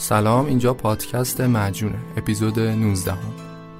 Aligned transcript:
سلام 0.00 0.46
اینجا 0.46 0.74
پادکست 0.74 1.40
معجونه 1.40 1.98
اپیزود 2.16 2.60
19 2.60 3.12
هم. 3.12 3.18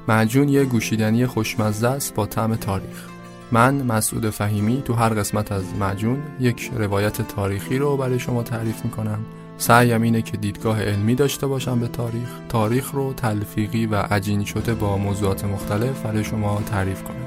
معجون 0.08 0.48
یه 0.48 0.64
گوشیدنی 0.64 1.26
خوشمزه 1.26 1.88
است 1.88 2.14
با 2.14 2.26
طعم 2.26 2.56
تاریخ. 2.56 3.06
من 3.52 3.74
مسعود 3.74 4.30
فهیمی 4.30 4.82
تو 4.84 4.94
هر 4.94 5.08
قسمت 5.08 5.52
از 5.52 5.64
معجون 5.80 6.22
یک 6.40 6.70
روایت 6.74 7.22
تاریخی 7.22 7.78
رو 7.78 7.96
برای 7.96 8.18
شما 8.18 8.42
تعریف 8.42 8.84
می‌کنم. 8.84 9.18
سعیم 9.58 10.02
اینه 10.02 10.22
که 10.22 10.36
دیدگاه 10.36 10.82
علمی 10.82 11.14
داشته 11.14 11.46
باشم 11.46 11.80
به 11.80 11.88
تاریخ. 11.88 12.28
تاریخ 12.48 12.90
رو 12.90 13.12
تلفیقی 13.12 13.86
و 13.86 13.94
عجین 13.94 14.44
شده 14.44 14.74
با 14.74 14.96
موضوعات 14.96 15.44
مختلف 15.44 16.02
برای 16.02 16.24
شما 16.24 16.62
تعریف 16.66 17.02
کنم. 17.02 17.26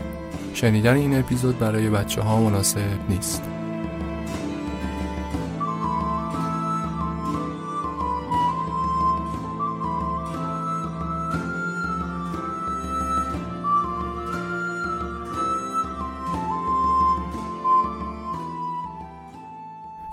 شنیدن 0.53 0.95
این 0.95 1.19
اپیزود 1.19 1.59
برای 1.59 1.89
بچه 1.89 2.21
ها 2.21 2.41
مناسب 2.41 3.09
نیست. 3.09 3.60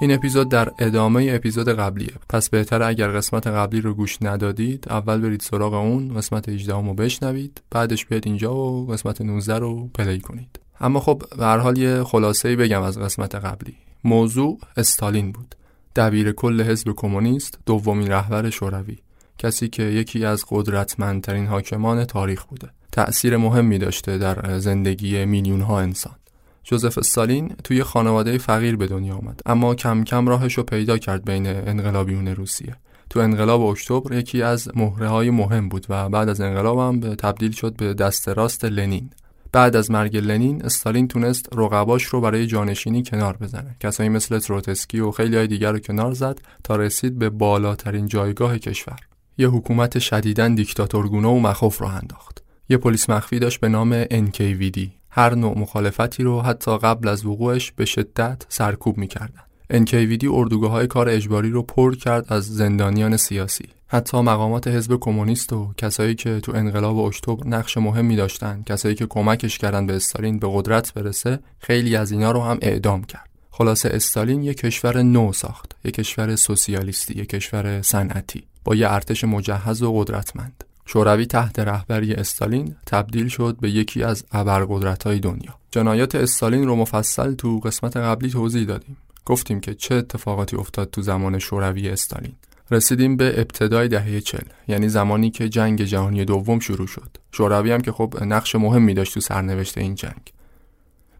این 0.01 0.13
اپیزود 0.13 0.49
در 0.49 0.73
ادامه 0.79 1.27
اپیزود 1.31 1.69
قبلیه. 1.69 2.13
پس 2.29 2.49
بهتره 2.51 2.87
اگر 2.87 3.09
قسمت 3.09 3.47
قبلی 3.47 3.81
رو 3.81 3.95
گوش 3.95 4.23
ندادید 4.23 4.85
اول 4.91 5.21
برید 5.21 5.41
سراغ 5.41 5.75
اون 5.75 6.15
قسمت 6.15 6.49
18 6.49 6.73
رو 6.73 6.95
بشنوید 6.95 7.61
بعدش 7.71 8.07
بیاد 8.07 8.23
اینجا 8.27 8.55
و 8.57 8.87
قسمت 8.87 9.21
19 9.21 9.59
رو 9.59 9.89
پلی 9.95 10.21
کنید. 10.21 10.61
اما 10.81 11.01
خب 11.01 11.23
به 11.39 11.45
هر 11.45 11.59
حال 11.59 11.79
یه 11.79 12.05
خلاصه 12.05 12.57
بگم 12.57 12.83
از 12.83 12.99
قسمت 12.99 13.35
قبلی. 13.35 13.75
موضوع 14.05 14.59
استالین 14.77 15.33
بود. 15.33 15.55
دبیر 15.97 16.33
کل 16.33 16.63
حزب 16.63 16.93
کمونیست 16.97 17.59
دومین 17.67 18.09
رهبر 18.09 18.51
شوروی. 18.51 18.99
کسی 19.39 19.69
که 19.69 19.83
یکی 19.83 20.25
از 20.25 20.45
قدرتمندترین 20.49 21.47
حاکمان 21.47 22.05
تاریخ 22.05 22.45
بوده. 22.45 22.69
تأثیر 22.93 23.37
مهمی 23.37 23.79
داشته 23.79 24.19
در 24.19 24.59
زندگی 24.59 25.25
میلیون 25.25 25.61
ها 25.61 25.81
انسان. 25.81 26.15
جوزف 26.71 26.99
استالین 26.99 27.49
توی 27.65 27.83
خانواده 27.83 28.39
فقیر 28.39 28.77
به 28.77 28.87
دنیا 28.87 29.15
آمد. 29.15 29.41
اما 29.47 29.75
کم 29.75 30.05
کم 30.05 30.29
راهش 30.29 30.55
رو 30.55 30.63
پیدا 30.63 30.99
کرد 30.99 31.25
بین 31.25 31.47
انقلابیون 31.47 32.29
روسیه. 32.29 32.77
تو 33.11 33.21
انقلاب 33.21 33.61
اکتبر 33.61 34.13
یکی 34.13 34.43
از 34.43 34.69
مهره 34.77 35.09
های 35.09 35.31
مهم 35.31 35.69
بود 35.69 35.87
و 35.89 36.09
بعد 36.09 36.29
از 36.29 36.41
انقلاب 36.41 36.79
هم 36.79 37.01
به 37.01 37.15
تبدیل 37.15 37.53
شد 37.53 37.77
به 37.77 37.95
دست 37.95 38.29
راست 38.29 38.65
لنین. 38.65 39.11
بعد 39.53 39.77
از 39.77 39.91
مرگ 39.91 40.17
لنین 40.17 40.65
استالین 40.65 41.09
تونست 41.09 41.49
رقباش 41.53 42.05
رو 42.05 42.21
برای 42.21 42.47
جانشینی 42.47 43.03
کنار 43.03 43.37
بزنه. 43.37 43.77
کسایی 43.81 44.09
مثل 44.09 44.39
تروتسکی 44.39 45.01
و 45.01 45.11
خیلی 45.11 45.37
های 45.37 45.47
دیگر 45.47 45.73
رو 45.73 45.79
کنار 45.79 46.13
زد 46.13 46.41
تا 46.65 46.77
رسید 46.77 47.19
به 47.19 47.31
بالاترین 47.31 48.07
جایگاه 48.07 48.59
کشور. 48.59 48.99
یه 49.39 49.49
حکومت 49.49 49.99
شدیداً 49.99 50.49
دیکتاتورگونه 50.49 51.29
و 51.29 51.39
مخوف 51.39 51.79
رو 51.79 51.87
انداخت. 51.87 52.43
یه 52.69 52.77
پلیس 52.77 53.11
مخفی 53.11 53.39
داشت 53.39 53.61
به 53.61 53.69
نام 53.69 54.05
NKVD 54.05 54.98
هر 55.11 55.35
نوع 55.35 55.59
مخالفتی 55.59 56.23
رو 56.23 56.41
حتی 56.41 56.79
قبل 56.79 57.09
از 57.09 57.27
وقوعش 57.27 57.73
به 57.73 57.85
شدت 57.85 58.43
سرکوب 58.49 58.99
می‌کردن. 58.99 59.43
NKVD 59.73 60.25
اردوگاه 60.33 60.71
های 60.71 60.87
کار 60.87 61.09
اجباری 61.09 61.51
رو 61.51 61.63
پر 61.63 61.95
کرد 61.95 62.33
از 62.33 62.45
زندانیان 62.45 63.17
سیاسی. 63.17 63.65
حتی 63.87 64.21
مقامات 64.21 64.69
حزب 64.69 64.97
کمونیست 65.01 65.53
و 65.53 65.73
کسایی 65.77 66.15
که 66.15 66.41
تو 66.41 66.53
انقلاب 66.55 66.99
اکتبر 66.99 67.47
نقش 67.47 67.77
مهمی 67.77 68.17
داشتن، 68.17 68.63
کسایی 68.67 68.95
که 68.95 69.07
کمکش 69.07 69.59
کردن 69.59 69.87
به 69.87 69.97
استالین 69.97 70.39
به 70.39 70.49
قدرت 70.53 70.95
برسه، 70.95 71.39
خیلی 71.59 71.97
از 71.97 72.13
اینا 72.13 72.33
رو 72.33 72.43
هم 72.43 72.59
اعدام 72.63 73.05
کرد. 73.05 73.29
خلاصه 73.51 73.91
استالین 73.93 74.43
یک 74.43 74.57
کشور 74.57 75.03
نو 75.03 75.33
ساخت، 75.33 75.77
یک 75.85 75.95
کشور 75.95 76.37
سوسیالیستی، 76.37 77.15
یک 77.15 77.29
کشور 77.29 77.83
صنعتی 77.83 78.43
با 78.65 78.75
یه 78.75 78.93
ارتش 78.93 79.25
مجهز 79.25 79.83
و 79.83 79.93
قدرتمند. 79.93 80.65
شوروی 80.91 81.27
تحت 81.27 81.59
رهبری 81.59 82.15
استالین 82.15 82.77
تبدیل 82.87 83.29
شد 83.29 83.57
به 83.61 83.71
یکی 83.71 84.03
از 84.03 84.25
ابرقدرت‌های 84.33 85.21
دنیا. 85.21 85.55
جنایات 85.71 86.15
استالین 86.15 86.67
رو 86.67 86.77
مفصل 86.77 87.35
تو 87.35 87.59
قسمت 87.59 87.97
قبلی 87.97 88.31
توضیح 88.31 88.67
دادیم. 88.67 88.97
گفتیم 89.25 89.61
که 89.61 89.75
چه 89.75 89.95
اتفاقاتی 89.95 90.57
افتاد 90.57 90.91
تو 90.91 91.03
زمان 91.03 91.39
شوروی 91.39 91.89
استالین. 91.89 92.33
رسیدیم 92.71 93.17
به 93.17 93.41
ابتدای 93.41 93.89
دهه 93.89 94.21
چل 94.21 94.43
یعنی 94.69 94.89
زمانی 94.89 95.31
که 95.31 95.49
جنگ 95.49 95.83
جهانی 95.83 96.25
دوم 96.25 96.59
شروع 96.59 96.87
شد. 96.87 97.17
شوروی 97.33 97.73
هم 97.73 97.81
که 97.81 97.93
خب 97.93 98.15
نقش 98.21 98.55
مهمی 98.55 98.95
داشت 98.95 99.15
تو 99.15 99.21
سرنوشت 99.21 99.79
این 99.79 99.95
جنگ. 99.95 100.33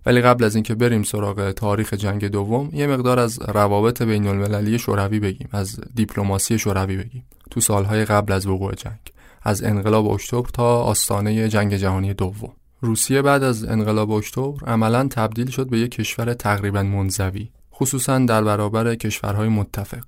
ولی 0.07 0.21
قبل 0.21 0.45
از 0.45 0.55
اینکه 0.55 0.75
بریم 0.75 1.03
سراغ 1.03 1.51
تاریخ 1.51 1.95
جنگ 1.95 2.25
دوم 2.25 2.71
یه 2.73 2.87
مقدار 2.87 3.19
از 3.19 3.39
روابط 3.49 4.03
بین 4.03 4.27
المللی 4.27 4.79
شوروی 4.79 5.21
بگیم 5.21 5.49
از 5.53 5.81
دیپلماسی 5.95 6.59
شوروی 6.59 6.97
بگیم 6.97 7.25
تو 7.51 7.61
سالهای 7.61 8.05
قبل 8.05 8.33
از 8.33 8.47
وقوع 8.47 8.75
جنگ 8.75 9.13
از 9.49 9.65
انقلاب 9.65 10.07
اکتبر 10.07 10.49
تا 10.49 10.83
آستانه 10.83 11.49
جنگ 11.49 11.75
جهانی 11.75 12.15
دوم. 12.15 12.53
روسیه 12.81 13.23
بعد 13.23 13.43
از 13.43 13.65
انقلاب 13.65 14.11
اکتبر 14.11 14.65
عملا 14.67 15.09
تبدیل 15.09 15.51
شد 15.51 15.69
به 15.69 15.79
یک 15.79 15.91
کشور 15.91 16.35
تقریبا 16.35 16.83
منزوی 16.83 17.51
خصوصا 17.75 18.19
در 18.19 18.45
برابر 18.45 18.95
کشورهای 18.95 19.49
متفق. 19.49 20.05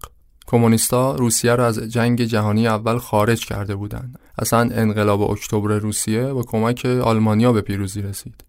کمونیستا 0.47 1.15
روسیه 1.15 1.55
را 1.55 1.67
از 1.67 1.79
جنگ 1.79 2.25
جهانی 2.25 2.69
اول 2.69 2.99
خارج 2.99 3.47
کرده 3.47 3.75
بودند. 3.75 4.19
اصلا 4.39 4.61
انقلاب 4.61 5.31
اکتبر 5.31 5.79
روسیه 5.79 6.33
با 6.33 6.43
کمک 6.43 6.87
آلمانیا 6.87 7.53
به 7.53 7.61
پیروزی 7.61 8.03
رسید. 8.03 8.45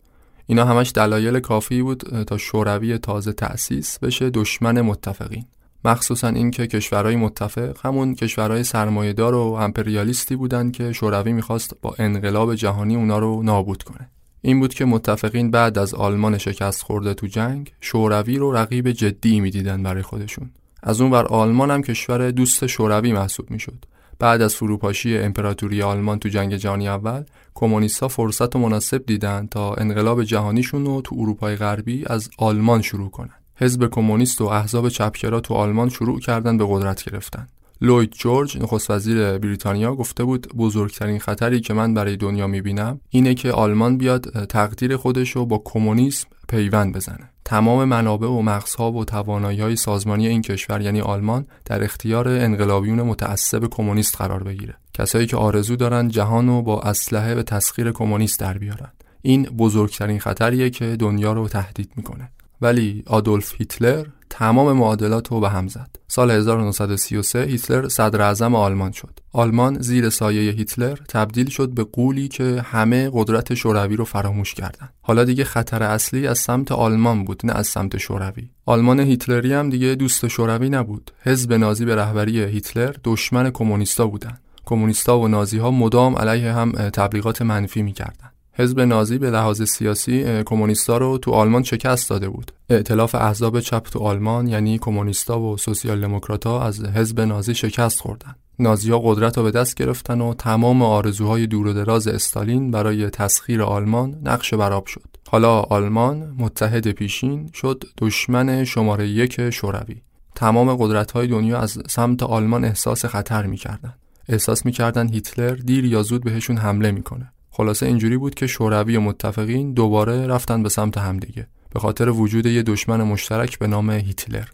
اینا 0.48 0.66
همش 0.66 0.92
دلایل 0.96 1.40
کافی 1.40 1.82
بود 1.82 2.24
تا 2.24 2.38
شوروی 2.38 2.98
تازه 2.98 3.34
تأسیس 3.34 4.00
بشه 4.00 4.30
دشمن 4.30 4.82
متفقین. 4.82 5.46
مخصوصا 5.86 6.28
اینکه 6.28 6.68
کشورهای 6.68 7.16
متفق 7.16 7.86
همون 7.86 8.16
کشورهای 8.16 8.64
سرمایهدار 8.64 9.36
و 9.36 9.40
امپریالیستی 9.40 10.36
بودند 10.36 10.72
که 10.72 10.94
شوروی 10.94 11.34
می‌خواست 11.34 11.76
با 11.82 11.96
انقلاب 12.00 12.56
جهانی 12.56 12.96
اونا 12.96 13.20
رو 13.20 13.44
نابود 13.44 13.84
کنه. 13.84 14.10
این 14.42 14.60
بود 14.60 14.74
که 14.74 14.86
متفقین 14.86 15.52
بعد 15.52 15.78
از 15.78 15.94
آلمان 15.94 16.38
شکست 16.38 16.84
خورده 16.84 17.14
تو 17.14 17.28
جنگ 17.28 17.74
شوروی 17.82 18.38
رو 18.38 18.52
رقیب 18.52 18.92
جدی 18.92 19.40
می‌دیدن 19.40 19.84
برای 19.84 20.02
خودشون. 20.02 20.52
از 20.84 21.02
اون 21.02 21.12
بر 21.12 21.26
آلمان 21.26 21.72
هم 21.72 21.82
کشور 21.82 22.32
دوست 22.32 22.68
شوروی 22.68 23.14
محسوب 23.14 23.52
می‌شد. 23.52 23.86
بعد 24.20 24.42
از 24.42 24.56
فروپاشی 24.56 25.18
امپراتوری 25.18 25.82
آلمان 25.82 26.20
تو 26.20 26.30
جنگ 26.30 26.56
جهانی 26.56 26.88
اول 26.88 27.24
کمونیستها 27.54 28.08
فرصت 28.08 28.56
و 28.56 28.60
مناسب 28.60 29.06
دیدن 29.06 29.48
تا 29.52 29.74
انقلاب 29.74 30.24
جهانیشون 30.24 30.86
رو 30.86 31.02
تو 31.02 31.16
اروپای 31.20 31.56
غربی 31.56 32.04
از 32.08 32.30
آلمان 32.38 32.82
شروع 32.82 33.10
کنن. 33.10 33.41
حزب 33.62 33.90
کمونیست 33.90 34.42
و 34.42 34.46
احزاب 34.46 34.90
چپگرا 34.90 35.40
تو 35.40 35.54
آلمان 35.54 35.90
شروع 35.90 36.20
کردن 36.20 36.58
به 36.58 36.66
قدرت 36.70 37.04
گرفتن. 37.04 37.48
لوید 37.82 38.12
جورج 38.12 38.58
نخست 38.58 38.92
وزیر 38.92 39.38
بریتانیا 39.38 39.96
گفته 39.96 40.24
بود 40.24 40.48
بزرگترین 40.58 41.20
خطری 41.20 41.60
که 41.60 41.74
من 41.74 41.94
برای 41.94 42.18
دنیا 42.18 42.48
می‌بینم 42.48 43.00
اینه 43.10 43.34
که 43.34 43.52
آلمان 43.52 43.98
بیاد 43.98 44.46
تقدیر 44.46 44.98
خودش 44.98 45.32
رو 45.32 45.46
با 45.46 45.62
کمونیسم 45.66 46.28
پیوند 46.48 46.96
بزنه. 46.96 47.30
تمام 47.46 47.86
منابع 47.86 48.28
و 48.28 48.42
مغزها 48.42 48.92
و 48.92 49.06
توانایی 49.06 49.62
های 49.62 49.76
سازمانی 49.76 50.28
این 50.28 50.42
کشور 50.42 50.82
یعنی 50.82 51.02
آلمان 51.02 51.46
در 51.66 51.84
اختیار 51.84 52.28
انقلابیون 52.28 53.02
متعصب 53.02 53.66
کمونیست 53.66 54.18
قرار 54.18 54.44
بگیره. 54.44 54.76
کسایی 54.94 55.26
که 55.26 55.38
آرزو 55.38 55.76
دارن 55.76 56.08
جهان 56.08 56.48
رو 56.48 56.62
با 56.62 56.82
اسلحه 56.82 57.36
به 57.36 57.44
تسخیر 57.44 57.92
کمونیست 57.92 58.40
در 58.40 58.58
بیارن. 58.58 58.92
این 59.22 59.44
بزرگترین 59.44 60.20
خطریه 60.20 60.70
که 60.70 60.96
دنیا 60.96 61.34
رو 61.34 61.48
تهدید 61.48 61.92
می‌کنه. 61.96 62.32
ولی 62.62 63.04
آدولف 63.08 63.54
هیتلر 63.58 64.06
تمام 64.30 64.78
معادلات 64.78 65.28
رو 65.28 65.40
به 65.40 65.50
هم 65.50 65.68
زد. 65.68 65.96
سال 66.08 66.32
1933 66.32 67.44
هیتلر 67.44 67.88
صدر 67.88 68.22
اعظم 68.22 68.56
آلمان 68.56 68.92
شد. 68.92 69.20
آلمان 69.34 69.82
زیر 69.82 70.10
سایه 70.10 70.52
هیتلر 70.52 70.96
تبدیل 70.96 71.50
شد 71.50 71.70
به 71.70 71.84
قولی 71.84 72.28
که 72.28 72.62
همه 72.66 73.10
قدرت 73.14 73.54
شوروی 73.54 73.96
رو 73.96 74.06
فراموش 74.06 74.54
کردند. 74.54 74.94
حالا 75.02 75.24
دیگه 75.24 75.44
خطر 75.44 75.84
اصلی 75.84 76.28
از 76.28 76.40
سمت 76.40 76.72
آلمان 76.72 77.24
بود 77.24 77.42
نه 77.44 77.54
از 77.54 77.68
سمت 77.68 77.98
شوروی. 77.98 78.50
آلمان 78.66 79.00
هیتلری 79.00 79.54
هم 79.54 79.70
دیگه 79.70 79.96
دوست 79.96 80.28
شوروی 80.28 80.70
نبود. 80.70 81.12
حزب 81.24 81.54
نازی 81.54 81.86
به 81.86 81.96
رهبری 81.96 82.44
هیتلر 82.44 82.96
دشمن 83.04 83.50
کمونیستا 83.50 84.08
بودند. 84.08 84.42
کمونیستا 84.66 85.20
و 85.20 85.28
نازی 85.28 85.58
ها 85.58 85.72
مدام 85.72 86.16
علیه 86.16 86.54
هم 86.54 86.72
تبلیغات 86.72 87.42
منفی 87.42 87.82
می‌کردند. 87.82 88.31
حزب 88.54 88.80
نازی 88.80 89.18
به 89.18 89.30
لحاظ 89.32 89.64
سیاسی 89.64 90.44
کمونیستا 90.44 90.98
رو 90.98 91.18
تو 91.18 91.32
آلمان 91.32 91.64
شکست 91.64 92.10
داده 92.10 92.30
بود. 92.30 92.52
ائتلاف 92.70 93.16
احزاب 93.16 93.60
چپ 93.60 93.84
تو 93.84 94.00
آلمان 94.00 94.48
یعنی 94.48 94.78
کمونیستا 94.78 95.40
و 95.40 95.58
سوسیال 95.58 96.02
دموکرات‌ها 96.02 96.64
از 96.64 96.86
حزب 96.86 97.22
نازی 97.22 97.56
شکست 97.56 98.00
خوردن. 98.00 98.36
نازیها 98.60 99.00
قدرت 99.00 99.38
رو 99.38 99.44
به 99.44 99.52
دست 99.52 99.76
گرفتن 99.76 100.22
و 100.22 100.34
تمام 100.34 100.82
آرزوهای 100.82 101.48
دور 101.48 101.68
و 101.68 101.74
دراز 101.74 102.08
استالین 102.08 102.72
برای 102.72 103.10
تسخیر 103.10 103.64
آلمان 103.64 104.18
نقش 104.24 104.54
براب 104.54 104.86
شد. 104.86 105.08
حالا 105.30 105.60
آلمان 105.60 106.36
متحد 106.38 106.92
پیشین 106.92 107.50
شد 107.54 107.84
دشمن 107.98 108.64
شماره 108.64 109.10
یک 109.10 109.50
شوروی. 109.50 110.02
تمام 110.36 110.76
قدرت 110.76 111.12
های 111.12 111.28
دنیا 111.28 111.60
از 111.60 111.78
سمت 111.90 112.24
آلمان 112.24 112.66
احساس 112.66 113.06
خطر 113.06 113.46
می‌کردن. 113.46 113.94
احساس 114.30 114.66
می‌کردن 114.66 115.08
هیتلر 115.08 115.54
دیر 115.56 115.86
یا 115.86 116.04
زود 116.04 116.24
بهشون 116.24 116.58
حمله 116.58 116.92
می‌کنه. 116.92 117.32
خلاصه 117.52 117.86
اینجوری 117.86 118.18
بود 118.18 118.36
که 118.36 118.48
شوروی 118.48 118.98
و 118.98 119.02
متفقین 119.02 119.74
دوباره 119.74 120.28
رفتن 120.28 120.64
به 120.64 120.70
سمت 120.70 120.98
همدیگه 120.98 121.48
به 121.74 121.80
خاطر 121.80 122.10
وجود 122.10 122.46
یه 122.46 122.64
دشمن 122.64 123.04
مشترک 123.04 123.60
به 123.60 123.68
نام 123.68 123.90
هیتلر. 123.90 124.48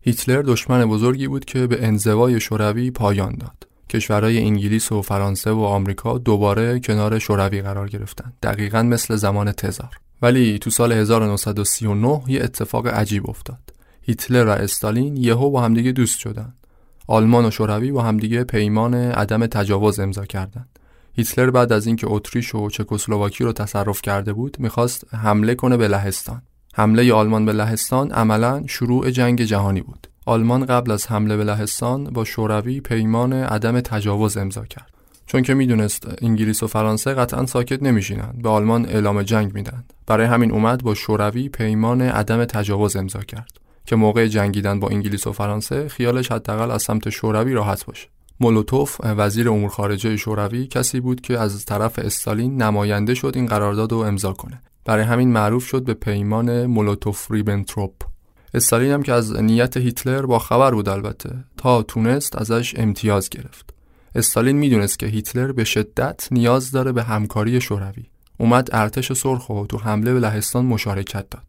هیتلر 0.00 0.42
دشمن 0.42 0.84
بزرگی 0.84 1.28
بود 1.28 1.44
که 1.44 1.66
به 1.66 1.86
انزوای 1.86 2.40
شوروی 2.40 2.90
پایان 2.90 3.34
داد. 3.34 3.68
کشورهای 3.90 4.38
انگلیس 4.38 4.92
و 4.92 5.02
فرانسه 5.02 5.50
و 5.50 5.60
آمریکا 5.60 6.18
دوباره 6.18 6.80
کنار 6.80 7.18
شوروی 7.18 7.62
قرار 7.62 7.88
گرفتن. 7.88 8.32
دقیقا 8.42 8.82
مثل 8.82 9.16
زمان 9.16 9.52
تزار. 9.52 10.00
ولی 10.22 10.58
تو 10.58 10.70
سال 10.70 10.92
1939 10.92 12.22
یه 12.26 12.42
اتفاق 12.42 12.86
عجیب 12.86 13.30
افتاد. 13.30 13.60
هیتلر 14.02 14.46
و 14.46 14.50
استالین 14.50 15.16
یهو 15.16 15.50
با 15.50 15.60
همدیگه 15.60 15.92
دوست 15.92 16.18
شدن. 16.18 16.54
آلمان 17.06 17.44
و 17.44 17.50
شوروی 17.50 17.92
با 17.92 18.02
همدیگه 18.02 18.44
پیمان 18.44 18.94
عدم 18.94 19.46
تجاوز 19.46 20.00
امضا 20.00 20.24
کردند 20.24 20.71
هیتلر 21.14 21.50
بعد 21.50 21.72
از 21.72 21.86
اینکه 21.86 22.06
اتریش 22.10 22.54
و 22.54 22.70
چکسلواکی 22.70 23.44
رو 23.44 23.52
تصرف 23.52 24.02
کرده 24.02 24.32
بود 24.32 24.56
می‌خواست 24.60 25.14
حمله 25.14 25.54
کنه 25.54 25.76
به 25.76 25.88
لهستان. 25.88 26.42
حمله 26.74 27.12
آلمان 27.12 27.44
به 27.44 27.52
لهستان 27.52 28.10
عملا 28.10 28.62
شروع 28.66 29.10
جنگ 29.10 29.42
جهانی 29.42 29.80
بود. 29.80 30.06
آلمان 30.26 30.66
قبل 30.66 30.90
از 30.90 31.06
حمله 31.06 31.36
به 31.36 31.44
لهستان 31.44 32.04
با 32.04 32.24
شوروی 32.24 32.80
پیمان 32.80 33.32
عدم 33.32 33.80
تجاوز 33.80 34.36
امضا 34.36 34.64
کرد. 34.64 34.90
چون 35.26 35.42
که 35.42 35.54
می‌دونست 35.54 36.08
انگلیس 36.22 36.62
و 36.62 36.66
فرانسه 36.66 37.14
قطعا 37.14 37.46
ساکت 37.46 37.82
نمیشینند 37.82 38.42
به 38.42 38.48
آلمان 38.48 38.86
اعلام 38.86 39.22
جنگ 39.22 39.54
میدن 39.54 39.84
برای 40.06 40.26
همین 40.26 40.52
اومد 40.52 40.82
با 40.82 40.94
شوروی 40.94 41.48
پیمان 41.48 42.02
عدم 42.02 42.44
تجاوز 42.44 42.96
امضا 42.96 43.20
کرد 43.20 43.60
که 43.86 43.96
موقع 43.96 44.26
جنگیدن 44.26 44.80
با 44.80 44.88
انگلیس 44.88 45.26
و 45.26 45.32
فرانسه 45.32 45.88
خیالش 45.88 46.32
حداقل 46.32 46.70
از 46.70 46.82
سمت 46.82 47.10
شوروی 47.10 47.54
راحت 47.54 47.84
باشه. 47.84 48.08
مولوتوف 48.42 49.00
وزیر 49.04 49.50
امور 49.50 49.70
خارجه 49.70 50.16
شوروی 50.16 50.66
کسی 50.66 51.00
بود 51.00 51.20
که 51.20 51.38
از 51.38 51.64
طرف 51.64 51.98
استالین 51.98 52.62
نماینده 52.62 53.14
شد 53.14 53.32
این 53.34 53.46
قرارداد 53.46 53.92
رو 53.92 53.98
امضا 53.98 54.32
کنه. 54.32 54.62
برای 54.84 55.04
همین 55.04 55.32
معروف 55.32 55.66
شد 55.66 55.84
به 55.84 55.94
پیمان 55.94 56.66
مولوتوف 56.66 57.30
ریبنتروپ. 57.30 57.92
استالین 58.54 58.90
هم 58.90 59.02
که 59.02 59.12
از 59.12 59.36
نیت 59.36 59.76
هیتلر 59.76 60.26
با 60.26 60.38
خبر 60.38 60.70
بود 60.74 60.88
البته 60.88 61.44
تا 61.56 61.82
تونست 61.82 62.36
ازش 62.36 62.74
امتیاز 62.76 63.28
گرفت. 63.28 63.74
استالین 64.14 64.56
می‌دونست 64.56 64.98
که 64.98 65.06
هیتلر 65.06 65.52
به 65.52 65.64
شدت 65.64 66.28
نیاز 66.30 66.70
داره 66.70 66.92
به 66.92 67.02
همکاری 67.02 67.60
شوروی. 67.60 68.04
اومد 68.38 68.68
ارتش 68.72 69.12
سرخ 69.12 69.50
و 69.50 69.66
تو 69.66 69.78
حمله 69.78 70.12
به 70.12 70.20
لهستان 70.20 70.64
مشارکت 70.64 71.30
داد. 71.30 71.46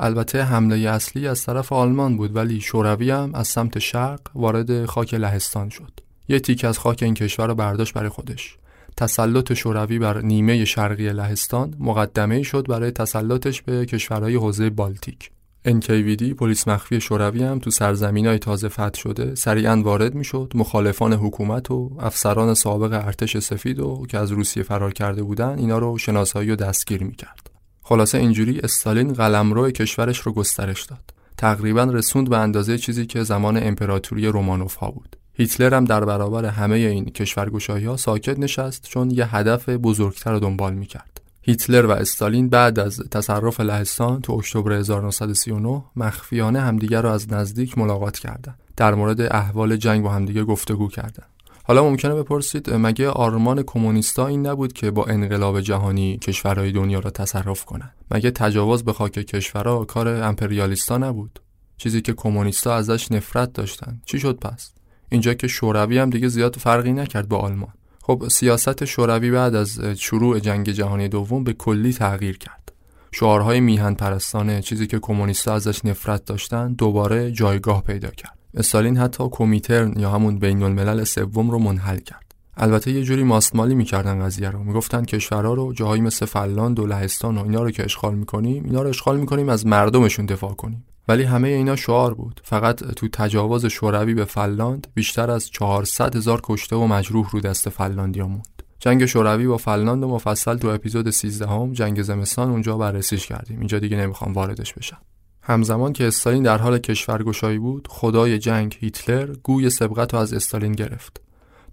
البته 0.00 0.42
حمله 0.42 0.88
اصلی 0.88 1.28
از 1.28 1.44
طرف 1.44 1.72
آلمان 1.72 2.16
بود 2.16 2.36
ولی 2.36 2.60
شوروی 2.60 3.10
هم 3.10 3.30
از 3.34 3.48
سمت 3.48 3.78
شرق 3.78 4.20
وارد 4.34 4.86
خاک 4.86 5.14
لهستان 5.14 5.68
شد. 5.68 5.92
یه 6.28 6.40
تیک 6.40 6.64
از 6.64 6.78
خاک 6.78 7.02
این 7.02 7.14
کشور 7.14 7.46
رو 7.46 7.54
برداشت 7.54 7.94
برای 7.94 8.08
خودش. 8.08 8.56
تسلط 8.96 9.52
شوروی 9.52 9.98
بر 9.98 10.20
نیمه 10.20 10.64
شرقی 10.64 11.08
لهستان 11.08 11.74
مقدمه 11.78 12.42
شد 12.42 12.66
برای 12.66 12.90
تسلطش 12.90 13.62
به 13.62 13.86
کشورهای 13.86 14.34
حوزه 14.34 14.70
بالتیک. 14.70 15.30
NKVD 15.68 16.22
پلیس 16.22 16.68
مخفی 16.68 17.00
شوروی 17.00 17.42
هم 17.42 17.58
تو 17.58 17.70
سرزمین 17.70 18.26
های 18.26 18.38
تازه 18.38 18.68
فتح 18.68 19.00
شده 19.00 19.34
سریعا 19.34 19.82
وارد 19.82 20.14
می‌شد. 20.14 20.52
مخالفان 20.54 21.12
حکومت 21.12 21.70
و 21.70 21.90
افسران 22.00 22.54
سابق 22.54 23.06
ارتش 23.06 23.38
سفید 23.38 23.80
و 23.80 24.06
که 24.08 24.18
از 24.18 24.32
روسیه 24.32 24.62
فرار 24.62 24.92
کرده 24.92 25.22
بودن 25.22 25.58
اینا 25.58 25.78
رو 25.78 25.98
شناسایی 25.98 26.50
و 26.50 26.56
دستگیر 26.56 27.04
می‌کرد. 27.04 27.50
خلاصه 27.82 28.18
اینجوری 28.18 28.60
استالین 28.60 29.12
قلمرو 29.12 29.70
کشورش 29.70 30.18
رو 30.18 30.32
گسترش 30.32 30.82
داد. 30.82 31.14
تقریبا 31.36 31.84
رسوند 31.84 32.30
به 32.30 32.38
اندازه 32.38 32.78
چیزی 32.78 33.06
که 33.06 33.22
زمان 33.22 33.56
امپراتوری 33.62 34.26
رومانوف 34.26 34.74
ها 34.74 34.90
بود. 34.90 35.16
هیتلر 35.34 35.74
هم 35.74 35.84
در 35.84 36.04
برابر 36.04 36.44
همه 36.44 36.76
این 36.76 37.04
کشورگشایی 37.04 37.84
ها 37.84 37.96
ساکت 37.96 38.38
نشست 38.38 38.82
چون 38.82 39.10
یه 39.10 39.36
هدف 39.36 39.68
بزرگتر 39.68 40.32
رو 40.32 40.38
دنبال 40.38 40.74
می‌کرد. 40.74 41.20
هیتلر 41.42 41.86
و 41.86 41.90
استالین 41.90 42.48
بعد 42.48 42.78
از 42.78 43.00
تصرف 43.10 43.60
لهستان 43.60 44.20
تو 44.20 44.32
اکتبر 44.32 44.72
1939 44.72 45.84
مخفیانه 45.96 46.60
همدیگر 46.60 47.02
را 47.02 47.14
از 47.14 47.32
نزدیک 47.32 47.78
ملاقات 47.78 48.18
کردند. 48.18 48.58
در 48.76 48.94
مورد 48.94 49.20
احوال 49.20 49.76
جنگ 49.76 50.02
با 50.02 50.10
همدیگه 50.10 50.44
گفتگو 50.44 50.88
کردند. 50.88 51.28
حالا 51.66 51.84
ممکنه 51.84 52.14
بپرسید 52.14 52.70
مگه 52.70 53.08
آرمان 53.08 53.62
کمونیستا 53.62 54.26
این 54.26 54.46
نبود 54.46 54.72
که 54.72 54.90
با 54.90 55.04
انقلاب 55.04 55.60
جهانی 55.60 56.18
کشورهای 56.18 56.72
دنیا 56.72 56.98
را 56.98 57.10
تصرف 57.10 57.64
کنند 57.64 57.94
مگه 58.10 58.30
تجاوز 58.30 58.84
به 58.84 58.92
خاک 58.92 59.12
کشورها 59.12 59.84
کار 59.84 60.08
امپریالیستا 60.08 60.98
نبود 60.98 61.40
چیزی 61.76 62.00
که 62.00 62.12
کمونیستا 62.12 62.74
ازش 62.74 63.12
نفرت 63.12 63.52
داشتن 63.52 64.00
چی 64.06 64.20
شد 64.20 64.38
پس 64.38 64.73
اینجا 65.14 65.34
که 65.34 65.46
شوروی 65.46 65.98
هم 65.98 66.10
دیگه 66.10 66.28
زیاد 66.28 66.56
فرقی 66.56 66.92
نکرد 66.92 67.28
با 67.28 67.38
آلمان. 67.38 67.72
خب 68.02 68.24
سیاست 68.28 68.84
شوروی 68.84 69.30
بعد 69.30 69.54
از 69.54 69.80
شروع 69.80 70.38
جنگ 70.38 70.70
جهانی 70.70 71.08
دوم 71.08 71.44
به 71.44 71.52
کلی 71.52 71.92
تغییر 71.92 72.38
کرد. 72.38 72.72
شعارهای 73.12 73.60
میهن 73.60 73.94
پرستانه 73.94 74.62
چیزی 74.62 74.86
که 74.86 74.98
کمونیست‌ها 74.98 75.54
ازش 75.54 75.84
نفرت 75.84 76.24
داشتن 76.24 76.72
دوباره 76.72 77.32
جایگاه 77.32 77.82
پیدا 77.82 78.10
کرد. 78.10 78.38
استالین 78.54 78.96
حتی 78.96 79.24
کمیترن 79.30 79.94
یا 79.96 80.10
همون 80.10 80.38
بین 80.38 80.62
الملل 80.62 81.04
سوم 81.04 81.50
رو 81.50 81.58
منحل 81.58 81.98
کرد. 81.98 82.34
البته 82.56 82.90
یه 82.90 83.02
جوری 83.02 83.22
ماستمالی 83.22 83.74
می‌کردن 83.74 84.24
قضیه 84.24 84.50
رو. 84.50 84.64
می‌گفتن 84.64 85.04
کشورها 85.04 85.54
رو 85.54 85.72
جاهایی 85.72 86.02
مثل 86.02 86.26
فنلاند 86.26 86.78
و 86.78 86.86
لهستان 86.86 87.38
و 87.38 87.42
اینا 87.42 87.62
رو 87.62 87.70
که 87.70 87.84
اشغال 87.84 88.14
می‌کنیم 88.14 88.64
اینا 88.64 88.82
رو 88.82 88.88
اشغال 88.88 89.20
می‌کنیم 89.20 89.48
از 89.48 89.66
مردمشون 89.66 90.26
دفاع 90.26 90.54
کنیم. 90.54 90.84
ولی 91.08 91.22
همه 91.22 91.48
اینا 91.48 91.76
شعار 91.76 92.14
بود. 92.14 92.40
فقط 92.44 92.84
تو 92.84 93.08
تجاوز 93.08 93.66
شوروی 93.66 94.14
به 94.14 94.24
فنلاند 94.24 94.86
بیشتر 94.94 95.30
از 95.30 95.50
400 95.50 96.16
هزار 96.16 96.40
کشته 96.44 96.76
و 96.76 96.86
مجروح 96.86 97.30
رو 97.30 97.40
دست 97.40 97.68
فنلاندیا 97.68 98.26
موند. 98.26 98.62
جنگ 98.78 99.06
شوروی 99.06 99.46
با 99.46 99.56
فنلاند 99.56 100.02
و 100.02 100.08
مفصل 100.08 100.56
تو 100.56 100.68
اپیزود 100.68 101.10
13 101.10 101.46
هم 101.46 101.72
جنگ 101.72 102.02
زمستان 102.02 102.50
اونجا 102.50 102.78
بررسیش 102.78 103.26
کردیم. 103.26 103.58
اینجا 103.58 103.78
دیگه 103.78 103.96
نمی‌خوام 103.96 104.32
واردش 104.32 104.74
بشم. 104.74 104.98
همزمان 105.42 105.92
که 105.92 106.06
استالین 106.06 106.42
در 106.42 106.58
حال 106.58 106.78
کشورگشایی 106.78 107.58
بود 107.58 107.88
خدای 107.90 108.38
جنگ 108.38 108.76
هیتلر 108.80 109.34
گوی 109.42 109.70
سبقت 109.70 110.14
رو 110.14 110.20
از 110.20 110.32
استالین 110.32 110.72
گرفت. 110.72 111.20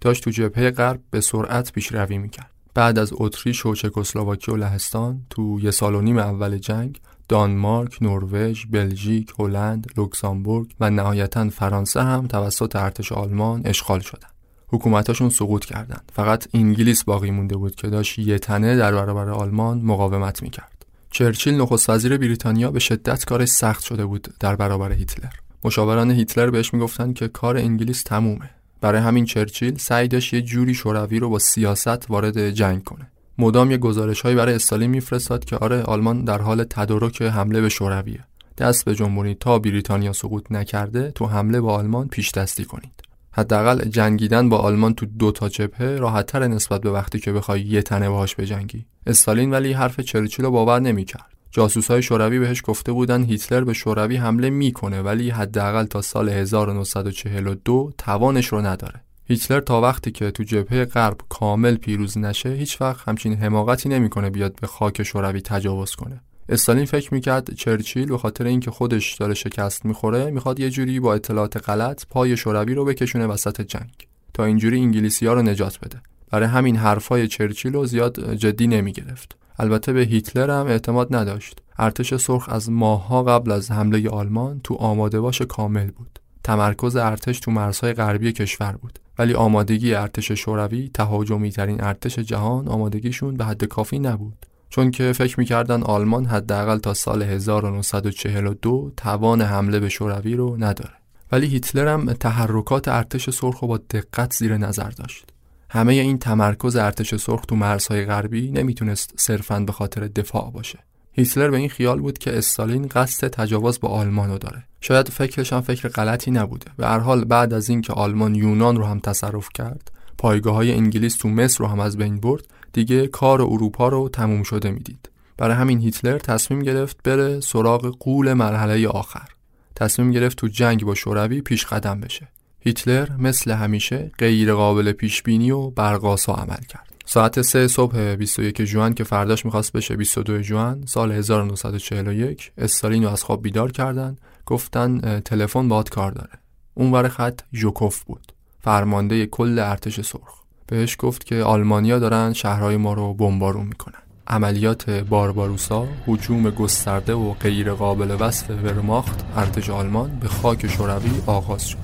داشت 0.00 0.24
تو 0.24 0.30
جبهه 0.30 0.70
غرب 0.70 1.00
به 1.10 1.20
سرعت 1.20 1.72
پیشروی 1.72 2.18
می‌کرد. 2.18 2.50
بعد 2.74 2.98
از 2.98 3.12
اتریش 3.14 3.66
و 3.66 3.74
چکسلواکی 3.74 4.52
و 4.52 4.56
لهستان 4.56 5.26
تو 5.30 5.60
یه 5.62 5.70
سال 5.70 5.94
و 5.94 6.00
نیم 6.00 6.18
اول 6.18 6.58
جنگ 6.58 7.00
دانمارک، 7.32 8.02
نروژ، 8.02 8.66
بلژیک، 8.66 9.32
هلند، 9.38 9.92
لوکزامبورگ 9.96 10.74
و 10.80 10.90
نهایتا 10.90 11.48
فرانسه 11.48 12.02
هم 12.02 12.26
توسط 12.26 12.76
ارتش 12.76 13.12
آلمان 13.12 13.62
اشغال 13.64 14.00
شدند. 14.00 14.32
حکومتاشون 14.68 15.30
سقوط 15.30 15.64
کردند. 15.64 16.12
فقط 16.12 16.48
انگلیس 16.54 17.04
باقی 17.04 17.30
مونده 17.30 17.56
بود 17.56 17.74
که 17.74 17.88
داشت 17.88 18.18
یه 18.18 18.38
تنه 18.38 18.76
در 18.76 18.92
برابر 18.92 19.30
آلمان 19.30 19.78
مقاومت 19.78 20.42
می‌کرد. 20.42 20.86
چرچیل 21.10 21.54
نخست 21.54 21.90
وزیر 21.90 22.16
بریتانیا 22.16 22.70
به 22.70 22.78
شدت 22.78 23.24
کارش 23.24 23.48
سخت 23.48 23.84
شده 23.84 24.06
بود 24.06 24.28
در 24.40 24.56
برابر 24.56 24.92
هیتلر. 24.92 25.32
مشاوران 25.64 26.10
هیتلر 26.10 26.50
بهش 26.50 26.74
می‌گفتن 26.74 27.12
که 27.12 27.28
کار 27.28 27.56
انگلیس 27.56 28.02
تمومه. 28.02 28.50
برای 28.80 29.00
همین 29.00 29.24
چرچیل 29.24 29.78
سعی 29.78 30.08
داشت 30.08 30.34
یه 30.34 30.42
جوری 30.42 30.74
شوروی 30.74 31.18
رو 31.18 31.28
با 31.30 31.38
سیاست 31.38 32.10
وارد 32.10 32.50
جنگ 32.50 32.84
کنه. 32.84 33.11
مدام 33.38 33.70
یه 33.70 33.76
گزارش 33.76 34.20
هایی 34.20 34.36
برای 34.36 34.54
استالین 34.54 34.90
میفرستاد 34.90 35.44
که 35.44 35.56
آره 35.56 35.82
آلمان 35.82 36.24
در 36.24 36.42
حال 36.42 36.64
تدارک 36.64 37.22
حمله 37.22 37.60
به 37.60 37.68
شورویه. 37.68 38.24
دست 38.58 38.84
به 38.84 38.94
جنبونید 38.94 39.38
تا 39.38 39.58
بریتانیا 39.58 40.12
سقوط 40.12 40.52
نکرده 40.52 41.10
تو 41.10 41.26
حمله 41.26 41.60
با 41.60 41.74
آلمان 41.74 42.08
پیش 42.08 42.30
دستی 42.30 42.64
کنید. 42.64 43.02
حداقل 43.32 43.84
جنگیدن 43.88 44.48
با 44.48 44.58
آلمان 44.58 44.94
تو 44.94 45.06
دو 45.06 45.32
تا 45.32 45.48
جبهه 45.48 45.86
راحتتر 45.86 46.46
نسبت 46.46 46.80
به 46.80 46.90
وقتی 46.90 47.18
که 47.18 47.32
بخوای 47.32 47.60
یه 47.60 47.82
تنه 47.82 48.08
باهاش 48.08 48.36
بجنگی. 48.36 48.86
استالین 49.06 49.50
ولی 49.50 49.72
حرف 49.72 50.00
چرچیل 50.00 50.44
رو 50.44 50.50
باور 50.50 50.80
نمی‌کرد. 50.80 51.32
جاسوسای 51.50 52.02
شوروی 52.02 52.38
بهش 52.38 52.62
گفته 52.64 52.92
بودن 52.92 53.22
هیتلر 53.24 53.64
به 53.64 53.72
شوروی 53.72 54.16
حمله 54.16 54.50
می‌کنه 54.50 55.02
ولی 55.02 55.30
حداقل 55.30 55.84
تا 55.84 56.02
سال 56.02 56.28
1942 56.28 57.92
توانش 57.98 58.46
رو 58.46 58.60
نداره. 58.60 59.00
هیتلر 59.32 59.60
تا 59.60 59.80
وقتی 59.80 60.10
که 60.10 60.30
تو 60.30 60.42
جبهه 60.42 60.84
غرب 60.84 61.16
کامل 61.28 61.76
پیروز 61.76 62.18
نشه 62.18 62.48
هیچ 62.48 62.80
وقت 62.80 63.08
همچین 63.08 63.34
حماقتی 63.34 63.88
نمی‌کنه 63.88 64.30
بیاد 64.30 64.60
به 64.60 64.66
خاک 64.66 65.02
شوروی 65.02 65.40
تجاوز 65.40 65.94
کنه. 65.94 66.20
استالین 66.48 66.84
فکر 66.84 67.14
می‌کرد 67.14 67.54
چرچیل 67.54 68.08
به 68.08 68.18
خاطر 68.18 68.46
اینکه 68.46 68.70
خودش 68.70 69.14
داره 69.14 69.34
شکست 69.34 69.84
می‌خوره 69.84 70.30
می‌خواد 70.30 70.60
یه 70.60 70.70
جوری 70.70 71.00
با 71.00 71.14
اطلاعات 71.14 71.68
غلط 71.68 72.06
پای 72.10 72.36
شوروی 72.36 72.74
رو 72.74 72.84
بکشونه 72.84 73.26
وسط 73.26 73.60
جنگ. 73.60 74.08
تا 74.34 74.44
اینجوری 74.44 74.80
انگلیسی 74.80 75.26
ها 75.26 75.32
رو 75.32 75.42
نجات 75.42 75.78
بده. 75.80 76.00
برای 76.30 76.48
همین 76.48 76.76
حرفای 76.76 77.28
چرچیل 77.28 77.72
رو 77.72 77.86
زیاد 77.86 78.34
جدی 78.34 78.66
نمی‌گرفت. 78.66 79.36
البته 79.58 79.92
به 79.92 80.00
هیتلر 80.00 80.50
هم 80.60 80.66
اعتماد 80.66 81.14
نداشت. 81.14 81.62
ارتش 81.78 82.14
سرخ 82.14 82.48
از 82.48 82.70
ماهها 82.70 83.22
قبل 83.22 83.52
از 83.52 83.70
حمله 83.70 84.08
آلمان 84.08 84.60
تو 84.64 84.74
آماده 84.74 85.20
باش 85.20 85.42
کامل 85.42 85.90
بود. 85.90 86.18
تمرکز 86.44 86.96
ارتش 86.96 87.40
تو 87.40 87.50
مرزهای 87.50 87.92
غربی 87.92 88.32
کشور 88.32 88.72
بود. 88.72 88.98
ولی 89.18 89.34
آمادگی 89.34 89.94
ارتش 89.94 90.32
شوروی 90.32 90.90
تهاجمی 90.94 91.50
ترین 91.50 91.84
ارتش 91.84 92.18
جهان 92.18 92.68
آمادگیشون 92.68 93.36
به 93.36 93.44
حد 93.44 93.64
کافی 93.64 93.98
نبود. 93.98 94.46
چون 94.68 94.90
که 94.90 95.12
فکر 95.12 95.40
می‌کردن 95.40 95.82
آلمان 95.82 96.26
حداقل 96.26 96.78
تا 96.78 96.94
سال 96.94 97.22
1942 97.22 98.92
توان 98.96 99.42
حمله 99.42 99.80
به 99.80 99.88
شوروی 99.88 100.34
رو 100.34 100.56
نداره. 100.56 100.94
ولی 101.32 101.46
هیتلر 101.46 101.88
هم 101.88 102.12
تحرکات 102.12 102.88
ارتش 102.88 103.30
سرخ 103.30 103.58
رو 103.58 103.68
با 103.68 103.78
دقت 103.78 104.32
زیر 104.32 104.56
نظر 104.56 104.90
داشت. 104.90 105.24
همه 105.70 105.92
این 105.92 106.18
تمرکز 106.18 106.76
ارتش 106.76 107.14
سرخ 107.14 107.46
تو 107.46 107.56
مرزهای 107.56 108.04
غربی 108.04 108.50
نمی‌تونست 108.50 109.14
صرفا 109.16 109.60
به 109.60 109.72
خاطر 109.72 110.06
دفاع 110.06 110.50
باشه. 110.50 110.78
هیتلر 111.12 111.50
به 111.50 111.56
این 111.56 111.68
خیال 111.68 112.00
بود 112.00 112.18
که 112.18 112.38
استالین 112.38 112.86
قصد 112.86 113.28
تجاوز 113.28 113.80
با 113.80 113.88
آلمان 113.88 114.30
رو 114.30 114.38
داره. 114.38 114.64
شاید 114.80 115.08
فکرش 115.08 115.52
هم 115.52 115.60
فکر 115.60 115.88
غلطی 115.88 116.30
نبوده. 116.30 116.70
به 116.76 116.86
هر 116.86 116.98
حال 116.98 117.24
بعد 117.24 117.54
از 117.54 117.68
اینکه 117.68 117.92
آلمان 117.92 118.34
یونان 118.34 118.76
رو 118.76 118.84
هم 118.84 119.00
تصرف 119.00 119.48
کرد 119.54 119.90
پایگاه 120.18 120.54
های 120.54 120.72
انگلیس 120.72 121.16
تو 121.16 121.28
مصر 121.28 121.58
رو 121.58 121.66
هم 121.66 121.80
از 121.80 121.96
بین 121.96 122.20
برد 122.20 122.46
دیگه 122.72 123.06
کار 123.06 123.42
اروپا 123.42 123.88
رو 123.88 124.08
تموم 124.08 124.42
شده 124.42 124.70
می‌دید. 124.70 125.10
برای 125.36 125.56
همین 125.56 125.80
هیتلر 125.80 126.18
تصمیم 126.18 126.62
گرفت 126.62 127.02
بره 127.04 127.40
سراغ 127.40 127.96
قول 128.00 128.32
مرحله 128.32 128.88
آخر. 128.88 129.28
تصمیم 129.76 130.10
گرفت 130.10 130.38
تو 130.38 130.48
جنگ 130.48 130.84
با 130.84 130.94
شوروی 130.94 131.40
پیش 131.40 131.66
قدم 131.66 132.00
بشه. 132.00 132.28
هیتلر 132.60 133.16
مثل 133.18 133.50
همیشه 133.50 134.10
غیر 134.18 134.54
قابل 134.54 134.92
پیش 134.92 135.22
بینی 135.22 135.50
و 135.50 135.70
برقاسا 135.70 136.32
عمل 136.34 136.64
کرد. 136.68 136.91
ساعت 137.04 137.42
سه 137.42 137.68
صبح 137.68 138.14
21 138.14 138.60
جوان 138.60 138.94
که 138.94 139.04
فرداش 139.04 139.44
می‌خواست 139.44 139.72
بشه 139.72 139.96
22 139.96 140.42
جوان 140.42 140.84
سال 140.86 141.12
1941 141.12 142.52
استالین 142.58 143.04
رو 143.04 143.10
از 143.10 143.22
خواب 143.22 143.42
بیدار 143.42 143.72
کردن 143.72 144.16
گفتن 144.46 145.20
تلفن 145.20 145.68
باد 145.68 145.90
کار 145.90 146.12
داره. 146.12 146.30
اونور 146.74 147.08
خط 147.08 147.40
ژوکوف 147.52 148.02
بود 148.02 148.32
فرمانده 148.60 149.26
کل 149.26 149.58
ارتش 149.58 150.00
سرخ. 150.00 150.42
بهش 150.66 150.96
گفت 150.98 151.24
که 151.24 151.42
آلمانیا 151.42 151.98
دارن 151.98 152.32
شهرهای 152.32 152.76
ما 152.76 152.92
رو 152.92 153.14
بمبارون 153.14 153.66
می‌کنن. 153.66 154.02
عملیات 154.26 154.90
بارباروسا 154.90 155.88
هجوم 156.08 156.50
گسترده 156.50 157.14
و 157.14 157.32
غیر 157.32 157.72
قابل 157.72 158.16
وصف 158.20 158.50
ورماخت 158.50 159.24
ارتش 159.36 159.70
آلمان 159.70 160.18
به 160.20 160.28
خاک 160.28 160.66
شوروی 160.66 161.10
آغاز 161.26 161.68
شد. 161.68 161.78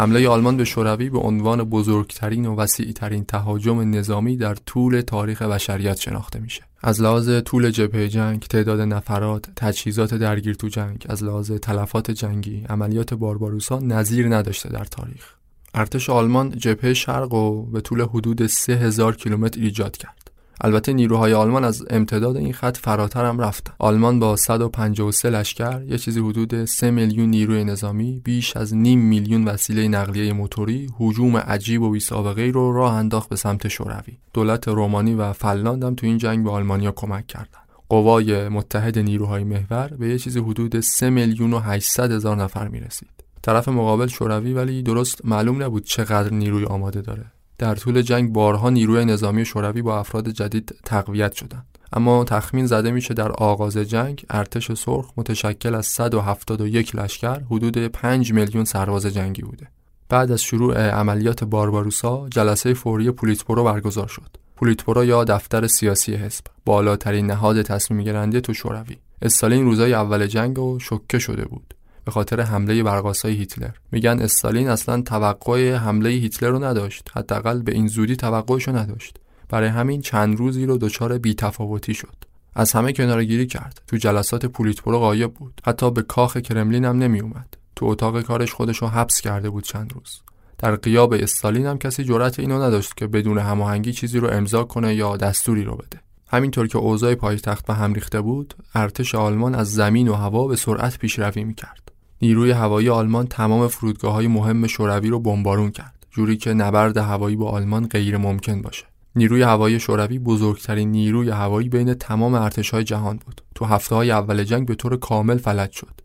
حمله 0.00 0.28
آلمان 0.28 0.56
به 0.56 0.64
شوروی 0.64 1.10
به 1.10 1.18
عنوان 1.18 1.64
بزرگترین 1.64 2.46
و 2.46 2.56
وسیعترین 2.56 3.24
تهاجم 3.24 3.80
نظامی 3.80 4.36
در 4.36 4.54
طول 4.54 5.00
تاریخ 5.00 5.42
بشریت 5.42 6.00
شناخته 6.00 6.38
میشه. 6.38 6.62
از 6.82 7.02
لحاظ 7.02 7.30
طول 7.44 7.70
جبهه 7.70 8.08
جنگ، 8.08 8.40
تعداد 8.40 8.80
نفرات، 8.80 9.44
تجهیزات 9.56 10.14
درگیر 10.14 10.54
تو 10.54 10.68
جنگ، 10.68 11.06
از 11.08 11.24
لحاظ 11.24 11.52
تلفات 11.52 12.10
جنگی، 12.10 12.64
عملیات 12.68 13.14
بارباروسا 13.14 13.78
نظیر 13.78 14.36
نداشته 14.36 14.68
در 14.68 14.84
تاریخ. 14.84 15.34
ارتش 15.74 16.10
آلمان 16.10 16.50
جبهه 16.50 16.94
شرق 16.94 17.34
و 17.34 17.62
به 17.62 17.80
طول 17.80 18.02
حدود 18.02 18.46
3000 18.46 19.16
کیلومتر 19.16 19.60
ایجاد 19.60 19.96
کرد. 19.96 20.19
البته 20.60 20.92
نیروهای 20.92 21.34
آلمان 21.34 21.64
از 21.64 21.84
امتداد 21.90 22.36
این 22.36 22.52
خط 22.52 22.76
فراتر 22.76 23.24
هم 23.24 23.38
رفتن. 23.38 23.72
آلمان 23.78 24.18
با 24.18 24.36
153 24.36 25.30
لشکر 25.30 25.82
یه 25.82 25.98
چیزی 25.98 26.20
حدود 26.20 26.64
3 26.64 26.90
میلیون 26.90 27.28
نیروی 27.28 27.64
نظامی 27.64 28.20
بیش 28.24 28.56
از 28.56 28.74
نیم 28.74 28.98
میلیون 28.98 29.44
وسیله 29.44 29.88
نقلیه 29.88 30.32
موتوری 30.32 30.88
هجوم 31.00 31.36
عجیب 31.36 31.82
و 31.82 31.90
بی‌سابقه‌ای 31.90 32.50
رو 32.50 32.72
راه 32.72 32.94
انداخت 32.94 33.28
به 33.28 33.36
سمت 33.36 33.68
شوروی. 33.68 34.18
دولت 34.34 34.68
رومانی 34.68 35.14
و 35.14 35.32
فنلاند 35.32 35.84
هم 35.84 35.94
تو 35.94 36.06
این 36.06 36.18
جنگ 36.18 36.44
به 36.44 36.50
آلمانیا 36.50 36.92
کمک 36.92 37.26
کردند 37.26 37.68
قوای 37.88 38.48
متحد 38.48 38.98
نیروهای 38.98 39.44
محور 39.44 39.88
به 39.98 40.08
یه 40.08 40.18
چیزی 40.18 40.40
حدود 40.40 40.80
3 40.80 41.10
میلیون 41.10 41.52
و 41.52 41.58
800 41.58 42.12
هزار 42.12 42.36
نفر 42.36 42.68
می‌رسید. 42.68 43.10
طرف 43.42 43.68
مقابل 43.68 44.06
شوروی 44.06 44.52
ولی 44.52 44.82
درست 44.82 45.24
معلوم 45.24 45.62
نبود 45.62 45.84
چقدر 45.84 46.32
نیروی 46.32 46.64
آماده 46.64 47.00
داره. 47.00 47.24
در 47.60 47.74
طول 47.74 48.02
جنگ 48.02 48.32
بارها 48.32 48.70
نیروی 48.70 49.04
نظامی 49.04 49.44
شوروی 49.44 49.82
با 49.82 49.98
افراد 49.98 50.28
جدید 50.28 50.74
تقویت 50.84 51.32
شدند. 51.32 51.78
اما 51.92 52.24
تخمین 52.24 52.66
زده 52.66 52.90
میشه 52.90 53.14
در 53.14 53.32
آغاز 53.32 53.76
جنگ 53.76 54.24
ارتش 54.30 54.72
سرخ 54.72 55.10
متشکل 55.16 55.74
از 55.74 55.86
171 55.86 56.96
لشکر 56.96 57.40
حدود 57.40 57.78
5 57.78 58.32
میلیون 58.32 58.64
سرباز 58.64 59.06
جنگی 59.06 59.42
بوده. 59.42 59.68
بعد 60.08 60.32
از 60.32 60.42
شروع 60.42 60.90
عملیات 60.90 61.44
بارباروسا 61.44 62.28
جلسه 62.30 62.74
فوری 62.74 63.10
پولیتبورو 63.10 63.64
برگزار 63.64 64.08
شد. 64.08 64.36
پولیتبورو 64.56 65.04
یا 65.04 65.24
دفتر 65.24 65.66
سیاسی 65.66 66.14
حزب 66.14 66.44
بالاترین 66.64 67.26
نهاد 67.26 67.62
تصمیم 67.62 68.02
گیرنده 68.02 68.40
تو 68.40 68.54
شوروی. 68.54 68.96
استالین 69.22 69.64
روزای 69.64 69.94
اول 69.94 70.26
جنگ 70.26 70.58
و 70.58 70.78
شوکه 70.78 71.18
شده 71.18 71.44
بود. 71.44 71.74
به 72.10 72.14
خاطر 72.14 72.40
حمله 72.40 72.82
برقاسای 72.82 73.34
هیتلر. 73.34 73.70
میگن 73.92 74.20
استالین 74.20 74.68
اصلا 74.68 75.02
توقع 75.02 75.74
حمله 75.74 76.08
هیتلر 76.08 76.50
رو 76.50 76.64
نداشت. 76.64 77.10
حداقل 77.14 77.62
به 77.62 77.72
این 77.72 77.86
زودی 77.86 78.16
توقعش 78.16 78.68
رو 78.68 78.76
نداشت. 78.76 79.16
برای 79.48 79.68
همین 79.68 80.00
چند 80.00 80.38
روزی 80.38 80.66
رو 80.66 80.78
دچار 80.78 81.18
بیتفاوتی 81.18 81.94
شد. 81.94 82.16
از 82.54 82.72
همه 82.72 82.92
کنارگیری 82.92 83.46
کرد. 83.46 83.82
تو 83.86 83.96
جلسات 83.96 84.46
پولیتبورو 84.46 84.98
غایب 84.98 85.34
بود. 85.34 85.60
حتی 85.64 85.90
به 85.90 86.02
کاخ 86.02 86.36
کرملین 86.36 86.84
هم 86.84 86.98
نمی 86.98 87.20
اومد 87.20 87.56
تو 87.76 87.86
اتاق 87.86 88.22
کارش 88.22 88.52
خودش 88.52 88.78
رو 88.78 88.88
حبس 88.88 89.20
کرده 89.20 89.50
بود 89.50 89.64
چند 89.64 89.92
روز. 89.92 90.20
در 90.58 90.76
قیاب 90.76 91.12
استالین 91.12 91.66
هم 91.66 91.78
کسی 91.78 92.04
جرأت 92.04 92.38
اینو 92.38 92.62
نداشت 92.62 92.96
که 92.96 93.06
بدون 93.06 93.38
هماهنگی 93.38 93.92
چیزی 93.92 94.18
رو 94.18 94.28
امضا 94.30 94.64
کنه 94.64 94.94
یا 94.94 95.16
دستوری 95.16 95.64
رو 95.64 95.76
بده. 95.76 96.00
همینطور 96.28 96.66
که 96.66 96.78
اوضاع 96.78 97.14
پایتخت 97.14 97.66
به 97.66 97.74
هم 97.74 97.94
ریخته 97.94 98.20
بود 98.20 98.54
ارتش 98.74 99.14
آلمان 99.14 99.54
از 99.54 99.72
زمین 99.72 100.08
و 100.08 100.14
هوا 100.14 100.46
به 100.46 100.56
سرعت 100.56 100.98
پیشروی 100.98 101.44
می‌کرد. 101.44 101.89
نیروی 102.22 102.50
هوایی 102.50 102.88
آلمان 102.88 103.26
تمام 103.26 103.68
فرودگاه 103.68 104.12
های 104.12 104.26
مهم 104.26 104.66
شوروی 104.66 105.08
رو 105.08 105.20
بمبارون 105.20 105.70
کرد 105.70 106.06
جوری 106.10 106.36
که 106.36 106.54
نبرد 106.54 106.96
هوایی 106.96 107.36
با 107.36 107.50
آلمان 107.50 107.86
غیر 107.86 108.16
ممکن 108.16 108.62
باشه. 108.62 108.84
نیروی 109.16 109.42
هوایی 109.42 109.80
شوروی 109.80 110.18
بزرگترین 110.18 110.90
نیروی 110.90 111.30
هوایی 111.30 111.68
بین 111.68 111.94
تمام 111.94 112.34
ارتشهای 112.34 112.84
جهان 112.84 113.16
بود. 113.26 113.42
تو 113.54 113.64
هفته 113.64 113.94
های 113.94 114.10
اول 114.10 114.44
جنگ 114.44 114.66
به 114.66 114.74
طور 114.74 114.96
کامل 114.96 115.38
فلج 115.38 115.70
شد. 115.70 116.00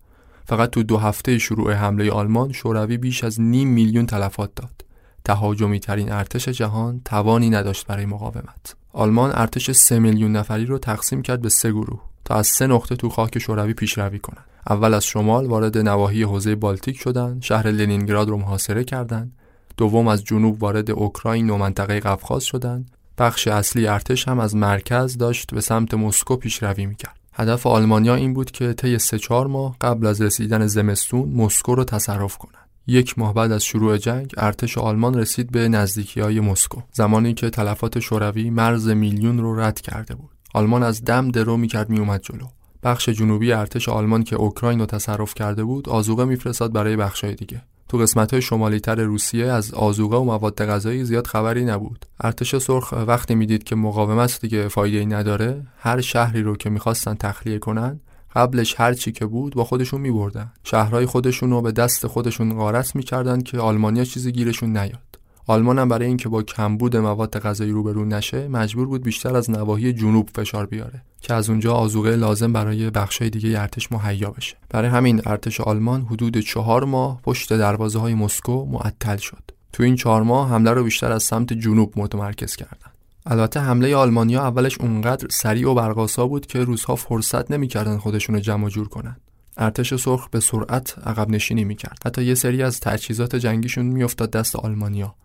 فقط 0.45 0.69
تو 0.69 0.83
دو 0.83 0.97
هفته 0.97 1.37
شروع 1.37 1.73
حمله 1.73 2.11
آلمان 2.11 2.51
شوروی 2.51 2.97
بیش 2.97 3.23
از 3.23 3.41
نیم 3.41 3.67
میلیون 3.67 4.05
تلفات 4.05 4.51
داد. 4.55 4.85
تهاجمی 5.23 5.79
ترین 5.79 6.11
ارتش 6.11 6.49
جهان 6.49 7.01
توانی 7.05 7.49
نداشت 7.49 7.87
برای 7.87 8.05
مقاومت. 8.05 8.75
آلمان 8.93 9.31
ارتش 9.33 9.71
سه 9.71 9.99
میلیون 9.99 10.31
نفری 10.31 10.65
رو 10.65 10.77
تقسیم 10.77 11.21
کرد 11.21 11.41
به 11.41 11.49
سه 11.49 11.71
گروه 11.71 12.01
تا 12.25 12.35
از 12.35 12.47
سه 12.47 12.67
نقطه 12.67 12.95
تو 12.95 13.09
خاک 13.09 13.39
شوروی 13.39 13.73
پیشروی 13.73 14.19
کنند 14.19 14.54
اول 14.69 14.93
از 14.93 15.05
شمال 15.05 15.45
وارد 15.45 15.77
نواحی 15.77 16.23
حوزه 16.23 16.55
بالتیک 16.55 16.97
شدند 16.97 17.41
شهر 17.41 17.67
لنینگراد 17.67 18.29
رو 18.29 18.37
محاصره 18.37 18.83
کردند 18.83 19.31
دوم 19.77 20.07
از 20.07 20.23
جنوب 20.23 20.63
وارد 20.63 20.91
اوکراین 20.91 21.49
و 21.49 21.57
منطقه 21.57 21.99
قفقاز 21.99 22.43
شدند 22.43 22.91
بخش 23.17 23.47
اصلی 23.47 23.87
ارتش 23.87 24.27
هم 24.27 24.39
از 24.39 24.55
مرکز 24.55 25.17
داشت 25.17 25.53
به 25.53 25.61
سمت 25.61 25.93
مسکو 25.93 26.35
پیشروی 26.35 26.85
می‌کرد. 26.85 27.19
هدف 27.33 27.67
آلمانیا 27.67 28.15
این 28.15 28.33
بود 28.33 28.51
که 28.51 28.73
طی 28.73 28.99
سه 28.99 29.19
چهار 29.19 29.47
ماه 29.47 29.75
قبل 29.81 30.07
از 30.07 30.21
رسیدن 30.21 30.67
زمستون 30.67 31.29
مسکو 31.29 31.75
رو 31.75 31.83
تصرف 31.83 32.37
کنند 32.37 32.69
یک 32.87 33.19
ماه 33.19 33.33
بعد 33.33 33.51
از 33.51 33.63
شروع 33.63 33.97
جنگ 33.97 34.33
ارتش 34.37 34.77
آلمان 34.77 35.13
رسید 35.13 35.51
به 35.51 35.69
نزدیکی 35.69 36.19
های 36.19 36.39
مسکو. 36.39 36.81
زمانی 36.91 37.33
که 37.33 37.49
تلفات 37.49 37.99
شوروی 37.99 38.49
مرز 38.49 38.87
میلیون 38.87 39.37
رو 39.37 39.59
رد 39.59 39.81
کرده 39.81 40.15
بود. 40.15 40.29
آلمان 40.53 40.83
از 40.83 41.03
دم 41.03 41.31
درو 41.31 41.57
می‌کرد 41.57 41.89
میومد 41.89 42.21
جلو. 42.21 42.47
بخش 42.85 43.09
جنوبی 43.09 43.51
ارتش 43.51 43.89
آلمان 43.89 44.23
که 44.23 44.35
اوکراین 44.35 44.79
رو 44.79 44.85
تصرف 44.85 45.33
کرده 45.33 45.63
بود 45.63 45.89
آزوقه 45.89 46.25
میفرستاد 46.25 46.73
برای 46.73 46.95
بخشای 46.95 47.35
دیگه. 47.35 47.61
تو 47.89 47.97
قسمت 47.97 48.33
های 48.33 48.41
شمالی 48.41 48.79
تر 48.79 48.95
روسیه 48.95 49.45
از 49.45 49.73
آزوقه 49.73 50.17
و 50.17 50.23
مواد 50.23 50.65
غذایی 50.65 51.03
زیاد 51.03 51.27
خبری 51.27 51.65
نبود. 51.65 52.05
ارتش 52.21 52.55
سرخ 52.55 52.93
وقتی 53.07 53.35
می‌دید 53.35 53.63
که 53.63 53.75
مقاومت 53.75 54.41
دیگه 54.41 54.67
فایده 54.67 54.97
ای 54.97 55.05
نداره 55.05 55.67
هر 55.77 56.01
شهری 56.01 56.41
رو 56.41 56.55
که 56.55 56.69
می‌خواستن 56.69 57.13
تخلیه 57.13 57.59
کنن 57.59 57.99
قبلش 58.35 58.75
هر 58.77 58.93
چی 58.93 59.11
که 59.11 59.25
بود 59.25 59.55
با 59.55 59.63
خودشون 59.63 60.01
میبردن. 60.01 60.51
شهرهای 60.63 61.05
خودشون 61.05 61.49
رو 61.49 61.61
به 61.61 61.71
دست 61.71 62.07
خودشون 62.07 62.53
غارت 62.53 62.95
می‌کردن 62.95 63.41
که 63.41 63.59
آلمانیا 63.59 64.03
چیزی 64.03 64.31
گیرشون 64.31 64.77
نیاد. 64.77 65.14
آلمان 65.47 65.79
هم 65.79 65.89
برای 65.89 66.07
اینکه 66.07 66.29
با 66.29 66.43
کمبود 66.43 66.97
مواد 66.97 67.39
غذایی 67.39 67.71
روبرو 67.71 68.05
نشه 68.05 68.47
مجبور 68.47 68.87
بود 68.87 69.03
بیشتر 69.03 69.35
از 69.35 69.51
نواحی 69.51 69.93
جنوب 69.93 70.29
فشار 70.35 70.65
بیاره 70.65 71.01
که 71.21 71.33
از 71.33 71.49
اونجا 71.49 71.73
آزوقه 71.73 72.15
لازم 72.15 72.53
برای 72.53 72.89
بخشای 72.89 73.29
دیگه 73.29 73.61
ارتش 73.61 73.91
مهیا 73.91 74.31
بشه. 74.31 74.57
برای 74.69 74.89
همین 74.89 75.21
ارتش 75.25 75.61
آلمان 75.61 76.01
حدود 76.01 76.37
چهار 76.37 76.83
ماه 76.83 77.21
پشت 77.21 77.53
دروازه 77.53 77.99
های 77.99 78.13
مسکو 78.13 78.65
معطل 78.65 79.17
شد. 79.17 79.43
تو 79.73 79.83
این 79.83 79.95
چهار 79.95 80.23
ماه 80.23 80.49
حمله 80.49 80.71
رو 80.71 80.83
بیشتر 80.83 81.11
از 81.11 81.23
سمت 81.23 81.53
جنوب 81.53 81.93
متمرکز 81.95 82.55
کردن. 82.55 82.91
البته 83.25 83.59
حمله 83.59 83.95
آلمانیا 83.95 84.41
اولش 84.41 84.81
اونقدر 84.81 85.27
سریع 85.29 85.69
و 85.69 85.73
برقاسا 85.73 86.27
بود 86.27 86.45
که 86.45 86.63
روزها 86.63 86.95
فرصت 86.95 87.51
نمی‌کردن 87.51 87.97
خودشون 87.97 88.35
رو 88.35 88.41
جمع 88.41 88.69
جور 88.69 88.87
کنن. 88.87 89.17
ارتش 89.57 89.95
سرخ 89.95 90.29
به 90.29 90.39
سرعت 90.39 90.95
عقب 91.05 91.29
نشینی 91.29 91.63
می‌کرد. 91.63 91.99
حتی 92.05 92.23
یه 92.23 92.35
سری 92.35 92.63
از 92.63 92.79
تجهیزات 92.79 93.35
جنگیشون 93.35 93.85
میافتاد 93.85 94.31
دست 94.31 94.55
آلمانیا. 94.55 95.15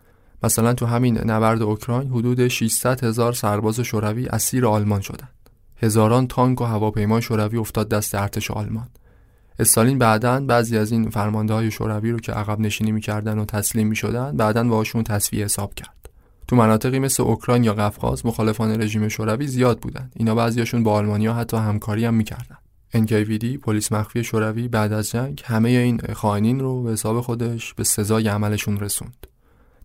مثلا 0.42 0.74
تو 0.74 0.86
همین 0.86 1.18
نبرد 1.30 1.62
اوکراین 1.62 2.10
حدود 2.10 2.48
600 2.48 3.04
هزار 3.04 3.32
سرباز 3.32 3.80
شوروی 3.80 4.26
اسیر 4.26 4.66
آلمان 4.66 5.00
شدند. 5.00 5.50
هزاران 5.76 6.26
تانک 6.26 6.60
و 6.60 6.64
هواپیمای 6.64 7.22
شوروی 7.22 7.58
افتاد 7.58 7.88
دست 7.88 8.14
ارتش 8.14 8.50
آلمان. 8.50 8.88
استالین 9.58 9.98
بعدا 9.98 10.40
بعضی 10.40 10.78
از 10.78 10.92
این 10.92 11.10
فرمانده 11.10 11.54
های 11.54 11.70
شوروی 11.70 12.10
رو 12.10 12.18
که 12.18 12.32
عقب 12.32 12.60
نشینی 12.60 12.92
می‌کردن 12.92 13.38
و 13.38 13.44
تسلیم 13.44 13.86
می‌شدن 13.86 14.36
بعدا 14.36 14.64
باهاشون 14.64 15.04
تصفیه 15.04 15.44
حساب 15.44 15.74
کرد. 15.74 16.08
تو 16.48 16.56
مناطقی 16.56 16.98
مثل 16.98 17.22
اوکراین 17.22 17.64
یا 17.64 17.74
قفقاز 17.74 18.26
مخالفان 18.26 18.82
رژیم 18.82 19.08
شوروی 19.08 19.46
زیاد 19.46 19.80
بودند. 19.80 20.12
اینا 20.16 20.34
بعضیاشون 20.34 20.82
با 20.82 20.92
آلمانیا 20.92 21.34
حتی 21.34 21.56
همکاری 21.56 22.04
هم 22.04 22.14
می‌کردن. 22.14 22.56
NKVD 22.96 23.44
پلیس 23.44 23.92
مخفی 23.92 24.24
شوروی 24.24 24.68
بعد 24.68 24.92
از 24.92 25.10
جنگ 25.10 25.42
همه 25.44 25.68
این 25.68 26.00
خائنین 26.12 26.60
رو 26.60 26.82
به 26.82 26.92
حساب 26.92 27.20
خودش 27.20 27.74
به 27.74 27.84
سزای 27.84 28.28
عملشون 28.28 28.80
رسوند. 28.80 29.26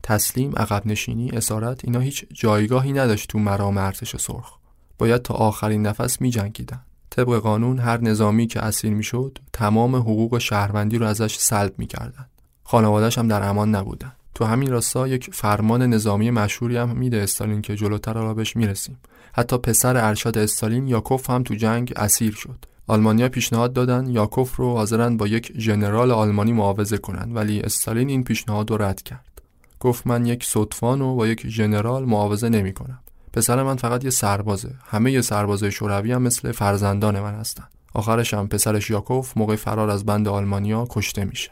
تسلیم 0.04 0.56
عقب 0.58 0.88
نشینی 0.88 1.30
اسارت 1.30 1.86
اینا 1.86 2.00
هیچ 2.00 2.26
جایگاهی 2.34 2.94
نداشت 2.94 3.30
تو 3.30 3.40
مرام 3.40 3.78
ارتش 3.78 4.16
سرخ. 4.16 4.58
باید 4.98 5.22
تا 5.22 5.34
آخرین 5.34 5.88
نفس 5.88 6.22
می 6.22 6.30
جنگیدن. 6.30 6.82
طبق 7.10 7.36
قانون 7.36 7.80
هر 7.80 8.02
نظامی 8.02 8.48
که 8.48 8.60
اسیر 8.60 8.94
می‌شد 8.94 9.40
تمام 9.54 9.96
حقوق 9.96 10.38
شهروندی 10.38 10.98
رو 10.98 11.06
ازش 11.06 11.38
سلب 11.38 11.74
می‌کردن. 11.78 12.26
خانوادهش 12.64 13.18
هم 13.18 13.28
در 13.28 13.44
امان 13.44 13.76
نبودن. 13.76 14.12
تو 14.36 14.46
همین 14.46 14.72
راستا 14.72 15.08
یک 15.08 15.30
فرمان 15.34 15.82
نظامی 15.82 16.32
مشهوری 16.32 16.78
هم 16.78 16.98
میده 16.98 17.18
استالین 17.18 17.62
که 17.62 17.76
جلوتر 17.76 18.14
را 18.14 18.34
بهش 18.34 18.56
می‌رسیم. 18.56 18.98
حتی 19.34 19.58
پسر 19.58 19.98
ارشد 19.98 20.38
استالین 20.38 20.88
یاکوف 20.88 21.30
هم 21.30 21.44
تو 21.44 21.56
جنگ 21.56 21.94
اسیر 21.96 22.34
شد. 22.34 22.66
آلمانیا 22.88 23.30
پیشنهاد 23.30 23.74
دادن 23.74 24.10
یاکوف 24.10 24.56
رو 24.56 24.74
حاضرن 24.74 25.18
با 25.18 25.28
یک 25.28 25.54
ژنرال 25.58 26.12
آلمانی 26.12 26.52
معاوضه 26.52 26.98
کنن 26.98 27.34
ولی 27.34 27.62
استالین 27.62 28.10
این 28.10 28.24
پیشنهاد 28.24 28.70
رو 28.72 28.82
رد 28.82 29.02
کرد. 29.02 29.35
گفت 29.80 30.08
من 30.08 30.26
یک 30.26 30.44
صدفان 30.44 31.02
و 31.02 31.16
با 31.16 31.28
یک 31.28 31.48
ژنرال 31.48 32.06
معاوضه 32.06 32.50
نمی 32.50 32.74
کنم. 32.74 33.00
پسر 33.34 33.64
من 33.64 33.76
فقط 33.76 34.04
یه 34.04 34.10
سربازه. 34.10 34.76
همه 34.86 35.12
یه 35.12 35.22
سربازای 35.22 35.72
شوروی 35.72 36.12
هم 36.12 36.22
مثل 36.22 36.52
فرزندان 36.52 37.20
من 37.20 37.36
هستن. 37.36 37.68
آخرش 37.94 38.34
هم 38.34 38.48
پسرش 38.48 38.90
یاکوف 38.90 39.38
موقع 39.38 39.56
فرار 39.56 39.90
از 39.90 40.06
بند 40.06 40.28
آلمانیا 40.28 40.88
کشته 40.90 41.26
میشه. 41.26 41.52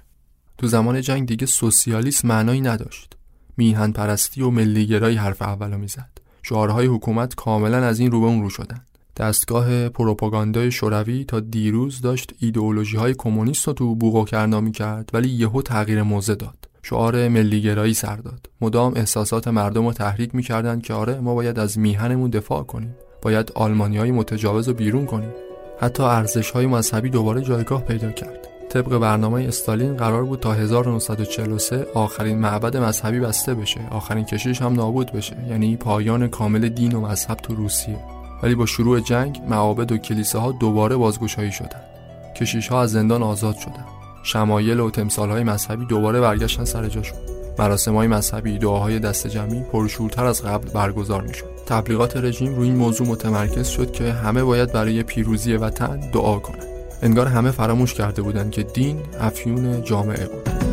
تو 0.57 0.67
زمان 0.67 1.01
جنگ 1.01 1.27
دیگه 1.27 1.45
سوسیالیسم 1.45 2.27
معنایی 2.27 2.61
نداشت. 2.61 3.17
میهن 3.57 3.91
پرستی 3.91 4.41
و 4.41 4.49
ملیگرایی 4.49 5.15
حرف 5.15 5.41
اولو 5.41 5.77
می‌زد. 5.77 6.09
شعارهای 6.43 6.85
حکومت 6.85 7.35
کاملا 7.35 7.77
از 7.77 7.99
این 7.99 8.11
رو 8.11 8.21
به 8.21 8.27
اون 8.27 8.41
رو 8.41 8.49
شدن. 8.49 8.85
دستگاه 9.17 9.89
پروپاگاندای 9.89 10.71
شوروی 10.71 11.25
تا 11.25 11.39
دیروز 11.39 12.01
داشت 12.01 12.33
ایدئولوژی 12.39 12.97
های 12.97 13.13
کمونیست 13.17 13.67
رو 13.67 13.73
تو 13.73 13.95
بوغو 13.95 14.25
کرنا 14.25 14.61
می‌کرد 14.61 15.09
ولی 15.13 15.29
یهو 15.29 15.61
تغییر 15.61 16.03
موزه 16.03 16.35
داد. 16.35 16.69
شعار 16.85 17.27
ملیگرایی 17.27 17.93
سر 17.93 18.15
داد. 18.15 18.49
مدام 18.61 18.93
احساسات 18.95 19.47
مردم 19.47 19.85
رو 19.85 19.93
تحریک 19.93 20.35
می‌کردند 20.35 20.83
که 20.83 20.93
آره 20.93 21.19
ما 21.19 21.35
باید 21.35 21.59
از 21.59 21.79
میهنمون 21.79 22.29
دفاع 22.29 22.63
کنیم. 22.63 22.95
باید 23.21 23.51
آلمانی 23.55 23.97
های 23.97 24.11
متجاوز 24.11 24.67
رو 24.67 24.73
بیرون 24.73 25.05
کنیم. 25.05 25.33
حتی 25.79 26.03
ارزش 26.03 26.51
های 26.51 26.65
مذهبی 26.65 27.09
دوباره 27.09 27.41
جایگاه 27.41 27.81
پیدا 27.81 28.11
کرد. 28.11 28.47
طبق 28.69 28.97
برنامه 28.97 29.43
استالین 29.43 29.97
قرار 29.97 30.23
بود 30.23 30.39
تا 30.39 30.53
1943 30.53 31.85
آخرین 31.93 32.39
معبد 32.39 32.77
مذهبی 32.77 33.19
بسته 33.19 33.53
بشه. 33.53 33.81
آخرین 33.91 34.25
کشیش 34.25 34.61
هم 34.61 34.73
نابود 34.73 35.11
بشه. 35.11 35.37
یعنی 35.49 35.77
پایان 35.77 36.27
کامل 36.27 36.69
دین 36.69 36.93
و 36.93 37.01
مذهب 37.01 37.37
تو 37.37 37.55
روسیه. 37.55 37.99
ولی 38.43 38.55
با 38.55 38.65
شروع 38.65 38.99
جنگ 38.99 39.41
معابد 39.49 39.91
و 39.91 39.97
کلیساها 39.97 40.51
دوباره 40.51 40.95
بازگشایی 40.95 41.51
شدند. 41.51 41.85
کشیش 42.35 42.67
ها 42.67 42.81
از 42.81 42.91
زندان 42.91 43.23
آزاد 43.23 43.55
شدند. 43.55 44.02
شمایل 44.23 44.79
و 44.79 44.91
های 45.17 45.43
مذهبی 45.43 45.85
دوباره 45.85 46.21
برگشتن 46.21 46.65
سر 46.65 46.87
جاشون. 46.87 47.17
مراسم 47.59 47.95
های 47.95 48.07
مذهبی 48.07 48.57
دعاهای 48.57 48.99
دست 48.99 49.27
جمعی 49.27 49.63
پرشورتر 49.71 50.25
از 50.25 50.43
قبل 50.43 50.69
برگزار 50.69 51.21
می‌شد. 51.21 51.45
تبلیغات 51.65 52.17
رژیم 52.17 52.55
روی 52.55 52.67
این 52.67 52.77
موضوع 52.77 53.07
متمرکز 53.07 53.67
شد 53.67 53.91
که 53.91 54.11
همه 54.11 54.43
باید 54.43 54.71
برای 54.71 55.03
پیروزی 55.03 55.53
وطن 55.53 55.99
دعا 56.13 56.39
کنند. 56.39 56.67
انگار 57.01 57.27
همه 57.27 57.51
فراموش 57.51 57.93
کرده 57.93 58.21
بودند 58.21 58.51
که 58.51 58.63
دین 58.63 58.99
افیون 59.19 59.83
جامعه 59.83 60.25
بود. 60.25 60.72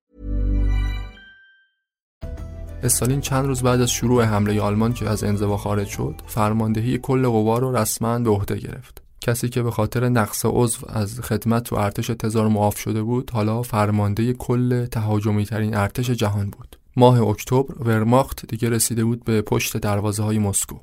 استالین 2.83 3.21
چند 3.21 3.45
روز 3.45 3.61
بعد 3.61 3.81
از 3.81 3.91
شروع 3.91 4.23
حمله 4.23 4.61
آلمان 4.61 4.93
که 4.93 5.09
از 5.09 5.23
انزوا 5.23 5.57
خارج 5.57 5.87
شد 5.87 6.15
فرماندهی 6.27 6.97
کل 6.97 7.27
قوا 7.27 7.57
رو 7.57 7.75
رسما 7.75 8.19
به 8.19 8.29
عهده 8.29 8.57
گرفت. 8.57 9.01
کسی 9.21 9.49
که 9.49 9.63
به 9.63 9.71
خاطر 9.71 10.09
نقص 10.09 10.45
عضو 10.45 10.85
از 10.89 11.19
خدمت 11.19 11.63
تو 11.63 11.75
ارتش 11.75 12.07
تزار 12.07 12.47
معاف 12.47 12.77
شده 12.77 13.01
بود 13.03 13.31
حالا 13.31 13.61
فرمانده 13.61 14.33
کل 14.33 14.85
تهاجمی 14.85 15.45
ترین 15.45 15.75
ارتش 15.75 16.09
جهان 16.09 16.49
بود. 16.49 16.77
ماه 16.97 17.21
اکتبر 17.21 17.83
ورماخت 17.83 18.45
دیگه 18.47 18.69
رسیده 18.69 19.05
بود 19.05 19.23
به 19.23 19.41
پشت 19.41 19.77
دروازه 19.77 20.23
های 20.23 20.39
مسکو. 20.39 20.75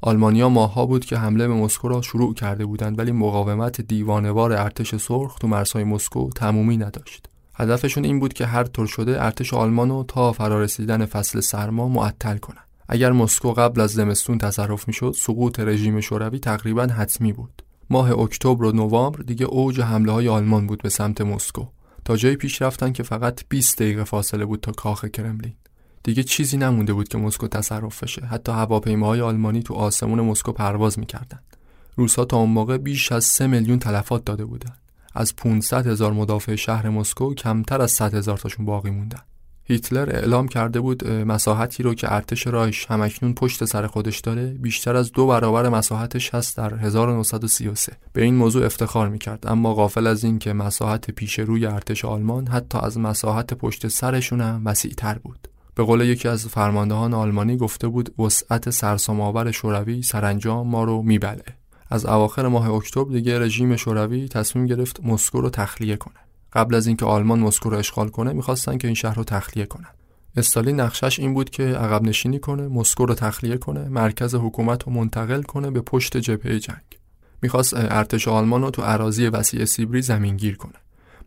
آلمانیا 0.00 0.48
ماهها 0.48 0.86
بود 0.86 1.04
که 1.04 1.16
حمله 1.16 1.48
به 1.48 1.54
مسکو 1.54 1.88
را 1.88 2.02
شروع 2.02 2.34
کرده 2.34 2.66
بودند 2.66 2.98
ولی 2.98 3.12
مقاومت 3.12 3.80
دیوانوار 3.80 4.52
ارتش 4.52 4.94
سرخ 4.94 5.38
تو 5.38 5.48
مرزهای 5.48 5.84
مسکو 5.84 6.30
تمومی 6.30 6.76
نداشت. 6.76 7.28
هدفشون 7.54 8.04
این 8.04 8.20
بود 8.20 8.32
که 8.32 8.46
هر 8.46 8.64
طور 8.64 8.86
شده 8.86 9.24
ارتش 9.24 9.54
آلمانو 9.54 10.04
تا 10.04 10.32
فرارسیدن 10.32 11.06
فصل 11.06 11.40
سرما 11.40 11.88
معطل 11.88 12.36
کنن. 12.36 12.62
اگر 12.88 13.12
مسکو 13.12 13.52
قبل 13.52 13.80
از 13.80 13.90
زمستون 13.90 14.38
تصرف 14.38 14.88
می‌شد 14.88 15.14
سقوط 15.18 15.60
رژیم 15.60 16.00
شوروی 16.00 16.38
تقریبا 16.38 16.82
حتمی 16.82 17.32
بود. 17.32 17.62
ماه 17.90 18.18
اکتبر 18.18 18.64
و 18.64 18.72
نوامبر 18.72 19.22
دیگه 19.22 19.46
اوج 19.46 19.80
حمله 19.80 20.12
های 20.12 20.28
آلمان 20.28 20.66
بود 20.66 20.82
به 20.82 20.88
سمت 20.88 21.20
مسکو. 21.20 21.66
تا 22.04 22.16
جایی 22.16 22.36
پیش 22.36 22.62
رفتن 22.62 22.92
که 22.92 23.02
فقط 23.02 23.40
20 23.48 23.78
دقیقه 23.78 24.04
فاصله 24.04 24.44
بود 24.44 24.60
تا 24.60 24.72
کاخ 24.72 25.04
کرملین. 25.04 25.54
دیگه 26.02 26.22
چیزی 26.22 26.56
نمونده 26.56 26.92
بود 26.92 27.08
که 27.08 27.18
مسکو 27.18 27.48
تصرف 27.48 28.02
بشه. 28.02 28.26
حتی 28.26 28.52
هواپیماهای 28.52 29.20
آلمانی 29.20 29.62
تو 29.62 29.74
آسمون 29.74 30.20
مسکو 30.20 30.52
پرواز 30.52 30.98
می‌کردند 30.98 31.56
روسا 31.96 32.24
تا 32.24 32.36
اون 32.36 32.50
موقع 32.50 32.78
بیش 32.78 33.12
از 33.12 33.24
3 33.24 33.46
میلیون 33.46 33.78
تلفات 33.78 34.24
داده 34.24 34.44
بودند 34.44 34.81
از 35.14 35.36
500 35.36 35.86
هزار 35.86 36.12
مدافع 36.12 36.54
شهر 36.54 36.88
مسکو 36.88 37.34
کمتر 37.34 37.82
از 37.82 37.90
100 37.90 38.14
هزار 38.14 38.38
تاشون 38.38 38.66
باقی 38.66 38.90
موندن. 38.90 39.20
هیتلر 39.64 40.10
اعلام 40.10 40.48
کرده 40.48 40.80
بود 40.80 41.08
مساحتی 41.08 41.82
رو 41.82 41.94
که 41.94 42.14
ارتش 42.14 42.46
رایش 42.46 42.86
همکنون 42.86 43.34
پشت 43.34 43.64
سر 43.64 43.86
خودش 43.86 44.20
داره 44.20 44.46
بیشتر 44.46 44.96
از 44.96 45.12
دو 45.12 45.26
برابر 45.26 45.68
مساحتش 45.68 46.34
هست 46.34 46.56
در 46.56 46.74
1933 46.74 47.92
به 48.12 48.22
این 48.22 48.34
موضوع 48.34 48.66
افتخار 48.66 49.08
می‌کرد 49.08 49.46
اما 49.46 49.74
غافل 49.74 50.06
از 50.06 50.24
این 50.24 50.38
که 50.38 50.52
مساحت 50.52 51.10
پیش 51.10 51.38
روی 51.38 51.66
ارتش 51.66 52.04
آلمان 52.04 52.46
حتی 52.46 52.78
از 52.78 52.98
مساحت 52.98 53.54
پشت 53.54 53.88
سرشون 53.88 54.40
هم 54.40 54.62
وسیع 54.64 54.92
تر 54.96 55.18
بود. 55.18 55.48
به 55.74 55.84
قول 55.84 56.00
یکی 56.00 56.28
از 56.28 56.46
فرماندهان 56.46 57.14
آلمانی 57.14 57.56
گفته 57.56 57.88
بود 57.88 58.20
وسعت 58.20 58.70
سرسام‌آور 58.70 59.50
شوروی 59.50 60.02
سرانجام 60.02 60.68
ما 60.68 60.84
رو 60.84 61.02
میبله. 61.02 61.44
از 61.92 62.06
اواخر 62.06 62.48
ماه 62.48 62.70
اکتبر 62.70 63.12
دیگه 63.12 63.38
رژیم 63.38 63.76
شوروی 63.76 64.28
تصمیم 64.28 64.66
گرفت 64.66 65.00
مسکو 65.04 65.40
رو 65.40 65.50
تخلیه 65.50 65.96
کنه. 65.96 66.14
قبل 66.52 66.74
از 66.74 66.86
اینکه 66.86 67.04
آلمان 67.04 67.40
مسکو 67.40 67.70
رو 67.70 67.78
اشغال 67.78 68.08
کنه 68.08 68.32
می‌خواستن 68.32 68.78
که 68.78 68.88
این 68.88 68.94
شهر 68.94 69.14
رو 69.14 69.24
تخلیه 69.24 69.66
کنن. 69.66 69.88
استالین 70.36 70.80
نقشش 70.80 71.20
این 71.20 71.34
بود 71.34 71.50
که 71.50 71.62
عقب 71.62 72.02
نشینی 72.02 72.38
کنه 72.38 72.68
مسکو 72.68 73.06
رو 73.06 73.14
تخلیه 73.14 73.56
کنه 73.56 73.88
مرکز 73.88 74.34
حکومت 74.34 74.84
رو 74.84 74.92
منتقل 74.92 75.42
کنه 75.42 75.70
به 75.70 75.80
پشت 75.80 76.16
جبهه 76.16 76.58
جنگ. 76.58 76.98
می‌خواست 77.42 77.74
ارتش 77.74 78.28
آلمان 78.28 78.62
رو 78.62 78.70
تو 78.70 78.82
اراضی 78.84 79.26
وسیع 79.26 79.64
سیبری 79.64 80.02
زمینگیر 80.02 80.56
کنه. 80.56 80.78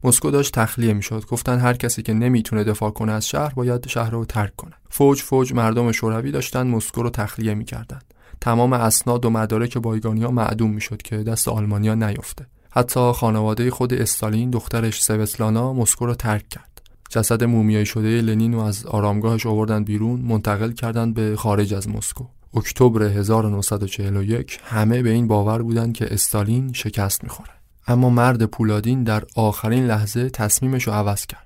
مسکو 0.03 0.31
داشت 0.31 0.53
تخلیه 0.53 0.93
می‌شد. 0.93 1.25
گفتن 1.25 1.59
هر 1.59 1.73
کسی 1.73 2.01
که 2.01 2.13
نمی‌تونه 2.13 2.63
دفاع 2.63 2.91
کنه 2.91 3.11
از 3.11 3.27
شهر 3.27 3.53
باید 3.53 3.87
شهر 3.87 4.09
رو 4.09 4.25
ترک 4.25 4.55
کنه. 4.55 4.73
فوج 4.89 5.21
فوج 5.21 5.53
مردم 5.53 5.91
شوروی 5.91 6.31
داشتن 6.31 6.67
مسکو 6.67 7.03
رو 7.03 7.09
تخلیه 7.09 7.53
می‌کردند 7.53 8.14
تمام 8.41 8.73
اسناد 8.73 9.25
و 9.25 9.29
مدارک 9.29 9.77
بایگانی 9.77 10.23
ها 10.23 10.31
معدوم 10.31 10.71
می‌شد 10.71 11.01
که 11.01 11.17
دست 11.17 11.47
آلمانیا 11.47 11.95
نیفته 11.95 12.45
حتی 12.69 13.11
خانواده 13.11 13.71
خود 13.71 13.93
استالین 13.93 14.49
دخترش 14.49 15.03
سوسلانا 15.03 15.73
مسکو 15.73 16.05
را 16.05 16.15
ترک 16.15 16.49
کرد. 16.49 16.81
جسد 17.09 17.43
مومیایی 17.43 17.85
شده 17.85 18.21
لنین 18.21 18.53
رو 18.53 18.59
از 18.59 18.85
آرامگاهش 18.85 19.45
آوردن 19.45 19.83
بیرون 19.83 20.21
منتقل 20.21 20.71
کردند 20.71 21.13
به 21.13 21.35
خارج 21.35 21.73
از 21.73 21.89
مسکو. 21.89 22.25
اکتبر 22.53 23.03
1941 23.03 24.59
همه 24.63 25.01
به 25.01 25.09
این 25.09 25.27
باور 25.27 25.61
بودند 25.61 25.93
که 25.93 26.13
استالین 26.13 26.73
شکست 26.73 27.23
می‌خوره. 27.23 27.49
اما 27.87 28.09
مرد 28.09 28.45
پولادین 28.45 29.03
در 29.03 29.23
آخرین 29.35 29.85
لحظه 29.85 30.29
تصمیمش 30.29 30.87
رو 30.87 30.93
عوض 30.93 31.25
کرد. 31.25 31.44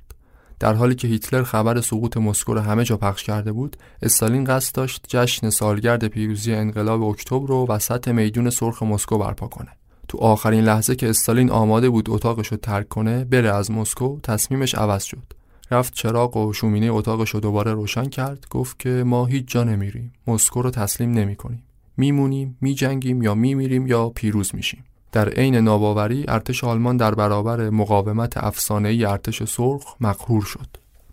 در 0.59 0.73
حالی 0.73 0.95
که 0.95 1.07
هیتلر 1.07 1.43
خبر 1.43 1.81
سقوط 1.81 2.17
مسکو 2.17 2.53
را 2.53 2.61
همه 2.61 2.83
جا 2.83 2.97
پخش 2.97 3.23
کرده 3.23 3.51
بود 3.51 3.77
استالین 4.01 4.43
قصد 4.43 4.75
داشت 4.75 5.05
جشن 5.07 5.49
سالگرد 5.49 6.07
پیروزی 6.07 6.53
انقلاب 6.53 7.03
اکتبر 7.03 7.47
رو 7.47 7.65
وسط 7.69 8.07
میدون 8.07 8.49
سرخ 8.49 8.83
مسکو 8.83 9.17
برپا 9.17 9.47
کنه. 9.47 9.69
تو 10.07 10.17
آخرین 10.17 10.63
لحظه 10.63 10.95
که 10.95 11.09
استالین 11.09 11.51
آماده 11.51 11.89
بود 11.89 12.09
اتاقش 12.09 12.47
رو 12.47 12.57
ترک 12.57 12.87
کنه 12.87 13.25
بره 13.25 13.55
از 13.55 13.71
مسکو 13.71 14.19
تصمیمش 14.23 14.75
عوض 14.75 15.03
شد. 15.03 15.33
رفت 15.71 15.93
چراغ 15.93 16.37
و 16.37 16.53
شومینه 16.53 16.85
اتاقش 16.91 17.29
رو 17.29 17.39
دوباره 17.39 17.73
روشن 17.73 18.05
کرد 18.05 18.45
گفت 18.49 18.79
که 18.79 18.89
ما 18.89 19.25
هیچ 19.25 19.45
جا 19.47 19.63
نمیریم. 19.63 20.13
مسکو 20.27 20.61
رو 20.61 20.69
تسلیم 20.69 21.11
نمی 21.11 21.35
کنیم 21.35 21.63
میمونیم 21.97 22.57
میجنگیم 22.61 23.21
یا 23.21 23.35
میمیریم 23.35 23.87
یا 23.87 24.09
پیروز 24.09 24.55
میشیم. 24.55 24.83
در 25.11 25.29
عین 25.29 25.55
ناباوری 25.55 26.25
ارتش 26.27 26.63
آلمان 26.63 26.97
در 26.97 27.15
برابر 27.15 27.69
مقاومت 27.69 28.37
افسانه‌ای 28.37 29.05
ارتش 29.05 29.43
سرخ 29.43 29.95
مقهور 30.01 30.43
شد. 30.43 30.67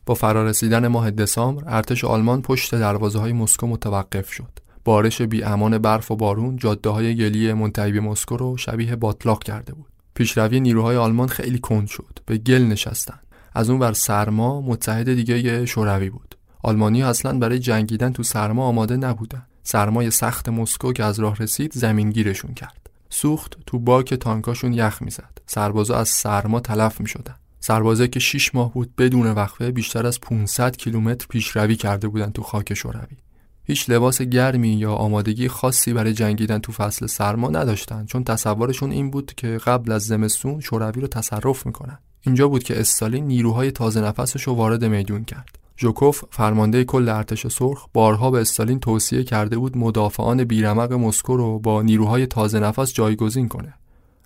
با 0.07 0.15
فرارسیدن 0.15 0.89
ماه 0.89 1.11
دسامبر 1.11 1.63
ارتش 1.67 2.05
آلمان 2.05 2.43
پشت 2.43 2.75
دروازه 2.75 3.19
های 3.19 3.33
مسکو 3.33 3.67
متوقف 3.67 4.33
شد. 4.33 4.59
بارش 4.85 5.23
بی 5.23 5.43
امان 5.43 5.79
برف 5.79 6.11
و 6.11 6.17
بارون 6.17 6.57
جاده 6.57 6.91
های 6.91 7.17
گلی 7.17 7.53
منتهی 7.53 7.93
به 7.93 8.01
مسکو 8.01 8.37
رو 8.37 8.57
شبیه 8.57 8.97
باطلاق 8.97 9.43
کرده 9.43 9.75
بود. 9.75 9.87
پیشروی 10.15 10.61
نیروهای 10.61 10.97
آلمان 10.97 11.29
خیلی 11.29 11.59
کند 11.59 11.87
شد. 11.87 12.19
به 12.27 12.39
گل 12.39 12.63
نشستن. 12.63 13.19
از 13.55 13.71
اون 13.71 13.79
بر 13.79 13.93
سرما 13.93 14.61
متحد 14.61 15.15
دیگه 15.15 15.67
شوروی 15.67 16.11
بود. 16.11 16.35
آلمانی 16.63 17.03
اصلا 17.03 17.39
برای 17.39 17.59
جنگیدن 17.59 18.13
تو 18.13 18.23
سرما 18.23 18.67
آماده 18.67 18.97
نبودن. 18.97 19.47
سرمای 19.63 20.11
سخت 20.11 20.49
مسکو 20.49 20.93
که 20.93 21.05
از 21.05 21.21
راه 21.21 21.37
رسید 21.37 21.73
زمینگیرشون 21.73 22.55
کرد. 22.55 22.86
سوخت 23.11 23.57
تو 23.67 23.79
باک 23.79 24.15
تانکاشون 24.15 24.73
یخ 24.73 25.03
می‌زد. 25.03 25.39
سربازا 25.47 25.97
از 25.97 26.09
سرما 26.09 26.61
تلف 26.61 27.01
می‌شدن. 27.01 27.35
سربازه 27.61 28.09
که 28.09 28.21
6 28.21 28.55
ماه 28.55 28.73
بود 28.73 28.97
بدون 28.97 29.27
وقفه 29.27 29.71
بیشتر 29.71 30.07
از 30.07 30.21
500 30.21 30.77
کیلومتر 30.77 31.27
پیشروی 31.31 31.77
کرده 31.77 32.09
بودن 32.09 32.31
تو 32.31 32.43
خاک 32.43 32.75
شوروی. 32.75 33.17
هیچ 33.65 33.91
لباس 33.91 34.23
گرمی 34.23 34.69
یا 34.69 34.93
آمادگی 34.93 35.49
خاصی 35.49 35.93
برای 35.93 36.13
جنگیدن 36.13 36.59
تو 36.59 36.73
فصل 36.73 37.07
سرما 37.07 37.51
نداشتن 37.51 38.07
چون 38.07 38.25
تصورشون 38.25 38.91
این 38.91 39.11
بود 39.11 39.35
که 39.35 39.49
قبل 39.49 39.93
از 39.93 40.03
زمستون 40.03 40.61
شوروی 40.61 41.01
رو 41.01 41.09
تصرف 41.09 41.67
می‌کنن. 41.67 41.99
اینجا 42.21 42.49
بود 42.49 42.63
که 42.63 42.81
استالین 42.81 43.27
نیروهای 43.27 43.71
تازه 43.71 44.01
نفسش 44.01 44.43
رو 44.43 44.55
وارد 44.55 44.85
میدون 44.85 45.25
کرد. 45.25 45.59
ژوکوف 45.79 46.25
فرمانده 46.31 46.85
کل 46.85 47.09
ارتش 47.09 47.47
سرخ 47.47 47.87
بارها 47.93 48.31
به 48.31 48.41
استالین 48.41 48.81
توصیه 48.81 49.25
کرده 49.25 49.59
بود 49.59 49.79
مدافعان 49.79 50.45
بیرمق 50.45 50.93
مسکو 50.93 51.37
رو 51.37 51.59
با 51.59 51.83
نیروهای 51.83 52.27
تازه 52.27 52.61
نفس 52.61 52.93
جایگزین 52.93 53.49
کنه. 53.49 53.75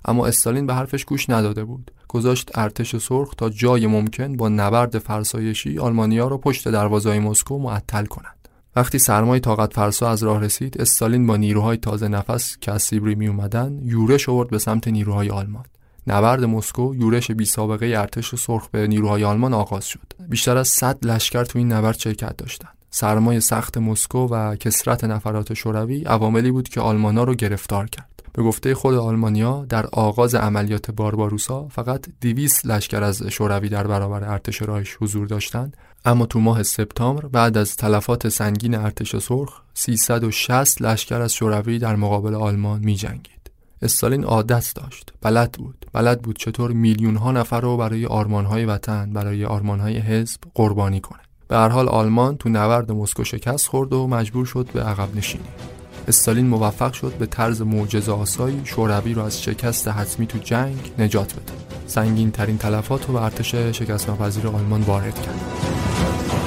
اما 0.04 0.26
استالین 0.26 0.66
به 0.66 0.74
حرفش 0.74 1.04
گوش 1.04 1.30
نداده 1.30 1.64
بود. 1.64 1.90
گذاشت 2.08 2.50
ارتش 2.58 2.96
سرخ 2.96 3.34
تا 3.34 3.50
جای 3.50 3.86
ممکن 3.86 4.36
با 4.36 4.48
نبرد 4.48 4.98
فرسایشی 4.98 5.78
آلمانیا 5.78 6.28
را 6.28 6.38
پشت 6.38 6.68
دروازه‌های 6.68 7.18
مسکو 7.18 7.58
معطل 7.58 8.04
کنند 8.04 8.48
وقتی 8.76 8.98
سرمای 8.98 9.40
طاقت 9.40 9.74
فرسا 9.74 10.10
از 10.10 10.22
راه 10.22 10.40
رسید 10.40 10.80
استالین 10.80 11.26
با 11.26 11.36
نیروهای 11.36 11.76
تازه 11.76 12.08
نفس 12.08 12.56
که 12.60 12.72
از 12.72 12.82
سیبری 12.82 13.14
می 13.14 13.28
اومدن 13.28 13.78
یورش 13.82 14.28
آورد 14.28 14.50
به 14.50 14.58
سمت 14.58 14.88
نیروهای 14.88 15.30
آلمان. 15.30 15.64
نبرد 16.06 16.44
مسکو 16.44 16.94
یورش 16.94 17.30
بی 17.30 17.44
سابقه 17.44 17.86
ارتش 17.86 18.34
سرخ 18.34 18.68
به 18.68 18.86
نیروهای 18.86 19.24
آلمان 19.24 19.54
آغاز 19.54 19.86
شد. 19.86 20.12
بیشتر 20.28 20.56
از 20.56 20.68
100 20.68 21.06
لشکر 21.06 21.44
تو 21.44 21.58
این 21.58 21.72
نبرد 21.72 21.98
شرکت 21.98 22.36
داشتند. 22.36 22.74
سرمای 22.90 23.40
سخت 23.40 23.78
مسکو 23.78 24.26
و 24.26 24.56
کسرت 24.56 25.04
نفرات 25.04 25.54
شوروی 25.54 26.04
عواملی 26.04 26.50
بود 26.50 26.68
که 26.68 26.80
آلمانا 26.80 27.24
رو 27.24 27.34
گرفتار 27.34 27.86
کرد. 27.86 28.22
به 28.32 28.42
گفته 28.42 28.74
خود 28.74 28.94
آلمانیا 28.94 29.66
در 29.68 29.86
آغاز 29.86 30.34
عملیات 30.34 30.90
بارباروسا 30.90 31.68
فقط 31.68 32.06
200 32.20 32.66
لشکر 32.66 33.02
از 33.02 33.22
شوروی 33.22 33.68
در 33.68 33.86
برابر 33.86 34.24
ارتش 34.24 34.62
رایش 34.62 34.96
حضور 35.00 35.26
داشتند. 35.26 35.76
اما 36.04 36.26
تو 36.26 36.40
ماه 36.40 36.62
سپتامبر 36.62 37.26
بعد 37.26 37.58
از 37.58 37.76
تلفات 37.76 38.28
سنگین 38.28 38.74
ارتش 38.74 39.16
سرخ 39.16 39.60
360 39.74 40.82
لشکر 40.82 41.20
از 41.20 41.34
شوروی 41.34 41.78
در 41.78 41.96
مقابل 41.96 42.34
آلمان 42.34 42.80
می 42.80 42.94
جنگید. 42.94 43.39
استالین 43.82 44.24
عادت 44.24 44.72
داشت. 44.74 45.12
بلد 45.22 45.52
بود. 45.52 45.86
بلد 45.92 46.22
بود 46.22 46.38
چطور 46.38 46.72
میلیون 46.72 47.16
ها 47.16 47.32
نفر 47.32 47.60
رو 47.60 47.76
برای 47.76 48.06
آرمان 48.06 48.44
های 48.44 48.64
وطن 48.64 49.12
برای 49.12 49.44
آرمان 49.44 49.80
های 49.80 49.98
حزب 49.98 50.40
قربانی 50.54 51.00
کنه. 51.00 51.20
به 51.48 51.56
هر 51.56 51.68
حال 51.68 51.88
آلمان 51.88 52.36
تو 52.36 52.48
نبرد 52.48 52.92
مسکو 52.92 53.24
شکست 53.24 53.68
خورد 53.68 53.92
و 53.92 54.06
مجبور 54.06 54.46
شد 54.46 54.68
به 54.72 54.82
عقب 54.82 55.16
نشینی. 55.16 55.44
استالین 56.08 56.46
موفق 56.46 56.92
شد 56.92 57.12
به 57.18 57.26
طرز 57.26 57.62
معجزه 57.62 58.12
آسایی 58.12 58.60
شوروی 58.64 59.14
رو 59.14 59.22
از 59.22 59.42
شکست 59.42 59.88
حتمی 59.88 60.26
تو 60.26 60.38
جنگ 60.38 60.92
نجات 60.98 61.32
بده. 61.32 61.52
سنگین 61.86 62.30
ترین 62.30 62.58
تلفات 62.58 63.06
رو 63.06 63.12
به 63.14 63.22
ارتش 63.22 63.54
شکست 63.54 64.08
ناپذیر 64.08 64.46
آلمان 64.46 64.80
وارد 64.80 65.14
کرد. 65.22 66.39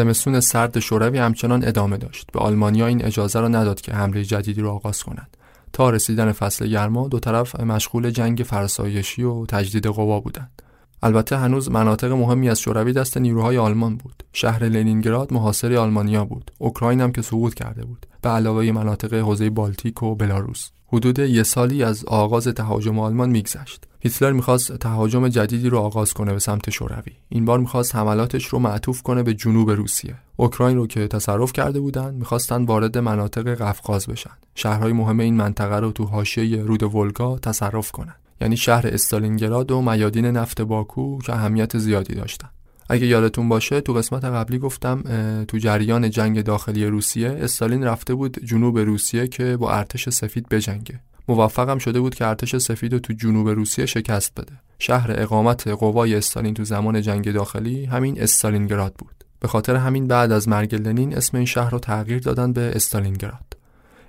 زمستون 0.00 0.40
سرد 0.40 0.78
شوروی 0.78 1.18
همچنان 1.18 1.64
ادامه 1.64 1.96
داشت. 1.96 2.26
به 2.32 2.40
آلمانیا 2.40 2.86
این 2.86 3.04
اجازه 3.04 3.40
را 3.40 3.48
نداد 3.48 3.80
که 3.80 3.92
حمله 3.92 4.24
جدیدی 4.24 4.60
را 4.60 4.72
آغاز 4.72 5.02
کنند 5.02 5.36
تا 5.72 5.90
رسیدن 5.90 6.32
فصل 6.32 6.66
گرما 6.66 7.08
دو 7.08 7.18
طرف 7.20 7.60
مشغول 7.60 8.10
جنگ 8.10 8.38
فرسایشی 8.38 9.22
و 9.22 9.46
تجدید 9.46 9.86
قوا 9.86 10.20
بودند. 10.20 10.62
البته 11.02 11.36
هنوز 11.36 11.70
مناطق 11.70 12.12
مهمی 12.12 12.48
از 12.48 12.60
شوروی 12.60 12.92
دست 12.92 13.18
نیروهای 13.18 13.58
آلمان 13.58 13.96
بود. 13.96 14.22
شهر 14.32 14.64
لنینگراد 14.64 15.32
محاصره 15.32 15.78
آلمانیا 15.78 16.24
بود. 16.24 16.50
اوکراین 16.58 17.00
هم 17.00 17.12
که 17.12 17.22
سقوط 17.22 17.54
کرده 17.54 17.84
بود. 17.84 18.06
به 18.22 18.28
علاوه 18.28 18.72
مناطق 18.72 19.14
حوزه 19.14 19.50
بالتیک 19.50 20.02
و 20.02 20.14
بلاروس. 20.14 20.70
حدود 20.92 21.18
یه 21.18 21.42
سالی 21.42 21.82
از 21.82 22.04
آغاز 22.04 22.48
تهاجم 22.48 22.98
آلمان 22.98 23.30
میگذشت. 23.30 23.84
هیتلر 24.00 24.32
می‌خواست 24.32 24.76
تهاجم 24.76 25.28
جدیدی 25.28 25.68
رو 25.68 25.78
آغاز 25.78 26.14
کنه 26.14 26.32
به 26.32 26.38
سمت 26.38 26.70
شوروی. 26.70 27.12
این 27.28 27.44
بار 27.44 27.58
می‌خواست 27.58 27.96
حملاتش 27.96 28.46
رو 28.46 28.58
معطوف 28.58 29.02
کنه 29.02 29.22
به 29.22 29.34
جنوب 29.34 29.70
روسیه. 29.70 30.14
اوکراین 30.36 30.76
رو 30.76 30.86
که 30.86 31.08
تصرف 31.08 31.52
کرده 31.52 31.80
بودن 31.80 32.14
می‌خواستن 32.14 32.64
وارد 32.64 32.98
مناطق 32.98 33.54
قفقاز 33.54 34.06
بشن. 34.06 34.30
شهرهای 34.54 34.92
مهم 34.92 35.20
این 35.20 35.36
منطقه 35.36 35.76
رو 35.76 35.92
تو 35.92 36.04
حاشیه 36.04 36.62
رود 36.62 36.94
ولگا 36.94 37.38
تصرف 37.38 37.90
کنن. 37.90 38.14
یعنی 38.40 38.56
شهر 38.56 38.86
استالینگراد 38.86 39.70
و 39.70 39.82
میادین 39.82 40.26
نفت 40.26 40.60
باکو 40.60 41.18
که 41.18 41.32
اهمیت 41.32 41.78
زیادی 41.78 42.14
داشتن. 42.14 42.48
اگه 42.88 43.06
یادتون 43.06 43.48
باشه 43.48 43.80
تو 43.80 43.92
قسمت 43.92 44.24
قبلی 44.24 44.58
گفتم 44.58 45.02
تو 45.48 45.58
جریان 45.58 46.10
جنگ 46.10 46.42
داخلی 46.42 46.86
روسیه 46.86 47.28
استالین 47.28 47.84
رفته 47.84 48.14
بود 48.14 48.44
جنوب 48.44 48.78
روسیه 48.78 49.28
که 49.28 49.56
با 49.56 49.72
ارتش 49.72 50.08
سفید 50.08 50.48
بجنگه. 50.48 51.00
موفقم 51.28 51.78
شده 51.78 52.00
بود 52.00 52.14
که 52.14 52.26
ارتش 52.26 52.56
سفید 52.56 52.92
رو 52.92 52.98
تو 52.98 53.12
جنوب 53.12 53.48
روسیه 53.48 53.86
شکست 53.86 54.40
بده. 54.40 54.52
شهر 54.78 55.14
اقامت 55.14 55.68
قوای 55.68 56.14
استالین 56.14 56.54
تو 56.54 56.64
زمان 56.64 57.02
جنگ 57.02 57.32
داخلی 57.32 57.84
همین 57.84 58.22
استالینگراد 58.22 58.94
بود. 58.98 59.24
به 59.40 59.48
خاطر 59.48 59.76
همین 59.76 60.06
بعد 60.06 60.32
از 60.32 60.48
مرگ 60.48 60.74
لنین 60.74 61.16
اسم 61.16 61.36
این 61.36 61.46
شهر 61.46 61.70
رو 61.70 61.78
تغییر 61.78 62.18
دادن 62.18 62.52
به 62.52 62.72
استالینگراد. 62.74 63.49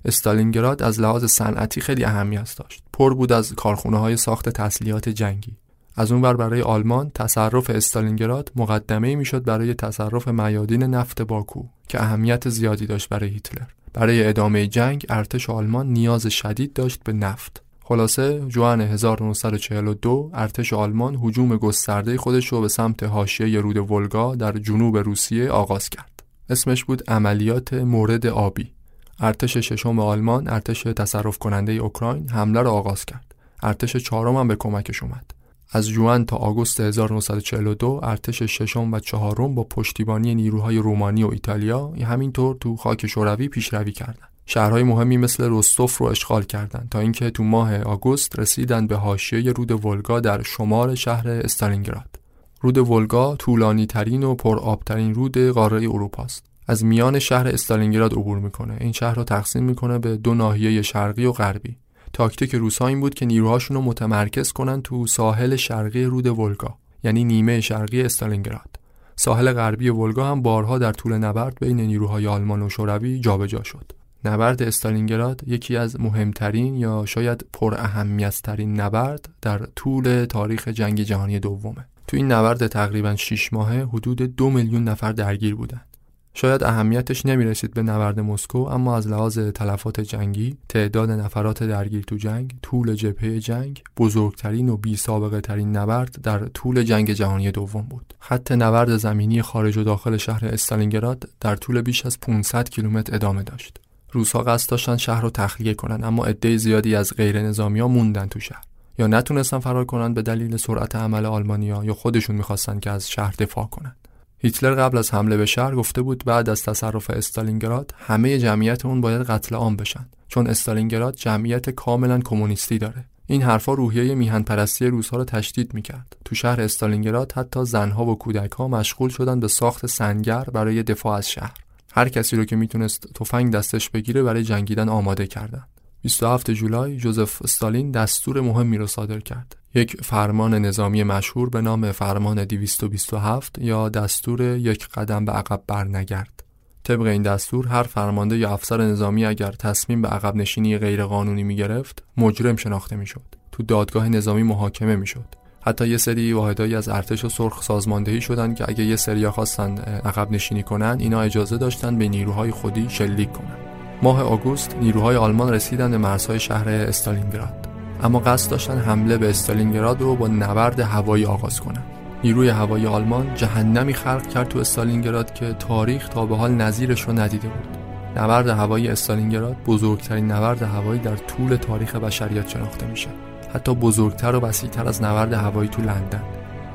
استالینگراد 0.05 0.83
از 0.83 0.99
لحاظ 0.99 1.25
صنعتی 1.25 1.81
خیلی 1.81 2.03
اهمیت 2.03 2.55
داشت. 2.57 2.83
پر 2.93 3.13
بود 3.13 3.31
از 3.31 3.53
کارخونه 3.53 3.97
های 3.97 4.17
ساخت 4.17 4.49
تسلیحات 4.49 5.09
جنگی. 5.09 5.57
از 5.95 6.11
اون 6.11 6.21
بر 6.21 6.33
برای 6.33 6.61
آلمان 6.61 7.11
تصرف 7.15 7.69
استالینگراد 7.69 8.51
مقدمه 8.55 9.15
می‌شد 9.15 9.43
برای 9.43 9.73
تصرف 9.73 10.27
میادین 10.27 10.83
نفت 10.83 11.21
باکو 11.21 11.63
که 11.87 12.01
اهمیت 12.01 12.49
زیادی 12.49 12.85
داشت 12.85 13.09
برای 13.09 13.29
هیتلر. 13.29 13.67
برای 13.93 14.27
ادامه 14.27 14.67
جنگ 14.67 15.05
ارتش 15.09 15.49
آلمان 15.49 15.87
نیاز 15.87 16.27
شدید 16.27 16.73
داشت 16.73 17.03
به 17.03 17.13
نفت. 17.13 17.63
خلاصه 17.83 18.45
جوان 18.47 18.81
1942 18.81 20.31
ارتش 20.33 20.73
آلمان 20.73 21.15
هجوم 21.15 21.57
گسترده 21.57 22.17
خودش 22.17 22.47
رو 22.47 22.61
به 22.61 22.67
سمت 22.67 23.03
حاشیه 23.03 23.59
رود 23.59 23.91
ولگا 23.91 24.35
در 24.35 24.51
جنوب 24.51 24.97
روسیه 24.97 25.49
آغاز 25.49 25.89
کرد. 25.89 26.23
اسمش 26.49 26.83
بود 26.83 27.09
عملیات 27.09 27.73
مورد 27.73 28.27
آبی. 28.27 28.71
ارتش 29.19 29.57
ششم 29.57 29.99
آلمان 29.99 30.47
ارتش 30.47 30.83
تصرف 30.83 31.37
کننده 31.37 31.71
اوکراین 31.71 32.29
حمله 32.29 32.61
را 32.61 32.71
آغاز 32.71 33.05
کرد 33.05 33.35
ارتش 33.63 33.97
چهارم 33.97 34.35
هم 34.35 34.47
به 34.47 34.55
کمکش 34.55 35.03
اومد 35.03 35.33
از 35.73 35.89
جوان 35.89 36.25
تا 36.25 36.35
آگوست 36.35 36.79
1942 36.79 37.99
ارتش 38.03 38.43
ششم 38.43 38.93
و 38.93 38.99
چهارم 38.99 39.55
با 39.55 39.63
پشتیبانی 39.63 40.35
نیروهای 40.35 40.77
رومانی 40.77 41.23
و 41.23 41.27
ایتالیا 41.27 41.87
همینطور 41.87 42.55
تو 42.59 42.75
خاک 42.75 43.07
شوروی 43.07 43.47
پیشروی 43.47 43.91
کردند. 43.91 44.29
شهرهای 44.45 44.83
مهمی 44.83 45.17
مثل 45.17 45.47
رستوف 45.51 45.97
رو 45.97 46.05
اشغال 46.05 46.43
کردند 46.43 46.87
تا 46.91 46.99
اینکه 46.99 47.29
تو 47.29 47.43
ماه 47.43 47.81
آگوست 47.81 48.39
رسیدند 48.39 48.89
به 48.89 48.95
حاشیه 48.95 49.51
رود 49.51 49.85
ولگا 49.85 50.19
در 50.19 50.41
شمال 50.41 50.95
شهر 50.95 51.29
استالینگراد. 51.29 52.19
رود 52.61 52.77
ولگا 52.77 53.35
طولانی 53.35 53.85
ترین 53.85 54.23
و 54.23 54.35
پرآبترین 54.35 55.13
رود 55.13 55.37
قاره 55.37 55.77
اروپا 55.77 56.23
است. 56.23 56.50
از 56.71 56.85
میان 56.85 57.19
شهر 57.19 57.47
استالینگراد 57.47 58.13
عبور 58.13 58.39
می‌کنه. 58.39 58.77
این 58.79 58.91
شهر 58.91 59.15
رو 59.15 59.23
تقسیم 59.23 59.63
می‌کنه 59.63 59.99
به 59.99 60.17
دو 60.17 60.33
ناحیه 60.33 60.81
شرقی 60.81 61.25
و 61.25 61.31
غربی. 61.31 61.77
تاکتیک 62.13 62.55
روسا 62.55 62.87
این 62.87 62.99
بود 62.99 63.13
که 63.13 63.25
نیروهاشون 63.25 63.77
رو 63.77 63.83
متمرکز 63.83 64.51
کنن 64.51 64.81
تو 64.81 65.07
ساحل 65.07 65.55
شرقی 65.55 66.03
رود 66.03 66.27
ولگا 66.27 66.77
یعنی 67.03 67.23
نیمه 67.23 67.61
شرقی 67.61 68.01
استالینگراد 68.01 68.79
ساحل 69.15 69.53
غربی 69.53 69.89
ولگا 69.89 70.31
هم 70.31 70.41
بارها 70.41 70.77
در 70.77 70.91
طول 70.91 71.13
نبرد 71.13 71.57
بین 71.61 71.79
نیروهای 71.79 72.27
آلمان 72.27 72.61
و 72.61 72.69
شوروی 72.69 73.19
جابجا 73.19 73.63
شد 73.63 73.91
نبرد 74.25 74.63
استالینگراد 74.63 75.41
یکی 75.47 75.77
از 75.77 75.99
مهمترین 75.99 76.75
یا 76.75 77.03
شاید 77.05 77.45
پر 77.53 77.75
اهمیتترین 77.75 78.79
نبرد 78.81 79.29
در 79.41 79.65
طول 79.75 80.25
تاریخ 80.25 80.67
جنگ 80.67 81.01
جهانی 81.01 81.39
دومه 81.39 81.85
تو 82.07 82.17
این 82.17 82.31
نبرد 82.31 82.67
تقریبا 82.67 83.15
6 83.15 83.53
ماهه 83.53 83.87
حدود 83.93 84.21
دو 84.21 84.49
میلیون 84.49 84.83
نفر 84.83 85.11
درگیر 85.11 85.55
بودند 85.55 85.90
شاید 86.33 86.63
اهمیتش 86.63 87.25
نمی 87.25 87.45
رسید 87.45 87.73
به 87.73 87.83
نبرد 87.83 88.19
مسکو 88.19 88.57
اما 88.57 88.97
از 88.97 89.07
لحاظ 89.07 89.39
تلفات 89.39 89.99
جنگی 89.99 90.57
تعداد 90.69 91.11
نفرات 91.11 91.63
درگیر 91.63 92.03
تو 92.03 92.15
جنگ 92.15 92.55
طول 92.63 92.93
جبهه 92.93 93.39
جنگ 93.39 93.83
بزرگترین 93.97 94.69
و 94.69 94.77
بی 94.77 94.95
سابقه 94.95 95.41
ترین 95.41 95.77
نبرد 95.77 96.21
در 96.23 96.39
طول 96.39 96.83
جنگ 96.83 97.11
جهانی 97.11 97.51
دوم 97.51 97.81
بود. 97.81 98.13
خط 98.19 98.51
نبرد 98.51 98.97
زمینی 98.97 99.41
خارج 99.41 99.77
و 99.77 99.83
داخل 99.83 100.17
شهر 100.17 100.45
استالینگراد 100.45 101.29
در 101.39 101.55
طول 101.55 101.81
بیش 101.81 102.05
از 102.05 102.19
500 102.19 102.69
کیلومتر 102.69 103.15
ادامه 103.15 103.43
داشت. 103.43 103.79
روسها 104.11 104.43
قصد 104.43 104.69
داشتن 104.69 104.97
شهر 104.97 105.21
رو 105.21 105.29
تخلیه 105.29 105.73
کنند 105.73 106.03
اما 106.03 106.25
عده 106.25 106.57
زیادی 106.57 106.95
از 106.95 107.13
غیر 107.15 107.41
نظامی 107.41 107.79
ها 107.79 107.87
موندن 107.87 108.25
تو 108.25 108.39
شهر. 108.39 108.63
یا 108.99 109.07
نتونستن 109.07 109.59
فرار 109.59 109.85
کنند 109.85 110.15
به 110.15 110.21
دلیل 110.21 110.57
سرعت 110.57 110.95
عمل 110.95 111.25
آلمانیا 111.25 111.83
یا 111.83 111.93
خودشون 111.93 112.35
می‌خواستن 112.35 112.79
که 112.79 112.89
از 112.89 113.09
شهر 113.09 113.33
دفاع 113.39 113.65
کنند 113.65 113.95
هیتلر 114.43 114.75
قبل 114.75 114.97
از 114.97 115.13
حمله 115.13 115.37
به 115.37 115.45
شهر 115.45 115.75
گفته 115.75 116.01
بود 116.01 116.23
بعد 116.25 116.49
از 116.49 116.63
تصرف 116.63 117.09
استالینگراد 117.09 117.93
همه 117.97 118.37
جمعیت 118.37 118.85
اون 118.85 119.01
باید 119.01 119.21
قتل 119.21 119.55
عام 119.55 119.75
بشن. 119.75 120.05
چون 120.27 120.47
استالینگراد 120.47 121.15
جمعیت 121.15 121.69
کاملا 121.69 122.19
کمونیستی 122.19 122.77
داره. 122.77 123.05
این 123.27 123.41
حرفا 123.41 123.73
روحیه 123.73 124.15
میهن 124.15 124.43
پرستی 124.43 124.87
روسها 124.87 125.17
رو 125.17 125.23
تشدید 125.23 125.73
می‌کرد. 125.73 126.15
تو 126.25 126.35
شهر 126.35 126.61
استالینگراد 126.61 127.31
حتی 127.31 127.65
زنها 127.65 128.05
و 128.05 128.17
کودکها 128.17 128.67
مشغول 128.67 129.09
شدن 129.09 129.39
به 129.39 129.47
ساخت 129.47 129.85
سنگر 129.85 130.43
برای 130.43 130.83
دفاع 130.83 131.17
از 131.17 131.29
شهر. 131.29 131.53
هر 131.93 132.09
کسی 132.09 132.35
رو 132.35 132.45
که 132.45 132.55
می‌تونست 132.55 133.13
تفنگ 133.13 133.53
دستش 133.53 133.89
بگیره 133.89 134.23
برای 134.23 134.43
جنگیدن 134.43 134.89
آماده 134.89 135.27
کردن. 135.27 135.63
27 136.01 136.51
جولای 136.51 136.97
جوزف 136.97 137.41
استالین 137.41 137.91
دستور 137.91 138.41
مهمی 138.41 138.77
را 138.77 138.87
صادر 138.87 139.19
کرد. 139.19 139.55
یک 139.75 140.01
فرمان 140.01 140.53
نظامی 140.53 141.03
مشهور 141.03 141.49
به 141.49 141.61
نام 141.61 141.91
فرمان 141.91 142.45
227 142.45 143.57
یا 143.59 143.89
دستور 143.89 144.41
یک 144.41 144.87
قدم 144.87 145.25
به 145.25 145.31
عقب 145.31 145.61
برنگرد. 145.67 146.43
طبق 146.83 147.01
این 147.01 147.21
دستور 147.21 147.67
هر 147.67 147.83
فرمانده 147.83 148.37
یا 148.37 148.53
افسر 148.53 148.81
نظامی 148.81 149.25
اگر 149.25 149.51
تصمیم 149.51 150.01
به 150.01 150.07
عقب 150.07 150.35
نشینی 150.35 150.77
غیرقانونی 150.77 151.43
می 151.43 151.55
گرفت 151.55 152.03
مجرم 152.17 152.55
شناخته 152.55 152.95
می 152.95 153.05
شد. 153.05 153.25
تو 153.51 153.63
دادگاه 153.63 154.09
نظامی 154.09 154.43
محاکمه 154.43 154.95
می 154.95 155.07
شد. 155.07 155.25
حتی 155.61 155.87
یه 155.87 155.97
سری 155.97 156.33
واحدایی 156.33 156.75
از 156.75 156.89
ارتش 156.89 157.25
و 157.25 157.29
سرخ 157.29 157.63
سازماندهی 157.63 158.21
شدن 158.21 158.53
که 158.53 158.65
اگه 158.67 158.83
یه 158.83 158.95
سری 158.95 159.29
خواستن 159.29 159.77
عقب 159.77 160.31
نشینی 160.31 160.63
کنن 160.63 160.97
اینا 160.99 161.21
اجازه 161.21 161.57
داشتن 161.57 161.97
به 161.97 162.07
نیروهای 162.07 162.51
خودی 162.51 162.89
شلیک 162.89 163.33
کنن. 163.33 163.80
ماه 164.03 164.23
آگوست 164.23 164.75
نیروهای 164.81 165.15
آلمان 165.15 165.53
رسیدن 165.53 165.91
به 165.91 165.97
مرزهای 165.97 166.39
شهر 166.39 166.69
استالینگراد. 166.69 167.67
اما 168.03 168.19
قصد 168.19 168.51
داشتن 168.51 168.77
حمله 168.77 169.17
به 169.17 169.29
استالینگراد 169.29 170.01
رو 170.01 170.15
با 170.15 170.27
نبرد 170.27 170.79
هوایی 170.79 171.25
آغاز 171.25 171.59
کنند. 171.59 171.83
نیروی 172.23 172.49
هوایی 172.49 172.87
آلمان 172.87 173.35
جهنمی 173.35 173.93
خلق 173.93 174.27
کرد 174.27 174.47
تو 174.47 174.59
استالینگراد 174.59 175.33
که 175.33 175.53
تاریخ 175.53 176.09
تا 176.09 176.25
به 176.25 176.35
حال 176.35 176.51
نظیرش 176.51 177.01
رو 177.01 177.19
ندیده 177.19 177.47
بود. 177.47 177.77
نبرد 178.15 178.47
هوایی 178.47 178.87
استالینگراد 178.87 179.55
بزرگترین 179.65 180.31
نبرد 180.31 180.61
هوایی 180.61 180.99
در 180.99 181.15
طول 181.15 181.55
تاریخ 181.55 181.95
بشریت 181.95 182.49
شناخته 182.49 182.85
میشه. 182.85 183.09
حتی 183.53 183.75
بزرگتر 183.75 184.35
و 184.35 184.39
وسیعتر 184.39 184.87
از 184.87 185.03
نبرد 185.03 185.33
هوایی 185.33 185.69
تو 185.69 185.81
لندن. 185.81 186.23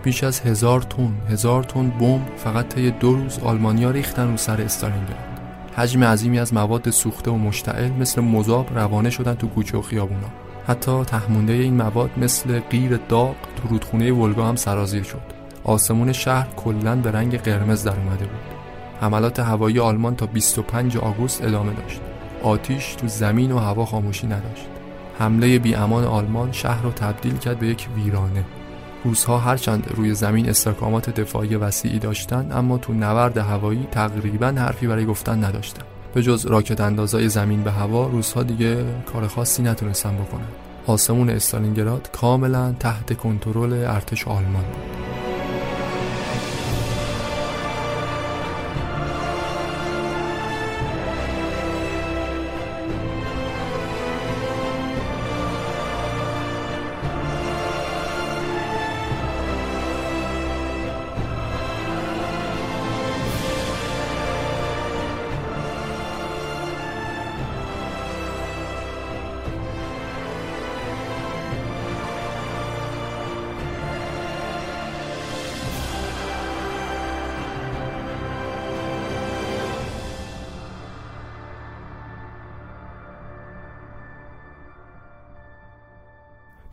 بیش 0.03 0.25
از 0.25 0.41
هزار 0.41 0.83
تن 0.83 1.13
هزار 1.31 1.63
تن 1.63 1.91
بمب 1.91 2.37
فقط 2.37 2.69
طی 2.69 2.91
دو 2.91 3.15
روز 3.15 3.39
آلمانیا 3.39 3.91
ریختن 3.91 4.31
رو 4.31 4.37
سر 4.37 4.61
استالینگراد. 4.61 5.36
حجم 5.77 6.05
عظیمی 6.05 6.39
از 6.39 6.55
مواد 6.55 6.91
سوخته 6.91 7.31
و 7.31 7.37
مشتعل 7.37 7.91
مثل 7.91 8.21
مذاب 8.21 8.79
روانه 8.79 9.11
شدن 9.11 9.35
تو 9.35 9.47
کوچه 9.47 9.79
و 9.79 9.83
خیابونا. 9.83 10.29
حتی 10.67 11.05
تهمونده 11.05 11.53
این 11.53 11.75
مواد 11.75 12.11
مثل 12.17 12.61
غیر 12.61 12.97
داغ 13.09 13.35
تو 13.57 13.69
رودخونه 13.69 14.13
ولگا 14.13 14.49
هم 14.49 14.57
سرازیر 14.57 15.03
شد. 15.03 15.21
آسمون 15.65 16.13
شهر 16.13 16.49
کلا 16.57 16.97
به 16.97 17.11
رنگ 17.11 17.39
قرمز 17.39 17.85
در 17.85 17.97
اومده 17.97 18.25
بود. 18.25 18.57
حملات 19.01 19.41
هوایی 19.41 19.81
آلمان 19.81 20.17
تا 20.17 20.27
25 20.27 20.97
آگوست 20.97 21.45
ادامه 21.45 21.73
داشت. 21.73 22.01
آتیش 22.43 22.95
تو 22.95 23.09
زمین 23.09 23.53
و 23.53 23.59
هوا 23.59 23.85
خاموشی 23.85 24.27
نداشت. 24.27 24.67
حمله 25.19 25.59
بی 25.59 25.75
امان 25.75 26.05
آلمان 26.05 26.53
شهر 26.53 26.83
رو 26.83 26.91
تبدیل 26.91 27.37
کرد 27.37 27.59
به 27.59 27.67
یک 27.67 27.89
ویرانه. 27.97 28.45
روزها 29.07 29.39
هرچند 29.39 29.93
روی 29.97 30.15
زمین 30.15 30.49
استحکامات 30.49 31.11
دفاعی 31.11 31.57
وسیعی 31.57 31.99
داشتند 31.99 32.53
اما 32.53 32.79
تو 32.79 32.93
نورد 32.93 33.39
هوایی 33.39 33.89
تقریبا 33.91 34.47
حرفی 34.47 34.87
برای 34.87 35.07
گفتن 35.07 35.45
نداشتن 35.45 35.83
به 36.15 36.23
جز 36.23 36.47
راکت 36.47 36.81
اندازای 36.81 37.29
زمین 37.29 37.63
به 37.63 37.71
هوا 37.73 38.07
روزها 38.07 38.43
دیگه 38.43 38.85
کار 39.13 39.27
خاصی 39.27 39.63
نتونستن 39.63 40.15
بکنن. 40.15 40.49
آسمون 40.87 41.31
استالینگراد 41.31 42.11
کاملا 42.13 42.73
تحت 42.81 43.17
کنترل 43.17 43.73
ارتش 43.73 44.29
آلمان 44.29 44.63
بود. 44.63 45.36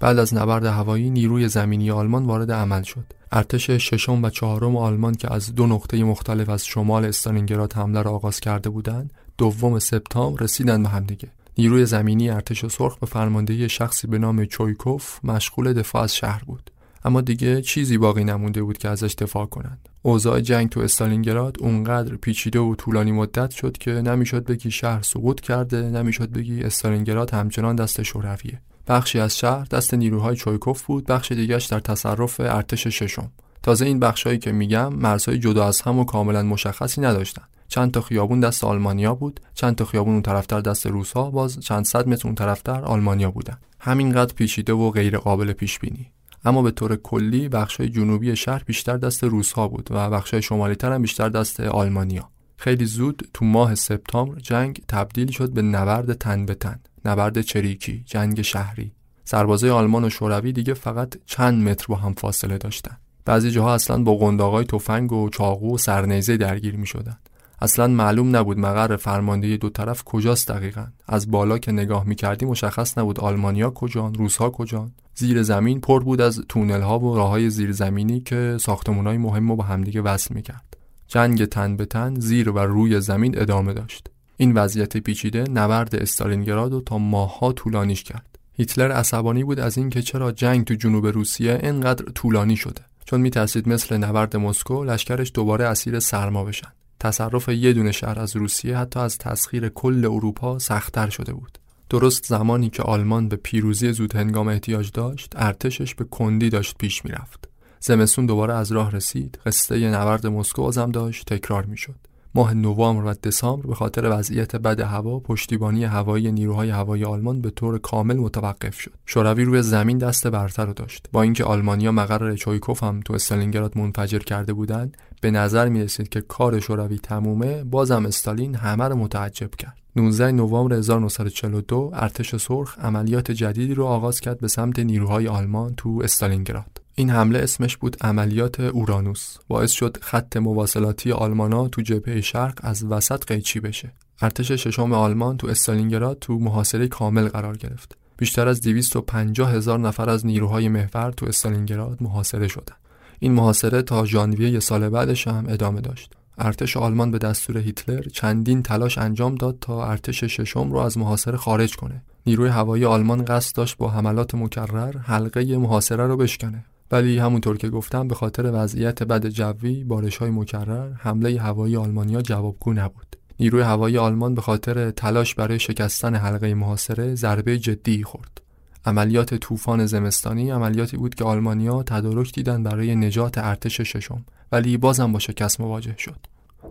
بعد 0.04 0.20
از 0.20 0.34
نبرد 0.34 0.66
هوایی 0.66 1.10
نیروی 1.10 1.48
زمینی 1.48 1.92
آلمان 1.92 2.26
وارد 2.26 2.52
عمل 2.52 2.82
شد. 2.84 3.06
ارتش 3.32 3.70
ششم 3.70 4.24
و 4.24 4.30
چهارم 4.30 4.78
آلمان 4.78 5.16
که 5.16 5.34
از 5.34 5.56
دو 5.56 5.68
نقطه 5.68 6.04
مختلف 6.04 6.50
از 6.50 6.66
شمال 6.66 7.06
استالینگراد 7.06 7.74
حمله 7.74 8.02
را 8.02 8.12
آغاز 8.12 8.40
کرده 8.40 8.70
بودند، 8.70 9.14
دوم 9.38 9.80
سپتامبر 9.80 10.44
رسیدند 10.44 10.84
به 10.84 10.90
همدیگه. 10.90 11.28
نیروی 11.58 11.86
زمینی 11.86 12.30
ارتش 12.30 12.66
سرخ 12.66 12.98
به 12.98 13.06
فرماندهی 13.06 13.70
شخصی 13.70 14.08
به 14.08 14.18
نام 14.18 14.46
چویکوف 14.46 15.26
مشغول 15.26 15.74
دفاع 15.74 16.04
از 16.04 16.16
شهر 16.16 16.44
بود. 16.44 16.72
اما 17.06 17.22
دیگه 17.22 17.62
چیزی 17.62 17.98
باقی 17.98 18.24
نمونده 18.24 18.64
بود 18.64 18.78
که 18.78 18.90
ازش 18.90 19.16
دفاع 19.20 19.46
کنند. 19.46 19.90
اوضاع 20.02 20.40
جنگ 20.40 20.70
تو 20.70 20.80
استالینگراد 20.80 21.58
اونقدر 21.60 22.16
پیچیده 22.16 22.60
و 22.60 22.76
طولانی 22.76 23.12
مدت 23.12 23.52
شد 23.52 23.78
که 23.78 23.92
نمی‌شد 23.92 24.46
بگی 24.46 24.72
شهر 24.72 25.02
سقوط 25.02 25.42
کرده، 25.42 25.82
نمی‌شد 25.82 26.32
بگی 26.32 26.64
استالینگراد 26.64 27.32
همچنان 27.32 27.76
دست 27.76 28.04
شورویه. 28.04 28.62
بخشی 28.88 29.20
از 29.20 29.38
شهر 29.38 29.64
دست 29.64 29.94
نیروهای 29.94 30.36
چویکوف 30.36 30.84
بود 30.84 31.06
بخش 31.06 31.32
دیگرش 31.32 31.66
در 31.66 31.80
تصرف 31.80 32.40
ارتش 32.40 32.88
ششم. 32.88 33.32
تازه 33.64 33.86
این 33.86 34.00
بخشهایی 34.00 34.38
که 34.38 34.52
میگم 34.52 34.94
مرزهای 34.94 35.40
جدا 35.40 35.68
از 35.68 35.82
هم 35.82 36.00
و 36.00 36.06
کاملا 36.06 36.44
مشخصی 36.44 37.02
نداشتن 37.02 37.44
چند 37.68 37.92
تا 37.92 38.02
خیابون 38.02 38.40
دست 38.40 38.64
آلمانیا 38.64 39.16
بود 39.16 39.40
چند 39.54 39.76
تا 39.76 39.86
خیابون 39.86 40.14
اون 40.14 40.22
طرفتر 40.22 40.62
دست 40.62 40.88
روسها 40.88 41.32
باز 41.32 41.60
چند 41.60 41.86
صد 41.86 42.08
متر 42.08 42.28
اون 42.28 42.36
طرفتر 42.36 42.84
آلمانیا 42.84 43.32
بودن. 43.32 43.58
همینقدر 43.80 44.34
پیچیده 44.34 44.74
و 44.74 44.92
غیر 44.92 45.18
قابل 45.18 45.54
پیش 45.54 45.80
بینی 45.80 46.12
اما 46.46 46.62
به 46.62 46.72
طور 46.72 46.96
کلی 46.96 47.50
بخشای 47.50 47.90
جنوبی 47.90 48.36
شهر 48.36 48.64
بیشتر 48.64 48.98
دست 48.98 49.24
روسها 49.24 49.68
بود 49.68 49.88
و 49.92 50.10
بخشای 50.10 50.42
شمالی 50.42 50.76
تر 50.76 50.94
هم 50.94 51.02
بیشتر 51.02 51.30
دست 51.30 51.60
آلمانیا. 51.60 52.30
خیلی 52.58 52.86
زود 52.86 53.30
تو 53.34 53.46
ماه 53.46 53.76
سپتامبر 53.76 54.40
جنگ 54.40 54.82
تبدیل 54.88 55.32
شد 55.32 55.52
به 55.52 55.62
نبرد 55.62 56.14
تن 56.14 56.46
به 56.46 56.56
تن. 56.56 56.80
نبرد 57.06 57.42
چریکی 57.42 58.04
جنگ 58.06 58.42
شهری. 58.42 58.92
سربازای 59.26 59.70
آلمان 59.70 60.04
و 60.04 60.10
شوروی 60.10 60.52
دیگه 60.52 60.74
فقط 60.74 61.14
چند 61.26 61.68
متر 61.68 61.86
با 61.90 61.96
هم 61.96 62.14
فاصله 62.14 62.58
داشتن. 62.58 62.98
بعضی 63.26 63.52
جاها 63.52 63.74
اصلا 63.74 64.04
با 64.04 64.16
قنداقای 64.16 64.66
تفنگ 64.66 65.14
و 65.14 65.30
چاقو 65.30 65.76
و 65.76 65.78
سرنیزه 65.78 66.38
درگیر 66.38 66.76
می 66.76 66.86
شدن. 66.86 67.18
اصلا 67.62 67.88
معلوم 67.88 68.36
نبود 68.36 68.58
مقر 68.58 68.96
فرماندهی 68.96 69.58
دو 69.58 69.70
طرف 69.70 70.04
کجاست 70.04 70.48
دقیقا. 70.48 70.88
از 71.08 71.32
بالا 71.32 71.58
که 71.58 71.72
نگاه 71.72 72.08
می 72.08 72.16
کردی 72.16 72.46
مشخص 72.46 72.98
نبود 72.98 73.20
آلمانیا 73.20 73.70
کجان 73.70 74.14
روسها 74.14 74.50
کجان. 74.50 74.92
زیر 75.16 75.44
زمین 75.44 75.80
پر 75.80 76.04
بود 76.04 76.22
از 76.22 76.42
تونل 76.50 76.82
ها 76.82 77.00
و 77.00 77.16
راه 77.16 77.50
زیرزمینی 77.50 78.20
که 78.20 78.58
ساختمون 78.60 79.08
های 79.08 79.18
مهم 79.18 79.50
رو 79.50 79.56
با 79.56 79.64
همدیگه 79.64 80.02
وصل 80.02 80.36
می 80.36 80.42
کرد 80.42 80.78
جنگ 81.08 81.46
تن 81.46 81.78
به 81.78 81.86
تن 81.86 82.20
زیر 82.20 82.50
و 82.50 82.60
روی 82.60 83.02
زمین 83.02 83.40
ادامه 83.40 83.74
داشت. 83.74 84.10
این 84.38 84.54
وضعیت 84.54 84.98
پیچیده 84.98 85.44
نبرد 85.44 85.96
استالینگراد 85.96 86.74
رو 86.74 86.82
تا 86.82 86.98
ماهها 86.98 87.52
طولانیش 87.52 88.04
کرد. 88.04 88.40
هیتلر 88.54 88.92
عصبانی 88.92 89.44
بود 89.44 89.60
از 89.60 89.78
اینکه 89.78 90.02
چرا 90.02 90.32
جنگ 90.32 90.66
تو 90.66 90.74
جنوب 90.74 91.08
روسیه 91.08 91.60
اینقدر 91.64 92.06
طولانی 92.06 92.56
شده. 92.56 92.82
چون 93.06 93.22
میترسید 93.22 93.70
مثل 93.70 93.98
نبرد 93.98 94.38
مسکو 94.38 94.84
لشکرش 94.84 95.32
دوباره 95.34 95.66
اسیر 95.66 96.00
سرما 96.00 96.44
بشن. 96.44 96.72
تصرف 97.00 97.50
یه 97.50 97.74
دونه 97.74 97.92
شهر 97.92 98.20
از 98.20 98.36
روسیه 98.36 98.78
حتی 98.78 99.00
از 99.00 99.18
تسخیر 99.18 99.70
کل 99.70 100.06
اروپا 100.06 100.60
سختتر 100.60 101.10
شده 101.10 101.34
بود. 101.34 101.58
درست 101.90 102.26
زمانی 102.26 102.70
که 102.70 102.84
آلمان 102.84 103.28
به 103.28 103.36
پیروزی 103.36 103.94
زود 103.94 104.16
هنگام 104.16 104.48
احتیاج 104.48 104.92
داشت 104.92 105.34
ارتشش 105.36 105.96
به 105.96 106.04
کندی 106.04 106.50
داشت 106.50 106.78
پیش 106.78 107.06
می‌رفت. 107.06 107.50
زمستون 107.80 108.26
دوباره 108.26 108.54
از 108.54 108.72
راه 108.72 108.92
رسید. 108.92 109.40
قصه 109.46 109.90
نبرد 109.90 110.28
مسکو 110.28 110.62
ازم 110.62 110.92
داشت 110.92 111.34
تکرار 111.34 111.66
می‌شد. 111.66 111.96
ماه 112.36 112.54
نوامبر 112.54 113.06
و 113.06 113.14
دسامبر 113.14 113.68
به 113.68 113.76
خاطر 113.76 114.18
وضعیت 114.18 114.56
بد 114.56 114.80
هوا 114.80 115.20
پشتیبانی 115.20 115.84
هوایی 115.84 116.32
نیروهای 116.32 116.70
هوایی 116.70 117.06
آلمان 117.06 117.42
به 117.42 117.50
طور 117.50 117.78
کامل 117.78 118.18
متوقف 118.18 118.80
شد. 118.80 118.94
شوروی 119.06 119.44
روی 119.44 119.62
زمین 119.62 119.98
دست 119.98 120.28
برتر 120.28 120.66
رو 120.66 120.74
داشت. 120.74 121.08
با 121.12 121.22
اینکه 121.22 121.44
آلمانیا 121.44 121.92
مقر 121.92 122.36
چویکوف 122.36 122.84
هم 122.84 123.00
تو 123.00 123.14
استالینگراد 123.14 123.78
منفجر 123.78 124.20
کرده 124.20 124.54
بودند 124.54 124.98
به 125.22 125.32
نظر 125.32 125.70
می 125.70 125.84
رسید 125.84 126.10
که 126.10 126.22
کار 126.22 126.60
شوروی 126.60 126.98
تمومه 126.98 127.64
بازم 127.64 128.06
استالین 128.06 128.56
همه 128.56 128.84
رو 128.84 128.96
متعجب 128.96 129.56
کرد. 129.56 129.78
19 129.96 130.32
نوامبر 130.32 130.76
1942 130.76 131.92
ارتش 131.94 132.36
سرخ 132.36 132.80
عملیات 132.80 133.32
جدیدی 133.32 133.74
رو 133.74 133.86
آغاز 133.86 134.20
کرد 134.20 134.40
به 134.40 134.48
سمت 134.48 134.80
نیروهای 134.80 135.28
آلمان 135.28 135.74
تو 135.78 136.02
استالینگراد. 136.04 136.83
این 136.96 137.10
حمله 137.10 137.40
اسمش 137.40 137.78
بود 137.78 137.98
عملیات 138.02 138.60
اورانوس. 138.60 139.38
باعث 139.48 139.72
شد 139.72 139.98
خط 140.02 140.38
مواصلاتی 140.38 141.12
آلمانا 141.12 141.68
تو 141.68 141.82
جبهه 141.82 142.22
شرق 142.22 142.60
از 142.62 142.84
وسط 142.84 143.26
قیچی 143.26 143.60
بشه. 143.60 143.94
ارتش 144.22 144.52
ششم 144.52 144.94
آلمان 144.94 145.38
تو 145.38 145.48
استالینگراد 145.48 146.18
تو 146.22 146.40
محاصره 146.40 146.88
کامل 146.88 147.28
قرار 147.28 147.58
گرفت. 147.58 147.98
بیشتر 148.18 148.48
از 148.48 148.62
250 148.62 149.52
هزار 149.52 149.80
نفر 149.80 150.10
از 150.10 150.26
نیروهای 150.26 150.70
محور 150.70 151.12
تو 151.12 151.26
استالینگراد 151.26 152.04
محاصره 152.04 152.48
شدند 152.48 152.78
این 153.20 153.32
محاصره 153.32 153.82
تا 153.82 154.06
ژانویه 154.06 154.60
سال 154.60 154.90
بعدش 154.90 155.28
هم 155.28 155.46
ادامه 155.48 155.82
داشت. 155.82 156.14
ارتش 156.38 156.78
آلمان 156.78 157.12
به 157.12 157.18
دستور 157.18 157.58
هیتلر 157.58 158.02
چندین 158.02 158.64
تلاش 158.64 158.98
انجام 158.98 159.36
داد 159.36 159.58
تا 159.62 159.86
ارتش 159.86 160.24
ششم 160.24 160.72
رو 160.72 160.78
از 160.78 160.98
محاصره 160.98 161.38
خارج 161.38 161.76
کنه. 161.76 162.04
نیروی 162.26 162.50
هوایی 162.50 162.86
آلمان 162.86 163.26
قصد 163.26 163.56
داشت 163.56 163.78
با 163.78 163.90
حملات 163.90 164.36
مکرر 164.36 164.98
حلقه 164.98 165.58
محاصره 165.58 166.08
رو 166.08 166.18
بشکنه. 166.18 166.66
ولی 166.94 167.18
همونطور 167.18 167.58
که 167.58 167.70
گفتم 167.70 168.08
به 168.08 168.16
خاطر 168.16 168.52
وضعیت 168.54 169.04
بد 169.04 169.28
جوی 169.28 169.84
بارش 169.84 170.18
های 170.18 170.30
مکرر 170.30 170.94
حمله 170.94 171.42
هوایی 171.42 171.78
آلمانیا 171.78 172.22
جوابگو 172.22 172.74
نبود. 172.74 173.16
نیروی 173.40 173.62
هوایی 173.62 173.98
آلمان 173.98 174.36
به 174.36 174.42
خاطر 174.42 174.92
تلاش 174.92 175.36
برای 175.36 175.60
شکستن 175.60 176.16
حلقه 176.16 176.54
محاصره 176.54 177.16
ضربه 177.16 177.60
جدی 177.60 178.04
خورد. 178.04 178.42
عملیات 178.86 179.34
طوفان 179.36 179.86
زمستانی 179.86 180.52
عملیاتی 180.52 180.98
بود 180.98 181.16
که 181.16 181.24
آلمانیا 181.24 181.84
تدارک 181.84 182.34
دیدن 182.34 182.64
برای 182.64 182.96
نجات 182.96 183.38
ارتش 183.38 183.82
ششم 183.82 184.26
ولی 184.52 184.78
بازم 184.78 185.12
با 185.12 185.20
شکست 185.20 185.62
مواجه 185.62 185.96
شد. 185.98 186.20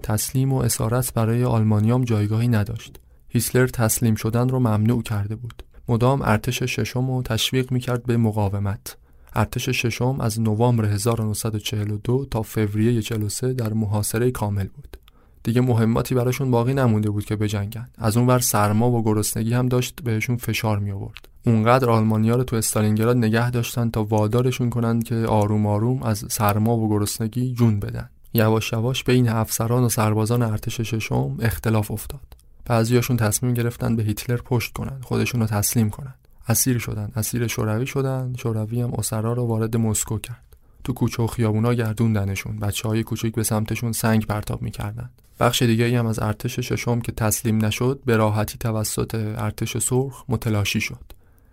تسلیم 0.02 0.52
و 0.52 0.58
اسارت 0.58 1.14
برای 1.14 1.44
آلمانیام 1.44 2.04
جایگاهی 2.04 2.48
نداشت. 2.48 3.00
هیتلر 3.28 3.66
تسلیم 3.66 4.14
شدن 4.14 4.48
رو 4.48 4.58
ممنوع 4.58 5.02
کرده 5.02 5.36
بود. 5.36 5.62
مدام 5.88 6.22
ارتش 6.22 6.62
ششم 6.62 7.10
رو 7.10 7.22
تشویق 7.22 7.72
می‌کرد 7.72 8.02
به 8.02 8.16
مقاومت. 8.16 8.96
ارتش 9.34 9.68
ششم 9.68 10.20
از 10.20 10.40
نوامبر 10.40 10.84
1942 10.84 12.26
تا 12.30 12.42
فوریه 12.42 13.02
43 13.02 13.52
در 13.52 13.72
محاصره 13.72 14.30
کامل 14.30 14.66
بود. 14.66 14.96
دیگه 15.42 15.60
مهماتی 15.60 16.14
براشون 16.14 16.50
باقی 16.50 16.74
نمونده 16.74 17.10
بود 17.10 17.24
که 17.24 17.36
بجنگن. 17.36 17.88
از 17.98 18.16
اون 18.16 18.26
ور 18.26 18.38
سرما 18.38 18.90
و 18.90 19.04
گرسنگی 19.04 19.54
هم 19.54 19.68
داشت 19.68 20.00
بهشون 20.04 20.36
فشار 20.36 20.78
می 20.78 20.90
آورد. 20.90 21.28
اونقدر 21.46 21.90
آلمانیا 21.90 22.36
رو 22.36 22.44
تو 22.44 22.56
استالینگراد 22.56 23.16
نگه 23.16 23.50
داشتن 23.50 23.90
تا 23.90 24.04
وادارشون 24.04 24.70
کنند 24.70 25.04
که 25.04 25.14
آروم 25.14 25.66
آروم 25.66 26.02
از 26.02 26.24
سرما 26.30 26.76
و 26.76 26.88
گرسنگی 26.88 27.54
جون 27.54 27.80
بدن. 27.80 28.08
یواش 28.34 28.72
یواش 28.72 29.04
بین 29.04 29.28
افسران 29.28 29.82
و 29.82 29.88
سربازان 29.88 30.42
ارتش 30.42 30.80
ششم 30.80 31.36
اختلاف 31.40 31.90
افتاد 31.90 32.36
بعضیاشون 32.64 33.16
تصمیم 33.16 33.54
گرفتن 33.54 33.96
به 33.96 34.02
هیتلر 34.02 34.36
پشت 34.36 34.72
کنن 34.72 35.00
خودشون 35.02 35.40
رو 35.40 35.46
تسلیم 35.46 35.90
کنن 35.90 36.14
اسیر 36.48 36.78
شدن 36.78 37.12
اسیر 37.16 37.46
شوروی 37.46 37.86
شدن 37.86 38.34
شوروی 38.38 38.80
هم 38.80 38.92
اسرا 38.94 39.32
رو 39.32 39.46
وارد 39.46 39.76
مسکو 39.76 40.18
کرد. 40.18 40.56
تو 40.84 40.92
کوچه 40.92 41.22
و 41.22 41.26
خیابونا 41.26 41.74
گردوندنشون 41.74 42.58
بچه 42.58 42.88
های 42.88 43.02
کوچیک 43.02 43.34
به 43.34 43.42
سمتشون 43.42 43.92
سنگ 43.92 44.26
پرتاب 44.26 44.62
می‌کردن. 44.62 45.10
بخش 45.40 45.62
دیگه 45.62 45.98
هم 45.98 46.06
از 46.06 46.18
ارتش 46.18 46.60
ششم 46.60 47.00
که 47.00 47.12
تسلیم 47.12 47.64
نشد 47.64 48.00
به 48.06 48.16
راحتی 48.16 48.58
توسط 48.58 49.14
ارتش 49.14 49.78
سرخ 49.78 50.24
متلاشی 50.28 50.80
شد. 50.80 51.12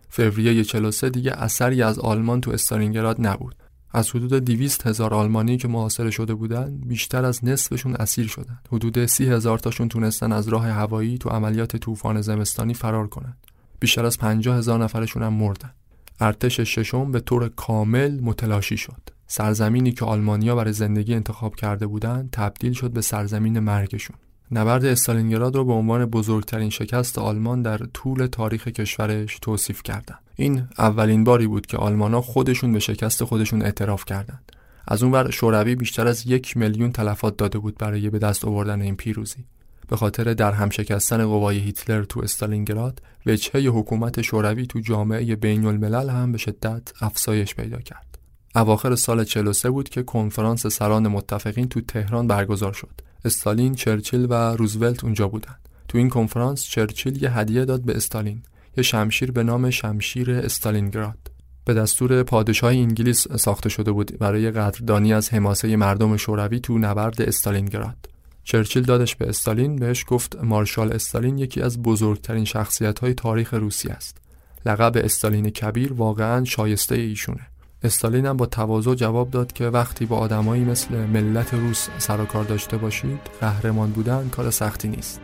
فوریه 0.10 0.64
43 0.64 1.10
دیگه 1.10 1.32
اثری 1.32 1.82
از 1.84 2.00
آلمان 2.00 2.42
تو 2.42 2.52
استالینگراد 2.52 3.28
نبود. 3.28 3.56
از 3.92 4.10
حدود 4.10 4.34
200 4.34 4.88
هزار 4.88 5.14
آلمانی 5.14 5.58
که 5.58 5.68
محاصره 5.68 6.12
شده 6.12 6.34
بودند 6.34 6.88
بیشتر 6.88 7.26
از 7.26 7.46
نصفشون 7.46 7.96
اسیر 7.96 8.28
شدند 8.28 8.68
حدود 8.72 9.06
30 9.06 9.26
هزار 9.30 9.60
تاشون 9.60 9.90
تونستن 9.90 10.32
از 10.32 10.48
راه 10.48 10.68
هوایی 10.68 11.18
تو 11.18 11.30
عملیات 11.30 11.78
طوفان 11.78 12.22
زمستانی 12.22 12.74
فرار 12.74 13.08
کنند 13.08 13.38
بیشتر 13.80 14.06
از 14.06 14.18
50 14.18 14.58
هزار 14.58 14.84
نفرشون 14.84 15.24
هم 15.24 15.34
مردن 15.34 15.72
ارتش 16.20 16.60
ششم 16.60 17.12
به 17.12 17.20
طور 17.20 17.50
کامل 17.50 18.20
متلاشی 18.22 18.78
شد 18.78 19.02
سرزمینی 19.28 19.92
که 19.92 20.06
آلمانیا 20.06 20.56
برای 20.56 20.74
زندگی 20.74 21.14
انتخاب 21.14 21.56
کرده 21.56 21.88
بودند 21.88 22.30
تبدیل 22.32 22.74
شد 22.74 22.92
به 22.92 23.02
سرزمین 23.02 23.60
مرگشون 23.60 24.16
نبرد 24.52 24.86
استالینگراد 24.86 25.56
رو 25.56 25.66
به 25.66 25.74
عنوان 25.74 26.06
بزرگترین 26.06 26.70
شکست 26.70 27.18
آلمان 27.18 27.62
در 27.62 27.78
طول 27.78 28.26
تاریخ 28.26 28.68
کشورش 28.68 29.40
توصیف 29.42 29.84
کردند. 29.84 30.20
این 30.36 30.68
اولین 30.78 31.24
باری 31.24 31.48
بود 31.48 31.66
که 31.66 31.78
آلمانا 31.78 32.22
خودشون 32.22 32.74
به 32.74 32.80
شکست 32.80 33.24
خودشون 33.24 33.62
اعتراف 33.62 34.06
کردند. 34.06 34.52
از 34.88 35.04
اون 35.04 35.12
ور 35.12 35.30
شوروی 35.30 35.76
بیشتر 35.76 36.08
از 36.08 36.28
یک 36.28 36.58
میلیون 36.58 36.92
تلفات 36.92 37.38
داده 37.38 37.60
بود 37.60 37.78
برای 37.78 38.10
به 38.10 38.20
دست 38.20 38.46
آوردن 38.46 38.82
این 38.82 38.96
پیروزی. 38.96 39.46
به 39.90 39.96
خاطر 39.96 40.34
در 40.34 40.52
هم 40.52 40.70
شکستن 40.70 41.26
قوای 41.26 41.58
هیتلر 41.58 42.04
تو 42.04 42.20
استالینگراد 42.20 43.02
وجهه 43.26 43.62
حکومت 43.62 44.22
شوروی 44.22 44.66
تو 44.66 44.80
جامعه 44.80 45.36
بین 45.36 45.66
الملل 45.66 46.10
هم 46.10 46.32
به 46.32 46.38
شدت 46.38 46.92
افزایش 47.02 47.56
پیدا 47.56 47.78
کرد. 47.78 48.20
اواخر 48.56 48.96
سال 48.96 49.24
43 49.24 49.70
بود 49.70 49.90
که 49.90 50.04
کنفرانس 50.04 50.68
سران 50.68 51.08
متفقین 51.08 51.68
تو 51.68 51.82
تهران 51.82 52.28
برگزار 52.28 52.74
شد. 52.74 53.02
استالین، 53.26 53.76
چرچیل 53.76 54.28
و 54.30 54.34
روزولت 54.34 55.04
اونجا 55.04 55.28
بودن. 55.28 55.56
تو 55.88 55.98
این 55.98 56.10
کنفرانس 56.10 56.64
چرچیل 56.64 57.24
یه 57.24 57.32
هدیه 57.38 57.66
داد 57.66 57.82
به 57.82 57.96
استالین، 57.96 58.44
یه 58.78 58.84
شمشیر 58.84 59.32
به 59.32 59.44
نام 59.44 59.70
شمشیر 59.70 60.32
استالینگراد. 60.32 61.18
به 61.66 61.74
دستور 61.74 62.24
پادشاه 62.24 62.72
انگلیس 62.72 63.28
ساخته 63.28 63.70
شده 63.70 63.92
بود 63.92 64.18
برای 64.20 64.52
قدردانی 64.52 65.14
از 65.14 65.34
حماسه 65.34 65.76
مردم 65.76 66.18
شوروی 66.18 66.60
تو 66.60 66.78
نبرد 66.78 67.22
استالینگراد. 67.22 68.19
چرچیل 68.44 68.84
دادش 68.84 69.16
به 69.16 69.30
استالین 69.30 69.76
بهش 69.76 70.06
گفت 70.08 70.36
مارشال 70.44 70.94
استالین 70.94 71.38
یکی 71.38 71.62
از 71.62 71.82
بزرگترین 71.82 72.46
شخصیت 72.46 73.00
های 73.00 73.14
تاریخ 73.14 73.54
روسی 73.54 73.90
است. 73.90 74.18
لقب 74.66 74.92
استالین 74.96 75.50
کبیر 75.50 75.94
واقعا 75.94 76.44
شایسته 76.46 76.96
ایشونه. 76.96 77.48
استالین 77.84 78.26
هم 78.26 78.38
با 78.38 78.46
تواضع 78.46 78.96
جواب 78.96 79.32
داد 79.32 79.54
که 79.54 79.66
وقتی 79.66 80.06
با 80.06 80.18
آدمایی 80.18 80.64
مثل 80.64 80.96
ملت 80.96 81.54
روس 81.54 81.88
سر 81.98 82.26
کار 82.26 82.44
داشته 82.44 82.78
باشید 82.78 83.20
قهرمان 83.42 83.92
بودن 83.92 84.30
کار 84.30 84.52
سختی 84.52 84.88
نیست 84.88 85.22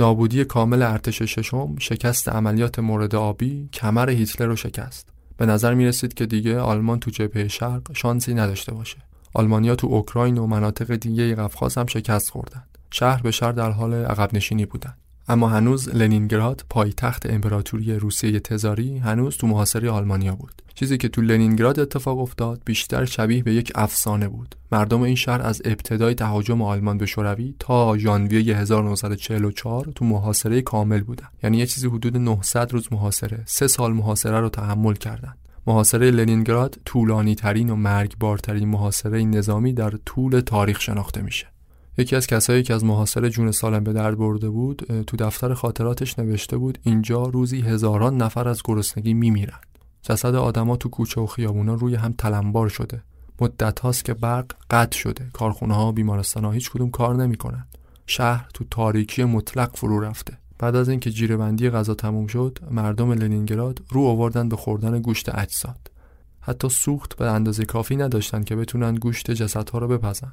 نابودی 0.00 0.44
کامل 0.44 0.82
ارتش 0.82 1.22
ششم 1.22 1.78
شکست 1.78 2.28
عملیات 2.28 2.78
مورد 2.78 3.14
آبی 3.14 3.68
کمر 3.72 4.10
هیتلر 4.10 4.46
رو 4.46 4.56
شکست. 4.56 5.08
به 5.36 5.46
نظر 5.46 5.74
می 5.74 5.86
رسید 5.86 6.14
که 6.14 6.26
دیگه 6.26 6.58
آلمان 6.58 7.00
تو 7.00 7.10
جبهه 7.10 7.48
شرق 7.48 7.96
شانسی 7.96 8.34
نداشته 8.34 8.74
باشه. 8.74 8.96
آلمانیا 9.34 9.74
تو 9.74 9.86
اوکراین 9.86 10.38
و 10.38 10.46
مناطق 10.46 10.94
دیگه 10.94 11.34
قفقاز 11.34 11.78
هم 11.78 11.86
شکست 11.86 12.30
خوردن. 12.30 12.62
شهر 12.90 13.22
به 13.22 13.30
شهر 13.30 13.52
در 13.52 13.70
حال 13.70 13.94
عقب 13.94 14.34
نشینی 14.34 14.66
بودن. 14.66 14.94
اما 15.30 15.48
هنوز 15.48 15.88
لنینگراد 15.88 16.64
پایتخت 16.70 17.30
امپراتوری 17.30 17.92
روسیه 17.92 18.40
تزاری 18.40 18.98
هنوز 18.98 19.36
تو 19.36 19.46
محاصره 19.46 19.90
آلمانیا 19.90 20.34
بود. 20.34 20.62
چیزی 20.74 20.98
که 20.98 21.08
تو 21.08 21.22
لنینگراد 21.22 21.80
اتفاق 21.80 22.18
افتاد 22.18 22.62
بیشتر 22.64 23.04
شبیه 23.04 23.42
به 23.42 23.54
یک 23.54 23.72
افسانه 23.74 24.28
بود. 24.28 24.54
مردم 24.72 25.02
این 25.02 25.14
شهر 25.14 25.42
از 25.42 25.62
ابتدای 25.64 26.14
تهاجم 26.14 26.62
آلمان 26.62 26.98
به 26.98 27.06
شوروی 27.06 27.54
تا 27.58 27.98
ژانویه 27.98 28.56
1944 28.56 29.92
تو 29.94 30.04
محاصره 30.04 30.62
کامل 30.62 31.00
بودن 31.00 31.28
یعنی 31.42 31.58
یه 31.58 31.66
چیزی 31.66 31.88
حدود 31.88 32.16
900 32.16 32.72
روز 32.72 32.88
محاصره 32.92 33.42
سه 33.46 33.66
سال 33.66 33.92
محاصره 33.92 34.40
رو 34.40 34.48
تحمل 34.48 34.94
کردند. 34.94 35.38
محاصره 35.66 36.10
لنینگراد 36.10 36.78
طولانی 36.84 37.34
ترین 37.34 37.70
و 37.70 37.76
مرگبارترین 37.76 38.68
محاصره 38.68 39.24
نظامی 39.24 39.72
در 39.72 39.90
طول 40.06 40.40
تاریخ 40.40 40.80
شناخته 40.80 41.22
میشه. 41.22 41.46
یکی 42.00 42.16
از 42.16 42.26
کسایی 42.26 42.62
که 42.62 42.74
از 42.74 42.84
محاصره 42.84 43.30
جون 43.30 43.50
سالم 43.50 43.84
به 43.84 43.92
درد 43.92 44.18
برده 44.18 44.48
بود 44.48 45.02
تو 45.06 45.16
دفتر 45.16 45.54
خاطراتش 45.54 46.18
نوشته 46.18 46.56
بود 46.56 46.78
اینجا 46.82 47.22
روزی 47.22 47.60
هزاران 47.60 48.16
نفر 48.16 48.48
از 48.48 48.62
گرسنگی 48.64 49.14
میمیرن 49.14 49.58
جسد 50.02 50.34
آدما 50.34 50.76
تو 50.76 50.88
کوچه 50.88 51.20
و 51.20 51.26
خیابونا 51.26 51.74
روی 51.74 51.94
هم 51.94 52.14
تلمبار 52.18 52.68
شده. 52.68 53.02
مدت 53.40 53.80
هاست 53.80 54.04
که 54.04 54.14
برق 54.14 54.52
قطع 54.70 54.98
شده. 54.98 55.30
کارخونه 55.32 55.74
ها 55.74 55.92
بیمارستان 55.92 56.44
ها 56.44 56.50
هیچ 56.50 56.70
کدوم 56.70 56.90
کار 56.90 57.14
نمی‌کنن 57.14 57.66
شهر 58.06 58.48
تو 58.54 58.64
تاریکی 58.70 59.24
مطلق 59.24 59.76
فرو 59.76 60.00
رفته. 60.00 60.38
بعد 60.58 60.76
از 60.76 60.88
اینکه 60.88 61.10
جیرهبندی 61.10 61.70
غذا 61.70 61.94
تموم 61.94 62.26
شد 62.26 62.58
مردم 62.70 63.12
لنینگراد 63.12 63.82
رو 63.88 64.04
آوردن 64.04 64.48
به 64.48 64.56
خوردن 64.56 65.00
گوشت 65.00 65.34
اجساد. 65.34 65.90
حتی 66.40 66.68
سوخت 66.68 67.16
به 67.16 67.30
اندازه 67.30 67.64
کافی 67.64 67.96
نداشتن 67.96 68.42
که 68.42 68.56
بتونن 68.56 68.94
گوشت 68.94 69.30
جسدها 69.30 69.78
رو 69.78 69.88
بپزن. 69.88 70.32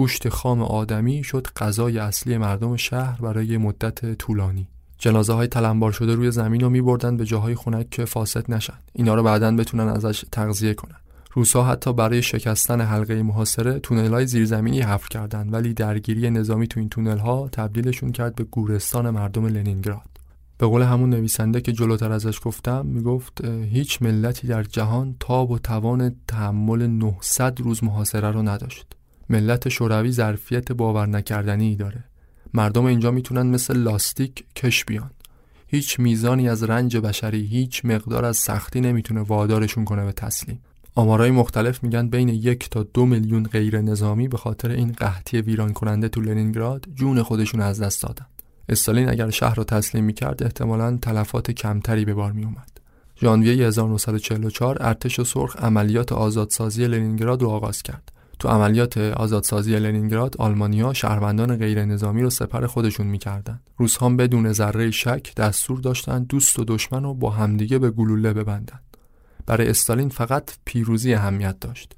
گوشت 0.00 0.28
خام 0.28 0.62
آدمی 0.62 1.24
شد 1.24 1.46
غذای 1.56 1.98
اصلی 1.98 2.38
مردم 2.38 2.76
شهر 2.76 3.20
برای 3.20 3.56
مدت 3.56 4.14
طولانی. 4.14 4.68
جنازه 4.98 5.32
های 5.32 5.48
تلمبار 5.48 5.92
شده 5.92 6.14
روی 6.14 6.30
زمین 6.30 6.60
رو 6.60 6.70
میبردن 6.70 7.16
به 7.16 7.24
جاهای 7.24 7.54
خنک 7.54 7.90
که 7.90 8.04
فاسد 8.04 8.52
نشن. 8.52 8.74
اینا 8.92 9.14
رو 9.14 9.22
بعدا 9.22 9.56
بتونن 9.56 9.88
ازش 9.88 10.24
تغذیه 10.32 10.74
کنن. 10.74 10.96
روسا 11.32 11.64
حتی 11.64 11.92
برای 11.92 12.22
شکستن 12.22 12.80
حلقه 12.80 13.22
محاصره 13.22 13.78
تونل 13.78 14.12
های 14.12 14.26
زیرزمینی 14.26 14.80
حفر 14.80 15.08
کردند 15.08 15.52
ولی 15.52 15.74
درگیری 15.74 16.30
نظامی 16.30 16.66
تو 16.66 16.80
این 16.80 16.88
تونل 16.88 17.18
ها 17.18 17.48
تبدیلشون 17.52 18.12
کرد 18.12 18.34
به 18.34 18.44
گورستان 18.44 19.10
مردم 19.10 19.46
لنینگراد. 19.46 20.10
به 20.58 20.66
قول 20.66 20.82
همون 20.82 21.10
نویسنده 21.10 21.60
که 21.60 21.72
جلوتر 21.72 22.12
ازش 22.12 22.40
گفتم 22.44 22.86
می‌گفت 22.86 23.44
هیچ 23.44 24.02
ملتی 24.02 24.46
در 24.46 24.62
جهان 24.62 25.16
تاب 25.20 25.50
و 25.50 25.58
توان 25.58 26.16
تحمل 26.28 26.86
900 26.86 27.60
روز 27.60 27.84
محاصره 27.84 28.30
رو 28.30 28.42
نداشت. 28.42 28.99
ملت 29.30 29.68
شوروی 29.68 30.12
ظرفیت 30.12 30.72
باور 30.72 31.06
نکردنی 31.06 31.76
داره. 31.76 32.04
مردم 32.54 32.84
اینجا 32.84 33.10
می‌تونن 33.10 33.46
مثل 33.46 33.76
لاستیک 33.76 34.44
کش 34.56 34.84
بیان. 34.84 35.10
هیچ 35.66 36.00
میزانی 36.00 36.48
از 36.48 36.62
رنج 36.62 36.96
بشری 36.96 37.46
هیچ 37.46 37.84
مقدار 37.84 38.24
از 38.24 38.36
سختی 38.36 38.80
نمی‌تونه 38.80 39.20
وادارشون 39.20 39.84
کنه 39.84 40.04
به 40.04 40.12
تسلیم. 40.12 40.60
آمارای 40.94 41.30
مختلف 41.30 41.82
میگن 41.82 42.08
بین 42.08 42.28
یک 42.28 42.70
تا 42.70 42.82
دو 42.82 43.06
میلیون 43.06 43.42
غیر 43.42 43.80
نظامی 43.80 44.28
به 44.28 44.36
خاطر 44.36 44.70
این 44.70 44.92
قحطی 44.92 45.40
ویران 45.40 45.72
کننده 45.72 46.08
تو 46.08 46.20
لنینگراد 46.20 46.86
جون 46.94 47.22
خودشون 47.22 47.60
از 47.60 47.82
دست 47.82 48.02
دادن. 48.02 48.26
استالین 48.68 49.08
اگر 49.08 49.30
شهر 49.30 49.54
رو 49.54 49.64
تسلیم 49.64 50.04
می‌کرد 50.04 50.42
احتمالا 50.42 50.98
تلفات 51.02 51.50
کمتری 51.50 52.04
به 52.04 52.14
بار 52.14 52.32
میومد 52.32 52.80
ژانویه 53.20 53.66
1944 53.66 54.76
ارتش 54.80 55.20
سرخ 55.20 55.56
عملیات 55.56 56.12
آزادسازی 56.12 56.86
لنینگراد 56.86 57.42
رو 57.42 57.48
آغاز 57.48 57.82
کرد. 57.82 58.12
تو 58.40 58.48
عملیات 58.48 58.98
آزادسازی 58.98 59.78
لنینگراد 59.78 60.36
آلمانیا 60.38 60.92
شهروندان 60.92 61.56
غیر 61.56 61.84
نظامی 61.84 62.22
رو 62.22 62.30
سپر 62.30 62.66
خودشون 62.66 63.06
می‌کردن 63.06 63.60
روسها 63.76 64.08
بدون 64.08 64.52
ذره 64.52 64.90
شک 64.90 65.34
دستور 65.34 65.80
داشتن 65.80 66.24
دوست 66.24 66.58
و 66.58 66.64
دشمن 66.64 67.02
رو 67.02 67.14
با 67.14 67.30
همدیگه 67.30 67.78
به 67.78 67.90
گلوله 67.90 68.32
ببندن 68.32 68.80
برای 69.46 69.68
استالین 69.68 70.08
فقط 70.08 70.50
پیروزی 70.64 71.14
اهمیت 71.14 71.60
داشت. 71.60 71.96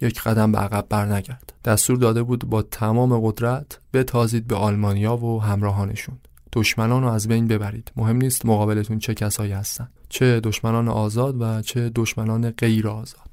یک 0.00 0.22
قدم 0.22 0.52
به 0.52 0.58
عقب 0.58 0.86
برنگرد. 0.88 1.52
دستور 1.64 1.96
داده 1.96 2.22
بود 2.22 2.44
با 2.44 2.62
تمام 2.62 3.20
قدرت 3.20 3.80
بتازید 3.92 4.46
به 4.46 4.56
آلمانیا 4.56 5.16
و 5.16 5.42
همراهانشون. 5.42 6.18
دشمنان 6.52 7.02
رو 7.02 7.08
از 7.08 7.28
بین 7.28 7.48
ببرید. 7.48 7.92
مهم 7.96 8.16
نیست 8.16 8.46
مقابلتون 8.46 8.98
چه 8.98 9.14
کسایی 9.14 9.52
هستن. 9.52 9.88
چه 10.08 10.40
دشمنان 10.40 10.88
آزاد 10.88 11.40
و 11.40 11.62
چه 11.62 11.90
دشمنان 11.94 12.50
غیر 12.50 12.88
آزاد. 12.88 13.23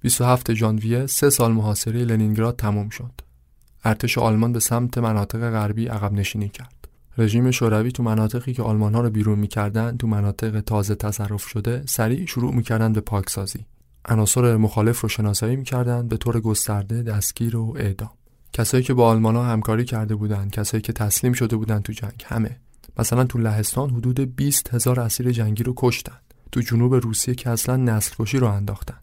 27 0.00 0.54
ژانویه 0.54 1.06
سه 1.06 1.30
سال 1.30 1.52
محاصره 1.52 2.04
لنینگراد 2.04 2.56
تموم 2.56 2.88
شد. 2.88 3.10
ارتش 3.84 4.18
آلمان 4.18 4.52
به 4.52 4.60
سمت 4.60 4.98
مناطق 4.98 5.50
غربی 5.50 5.86
عقب 5.86 6.12
نشینی 6.12 6.48
کرد. 6.48 6.88
رژیم 7.18 7.50
شوروی 7.50 7.92
تو 7.92 8.02
مناطقی 8.02 8.52
که 8.52 8.62
آلمان 8.62 8.94
ها 8.94 9.00
رو 9.00 9.10
بیرون 9.10 9.38
می‌کردن 9.38 9.96
تو 9.96 10.06
مناطق 10.06 10.60
تازه 10.60 10.94
تصرف 10.94 11.46
شده 11.46 11.82
سریع 11.86 12.26
شروع 12.26 12.54
می‌کردن 12.54 12.92
به 12.92 13.00
پاکسازی. 13.00 13.66
عناصر 14.04 14.56
مخالف 14.56 15.00
رو 15.00 15.08
شناسایی 15.08 15.56
می‌کردن 15.56 16.08
به 16.08 16.16
طور 16.16 16.40
گسترده 16.40 17.02
دستگیر 17.02 17.56
و 17.56 17.74
اعدام. 17.76 18.10
کسایی 18.52 18.82
که 18.82 18.94
با 18.94 19.08
آلمان 19.08 19.36
ها 19.36 19.44
همکاری 19.44 19.84
کرده 19.84 20.14
بودند 20.14 20.50
کسایی 20.50 20.80
که 20.80 20.92
تسلیم 20.92 21.32
شده 21.32 21.56
بودند 21.56 21.82
تو 21.82 21.92
جنگ 21.92 22.24
همه. 22.26 22.56
مثلا 22.98 23.24
تو 23.24 23.38
لهستان 23.38 23.90
حدود 23.90 24.36
20 24.36 24.74
هزار 24.74 25.00
اسیر 25.00 25.30
جنگی 25.30 25.62
رو 25.62 25.74
کشتن. 25.76 26.16
تو 26.52 26.60
جنوب 26.60 26.94
روسیه 26.94 27.34
که 27.34 27.50
اصلا 27.50 27.76
نسل 27.76 28.14
کشی 28.18 28.38
رو 28.38 28.46
انداختن. 28.46 28.98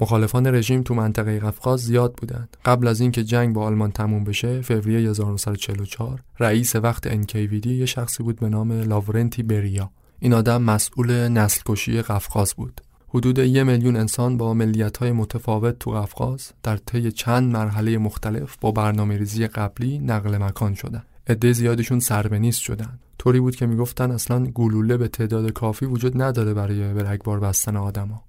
مخالفان 0.00 0.46
رژیم 0.46 0.82
تو 0.82 0.94
منطقه 0.94 1.38
قفقاز 1.38 1.80
زیاد 1.80 2.14
بودند. 2.14 2.56
قبل 2.64 2.86
از 2.86 3.00
اینکه 3.00 3.24
جنگ 3.24 3.54
با 3.54 3.64
آلمان 3.64 3.90
تموم 3.90 4.24
بشه، 4.24 4.60
فوریه 4.60 5.12
1944، 5.12 6.20
رئیس 6.40 6.76
وقت 6.76 7.22
NKVD 7.22 7.66
یه 7.66 7.86
شخصی 7.86 8.22
بود 8.22 8.40
به 8.40 8.48
نام 8.48 8.72
لاورنتی 8.72 9.42
بریا. 9.42 9.90
این 10.18 10.34
آدم 10.34 10.62
مسئول 10.62 11.28
نسل 11.28 11.62
کشی 11.66 12.02
قفقاز 12.02 12.54
بود. 12.54 12.80
حدود 13.08 13.38
یک 13.38 13.56
میلیون 13.56 13.96
انسان 13.96 14.36
با 14.36 14.56
های 15.00 15.12
متفاوت 15.12 15.78
تو 15.78 15.90
قفقاز 15.90 16.50
در 16.62 16.76
طی 16.76 17.12
چند 17.12 17.52
مرحله 17.52 17.98
مختلف 17.98 18.56
با 18.60 18.70
برنامه 18.70 19.16
ریزی 19.16 19.46
قبلی 19.46 19.98
نقل 19.98 20.38
مکان 20.38 20.74
شدن. 20.74 21.02
عده 21.26 21.52
زیادشون 21.52 22.00
سربنیست 22.00 22.60
شدن. 22.60 22.98
طوری 23.18 23.40
بود 23.40 23.56
که 23.56 23.66
می‌گفتن 23.66 24.10
اصلا 24.10 24.44
گلوله 24.44 24.96
به 24.96 25.08
تعداد 25.08 25.52
کافی 25.52 25.86
وجود 25.86 26.22
نداره 26.22 26.54
برای 26.54 26.94
برگبار 26.94 27.40
بستن 27.40 27.76
آدما. 27.76 28.27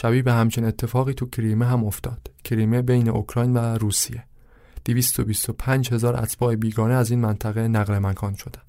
شبیه 0.00 0.22
به 0.22 0.32
همچین 0.32 0.64
اتفاقی 0.64 1.14
تو 1.14 1.26
کریمه 1.26 1.66
هم 1.66 1.84
افتاد. 1.84 2.30
کریمه 2.44 2.82
بین 2.82 3.08
اوکراین 3.08 3.56
و 3.56 3.58
روسیه. 3.58 4.24
225 4.84 5.92
هزار 5.92 6.16
اتباع 6.16 6.56
بیگانه 6.56 6.94
از 6.94 7.10
این 7.10 7.20
منطقه 7.20 7.68
نقل 7.68 7.98
مکان 7.98 8.34
شدن. 8.34 8.60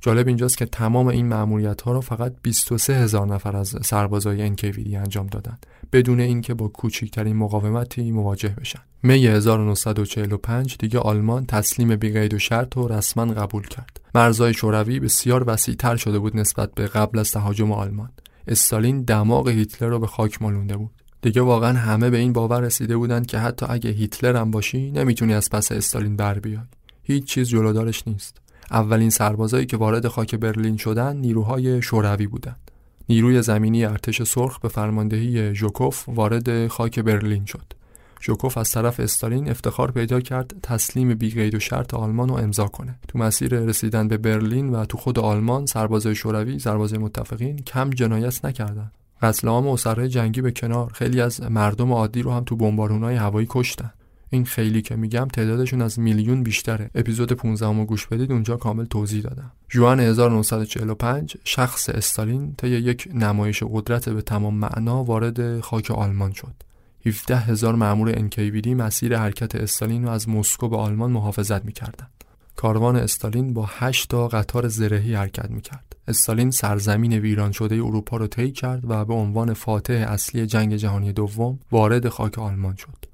جالب 0.00 0.28
اینجاست 0.28 0.58
که 0.58 0.66
تمام 0.66 1.06
این 1.06 1.26
معمولیت 1.26 1.80
ها 1.80 1.92
رو 1.92 2.00
فقط 2.00 2.34
23 2.42 2.94
هزار 2.94 3.26
نفر 3.26 3.56
از 3.56 3.76
سربازای 3.82 4.56
NKVD 4.56 4.94
انجام 4.94 5.26
دادن 5.26 5.58
بدون 5.92 6.20
اینکه 6.20 6.54
با 6.54 6.68
کوچکترین 6.68 7.36
مقاومتی 7.36 8.10
مواجه 8.10 8.54
بشن. 8.60 8.80
می 9.02 9.26
1945 9.26 10.76
دیگه 10.78 10.98
آلمان 10.98 11.46
تسلیم 11.46 11.96
بیقید 11.96 12.34
و 12.34 12.38
شرط 12.38 12.76
و 12.76 12.88
رسما 12.88 13.24
قبول 13.26 13.66
کرد. 13.66 14.00
مرزهای 14.14 14.54
شوروی 14.54 15.00
بسیار 15.00 15.44
وسیعتر 15.46 15.96
شده 15.96 16.18
بود 16.18 16.36
نسبت 16.36 16.74
به 16.74 16.86
قبل 16.86 17.18
از 17.18 17.32
تهاجم 17.32 17.72
آلمان. 17.72 18.10
استالین 18.48 19.02
دماغ 19.02 19.48
هیتلر 19.48 19.88
رو 19.88 19.98
به 19.98 20.06
خاک 20.06 20.42
مالونده 20.42 20.76
بود. 20.76 20.90
دیگه 21.22 21.42
واقعا 21.42 21.72
همه 21.72 22.10
به 22.10 22.18
این 22.18 22.32
باور 22.32 22.60
رسیده 22.60 22.96
بودند 22.96 23.26
که 23.26 23.38
حتی 23.38 23.66
اگه 23.68 23.90
هیتلر 23.90 24.36
هم 24.36 24.50
باشی 24.50 24.90
نمی‌تونی 24.90 25.34
از 25.34 25.50
پس 25.50 25.72
استالین 25.72 26.16
بر 26.16 26.38
بیای. 26.38 26.62
هیچ 27.02 27.24
چیز 27.24 27.48
جلودارش 27.48 28.08
نیست. 28.08 28.40
اولین 28.70 29.10
سربازایی 29.10 29.66
که 29.66 29.76
وارد 29.76 30.08
خاک 30.08 30.34
برلین 30.34 30.76
شدن 30.76 31.16
نیروهای 31.16 31.82
شوروی 31.82 32.26
بودند. 32.26 32.70
نیروی 33.08 33.42
زمینی 33.42 33.84
ارتش 33.84 34.22
سرخ 34.22 34.60
به 34.60 34.68
فرماندهی 34.68 35.54
ژوکوف 35.54 36.08
وارد 36.08 36.66
خاک 36.66 36.98
برلین 36.98 37.44
شد. 37.44 37.77
ژوکوف 38.20 38.58
از 38.58 38.70
طرف 38.70 39.00
استالین 39.00 39.50
افتخار 39.50 39.90
پیدا 39.90 40.20
کرد 40.20 40.54
تسلیم 40.62 41.14
بیقید 41.14 41.54
و 41.54 41.60
شرط 41.60 41.94
آلمان 41.94 42.28
رو 42.28 42.34
امضا 42.34 42.66
کنه. 42.66 42.98
تو 43.08 43.18
مسیر 43.18 43.60
رسیدن 43.60 44.08
به 44.08 44.16
برلین 44.16 44.70
و 44.70 44.84
تو 44.84 44.98
خود 44.98 45.18
آلمان 45.18 45.66
سربازای 45.66 46.14
شوروی 46.14 46.58
سربازای 46.58 46.98
متفقین 46.98 47.56
کم 47.56 47.90
جنایت 47.90 48.44
نکردند. 48.44 48.92
قتل 49.22 49.48
عام 49.48 49.66
اسرای 49.66 50.08
جنگی 50.08 50.40
به 50.40 50.50
کنار. 50.50 50.92
خیلی 50.92 51.20
از 51.20 51.40
مردم 51.42 51.92
عادی 51.92 52.22
رو 52.22 52.32
هم 52.32 52.44
تو 52.44 52.56
بمبارونای 52.56 53.16
هوایی 53.16 53.46
کشتن. 53.50 53.92
این 54.30 54.44
خیلی 54.44 54.82
که 54.82 54.96
میگم 54.96 55.28
تعدادشون 55.32 55.82
از 55.82 55.98
میلیون 55.98 56.42
بیشتره. 56.42 56.90
اپیزود 56.94 57.32
15 57.32 57.66
رو 57.66 57.84
گوش 57.84 58.06
بدید 58.06 58.32
اونجا 58.32 58.56
کامل 58.56 58.84
توضیح 58.84 59.22
دادم. 59.22 59.52
جوان 59.68 60.00
1945 60.00 61.36
شخص 61.44 61.88
استالین 61.88 62.54
طی 62.54 62.68
یک 62.68 63.08
نمایش 63.14 63.62
قدرت 63.62 64.08
به 64.08 64.22
تمام 64.22 64.54
معنا 64.54 65.04
وارد 65.04 65.60
خاک 65.60 65.90
آلمان 65.90 66.32
شد. 66.32 66.67
17 67.06 67.36
هزار 67.36 67.74
مأمور 67.74 68.12
NKVD 68.12 68.66
مسیر 68.66 69.18
حرکت 69.18 69.54
استالین 69.54 70.04
رو 70.04 70.10
از 70.10 70.28
مسکو 70.28 70.68
به 70.68 70.76
آلمان 70.76 71.10
محافظت 71.10 71.64
می‌کردند. 71.64 72.24
کاروان 72.56 72.96
استالین 72.96 73.54
با 73.54 73.68
8 73.68 74.08
تا 74.08 74.28
قطار 74.28 74.68
زرهی 74.68 75.14
حرکت 75.14 75.50
می‌کرد. 75.50 75.96
استالین 76.08 76.50
سرزمین 76.50 77.12
ویران 77.12 77.52
شده 77.52 77.74
اروپا 77.74 78.16
رو 78.16 78.26
طی 78.26 78.52
کرد 78.52 78.90
و 78.90 79.04
به 79.04 79.14
عنوان 79.14 79.54
فاتح 79.54 80.06
اصلی 80.08 80.46
جنگ 80.46 80.76
جهانی 80.76 81.12
دوم 81.12 81.58
وارد 81.72 82.08
خاک 82.08 82.38
آلمان 82.38 82.76
شد. 82.76 83.04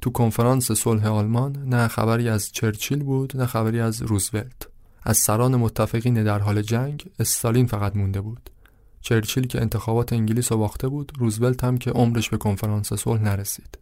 تو 0.00 0.10
کنفرانس 0.10 0.72
صلح 0.72 1.06
آلمان 1.06 1.56
نه 1.68 1.88
خبری 1.88 2.28
از 2.28 2.52
چرچیل 2.52 3.02
بود 3.02 3.36
نه 3.36 3.46
خبری 3.46 3.80
از 3.80 4.02
روزولت. 4.02 4.68
از 5.02 5.16
سران 5.16 5.56
متفقین 5.56 6.24
در 6.24 6.38
حال 6.38 6.62
جنگ 6.62 7.06
استالین 7.18 7.66
فقط 7.66 7.96
مونده 7.96 8.20
بود. 8.20 8.50
چرچیل 9.00 9.46
که 9.46 9.60
انتخابات 9.60 10.12
انگلیس 10.12 10.52
رو 10.52 10.58
باخته 10.58 10.88
بود 10.88 11.12
روزولت 11.18 11.64
هم 11.64 11.78
که 11.78 11.90
عمرش 11.90 12.30
به 12.30 12.36
کنفرانس 12.36 12.92
صلح 12.92 13.22
نرسید. 13.22 13.78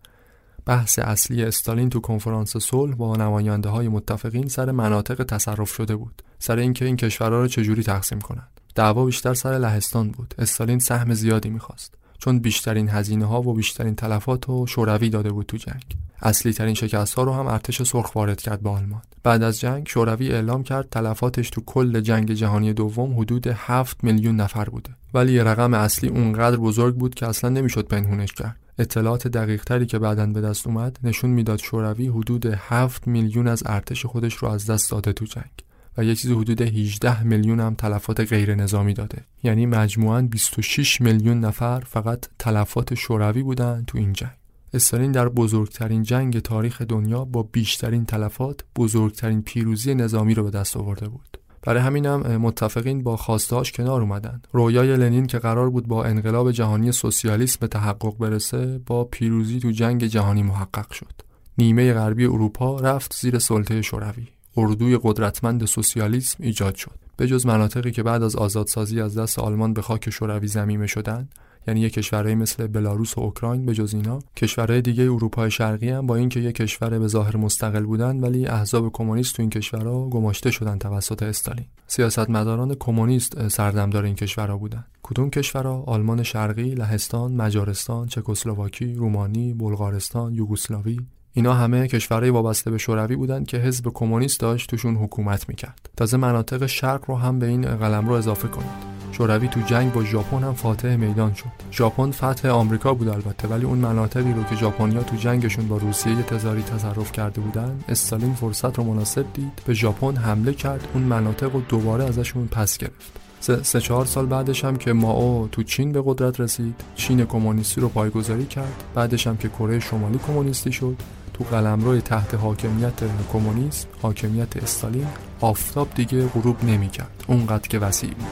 بحث 0.66 0.98
اصلی 0.98 1.44
استالین 1.44 1.90
تو 1.90 2.00
کنفرانس 2.00 2.56
صلح 2.56 2.94
با 2.94 3.16
نماینده 3.16 3.68
های 3.68 3.88
متفقین 3.88 4.48
سر 4.48 4.70
مناطق 4.70 5.24
تصرف 5.24 5.74
شده 5.74 5.96
بود. 5.96 6.22
سر 6.38 6.56
اینکه 6.58 6.84
این 6.84 6.96
کشورها 6.96 7.40
رو 7.40 7.48
چجوری 7.48 7.82
تقسیم 7.82 8.20
کنند. 8.20 8.60
دعوا 8.74 9.04
بیشتر 9.04 9.34
سر 9.34 9.58
لهستان 9.58 10.10
بود. 10.10 10.34
استالین 10.38 10.78
سهم 10.78 11.14
زیادی 11.14 11.50
می‌خواست. 11.50 11.94
چون 12.18 12.38
بیشترین 12.38 12.88
هزینه 12.88 13.24
ها 13.24 13.42
و 13.42 13.54
بیشترین 13.54 13.94
تلفات 13.94 14.44
رو 14.46 14.66
شوروی 14.66 15.10
داده 15.10 15.30
بود 15.30 15.46
تو 15.46 15.56
جنگ. 15.56 15.84
اصلی 16.22 16.52
ترین 16.52 16.74
شکست 16.74 17.14
ها 17.14 17.22
رو 17.22 17.32
هم 17.32 17.46
ارتش 17.46 17.82
سرخ 17.82 18.16
وارد 18.16 18.40
کرد 18.40 18.60
به 18.60 18.70
آلمان. 18.70 19.02
بعد 19.22 19.42
از 19.42 19.60
جنگ 19.60 19.88
شوروی 19.88 20.32
اعلام 20.32 20.62
کرد 20.62 20.88
تلفاتش 20.90 21.50
تو 21.50 21.62
کل 21.66 22.00
جنگ 22.00 22.32
جهانی 22.32 22.72
دوم 22.72 23.20
حدود 23.20 23.46
7 23.46 24.04
میلیون 24.04 24.36
نفر 24.36 24.64
بوده. 24.64 24.90
ولی 25.14 25.38
رقم 25.38 25.74
اصلی 25.74 26.08
اونقدر 26.08 26.56
بزرگ 26.56 26.94
بود 26.94 27.14
که 27.14 27.26
اصلا 27.26 27.50
نمی‌شد 27.50 27.86
پنهونش 27.86 28.32
کرد. 28.32 28.56
اطلاعات 28.78 29.28
دقیق 29.28 29.64
تری 29.64 29.86
که 29.86 29.98
بعدا 29.98 30.26
به 30.26 30.40
دست 30.40 30.66
اومد 30.66 30.98
نشون 31.02 31.30
می‌داد 31.30 31.58
شوروی 31.58 32.08
حدود 32.08 32.46
7 32.46 33.08
میلیون 33.08 33.48
از 33.48 33.62
ارتش 33.66 34.06
خودش 34.06 34.34
رو 34.34 34.48
از 34.48 34.70
دست 34.70 34.90
داده 34.90 35.12
تو 35.12 35.24
جنگ. 35.24 35.50
و 35.99 36.05
یه 36.05 36.14
چیزی 36.14 36.34
حدود 36.34 36.61
18 36.61 37.22
میلیون 37.22 37.61
هم 37.61 37.74
تلفات 37.74 38.20
غیر 38.20 38.55
نظامی 38.55 38.94
داده. 38.94 39.24
یعنی 39.42 39.66
مجموعاً 39.66 40.22
26 40.22 41.01
میلیون 41.01 41.40
نفر 41.40 41.80
فقط 41.80 42.24
تلفات 42.38 42.94
شوروی 42.94 43.42
بودن 43.42 43.84
تو 43.86 43.99
این 43.99 44.12
جنگ. 44.12 44.30
استالین 44.74 45.12
در 45.12 45.28
بزرگترین 45.28 46.03
جنگ 46.03 46.38
تاریخ 46.38 46.82
دنیا 46.82 47.24
با 47.24 47.42
بیشترین 47.42 48.05
تلفات 48.05 48.61
بزرگترین 48.76 49.42
پیروزی 49.42 49.94
نظامی 49.94 50.34
رو 50.34 50.44
به 50.44 50.51
دست 50.51 50.76
آورده 50.76 51.09
بود. 51.09 51.38
برای 51.62 51.82
همینم 51.82 52.20
متفقین 52.36 53.03
با 53.03 53.16
خواستهاش 53.16 53.72
کنار 53.72 54.01
اومدن. 54.01 54.42
رویای 54.53 54.97
لنین 54.97 55.26
که 55.26 55.38
قرار 55.38 55.70
بود 55.70 55.88
با 55.88 56.05
انقلاب 56.05 56.53
جهانی 56.53 56.92
سوسیالیسم 56.92 57.59
به 57.61 57.66
تحقق 57.66 58.18
برسه 58.18 58.80
با 58.86 59.05
پیروزی 59.05 59.61
تو 59.61 59.70
جنگ 59.70 60.05
جهانی 60.05 60.42
محقق 60.42 60.92
شد. 60.92 61.12
نیمه 61.59 61.92
غربی 61.92 62.24
اروپا 62.24 62.80
رفت 62.80 63.14
زیر 63.14 63.38
سلطه 63.38 63.82
شوروی. 63.82 64.26
اردوی 64.57 64.98
قدرتمند 65.02 65.64
سوسیالیسم 65.64 66.44
ایجاد 66.44 66.74
شد. 66.74 67.07
به 67.16 67.26
جز 67.26 67.46
مناطقی 67.46 67.90
که 67.90 68.02
بعد 68.02 68.22
از 68.22 68.36
آزادسازی 68.36 69.00
از 69.00 69.18
دست 69.18 69.38
آلمان 69.38 69.74
به 69.74 69.82
خاک 69.82 70.11
شوروی 70.11 70.46
زمینه 70.46 70.86
شدند 70.86 71.32
یعنی 71.68 71.80
یک 71.80 71.92
کشورهای 71.92 72.34
مثل 72.34 72.66
بلاروس 72.66 73.18
و 73.18 73.20
اوکراین 73.20 73.66
به 73.66 73.74
جز 73.74 73.94
اینا 73.94 74.18
کشورهای 74.36 74.82
دیگه 74.82 75.02
اروپای 75.02 75.50
شرقی 75.50 75.88
هم 75.88 76.07
با 76.07 76.16
اینکه 76.16 76.40
یک 76.40 76.57
کشور 76.57 76.98
به 76.98 77.07
ظاهر 77.09 77.36
مستقل 77.36 77.84
بودن 77.84 78.20
ولی 78.20 78.46
احزاب 78.46 78.92
کمونیست 78.92 79.36
تو 79.36 79.42
این 79.42 79.50
کشورها 79.50 80.09
گماشته 80.09 80.50
شدن 80.50 80.78
توسط 80.78 81.22
استالین. 81.22 81.66
سیاستمداران 81.86 82.74
کمونیست 82.74 83.48
سردمدار 83.48 84.04
این 84.04 84.14
کشورها 84.14 84.57
بودن 84.57 84.84
کدوم 85.02 85.30
کشورها؟ 85.30 85.82
آلمان 85.86 86.22
شرقی 86.22 86.74
لهستان 86.74 87.32
مجارستان 87.32 88.07
چکسلواکی 88.07 88.94
رومانی 88.94 89.54
بلغارستان 89.54 90.34
یوگسلاوی. 90.34 90.98
اینا 91.37 91.55
همه 91.55 91.89
کشورهای 91.89 92.30
وابسته 92.30 92.70
به 92.70 92.78
شوروی 92.78 93.16
بودن 93.16 93.45
که 93.45 93.57
حزب 93.57 93.91
کمونیست 93.95 94.41
داشت 94.41 94.70
توشون 94.70 94.97
حکومت 94.97 95.49
می‌کرد. 95.49 95.91
تازه 95.97 96.16
مناطق 96.16 96.66
شرق 96.66 97.05
رو 97.09 97.16
هم 97.16 97.39
به 97.39 97.47
این 97.47 97.76
قلم 97.76 98.09
رو 98.09 98.14
اضافه 98.14 98.49
کنید. 98.49 98.97
شوروی 99.12 99.49
تو 99.49 99.61
جنگ 99.61 99.93
با 99.93 100.05
ژاپن 100.05 100.43
هم 100.43 100.55
فاتح 100.55 100.97
میدان 100.97 101.34
شد. 101.34 101.47
ژاپن 101.72 102.11
فتح 102.11 102.49
آمریکا 102.49 102.95
بود 102.95 103.09
البته 103.09 103.49
ولی 103.49 103.64
اون 103.64 103.78
مناطقی 103.78 104.32
رو 104.32 104.45
که 104.45 104.57
ژاپنیا 104.57 105.03
تو 105.03 105.16
جنگشون 105.16 105.68
با 105.68 105.76
روسیه 105.76 106.22
تزاری 106.22 106.62
تصرف 106.62 107.12
کرده 107.12 107.41
بودن 107.41 107.80
استالین 107.89 108.34
فرصت 108.34 108.78
رو 108.78 108.84
مناسب 108.84 109.24
دید 109.34 109.62
به 109.66 109.74
ژاپن 109.74 110.16
حمله 110.16 110.53
کرد 110.53 110.89
اون 110.95 111.03
مناطق 111.03 111.53
رو 111.53 111.61
دوباره 111.61 112.05
ازشون 112.05 112.47
پس 112.47 112.78
گرفت. 112.78 113.26
سه 113.41 113.80
چهار 113.80 114.05
سال 114.05 114.26
بعدش 114.26 114.64
هم 114.64 114.76
که 114.76 114.93
ماو 114.93 115.49
تو 115.53 115.62
چین 115.62 115.93
به 115.93 116.03
قدرت 116.07 116.41
رسید 116.41 116.74
چین 116.95 117.24
کمونیستی 117.24 117.80
رو 117.80 117.89
پایگذاری 117.89 118.47
کرد 118.47 118.84
بعدش 118.95 119.26
هم 119.26 119.37
که 119.37 119.49
کره 119.49 119.80
شمالی 119.80 120.18
کمونیستی 120.26 120.72
شد. 120.72 120.97
تو 121.39 121.45
قلمرو 121.45 122.01
تحت 122.01 122.34
حاکمیت 122.34 122.93
کمونیسم 123.32 123.89
حاکمیت 124.03 124.57
استالین 124.57 125.07
آفتاب 125.41 125.89
دیگه 125.95 126.26
غروب 126.26 126.64
نمی‌کرد. 126.64 127.24
اونقدر 127.26 127.68
که 127.68 127.78
وسیع 127.78 128.11
بود. 128.11 128.26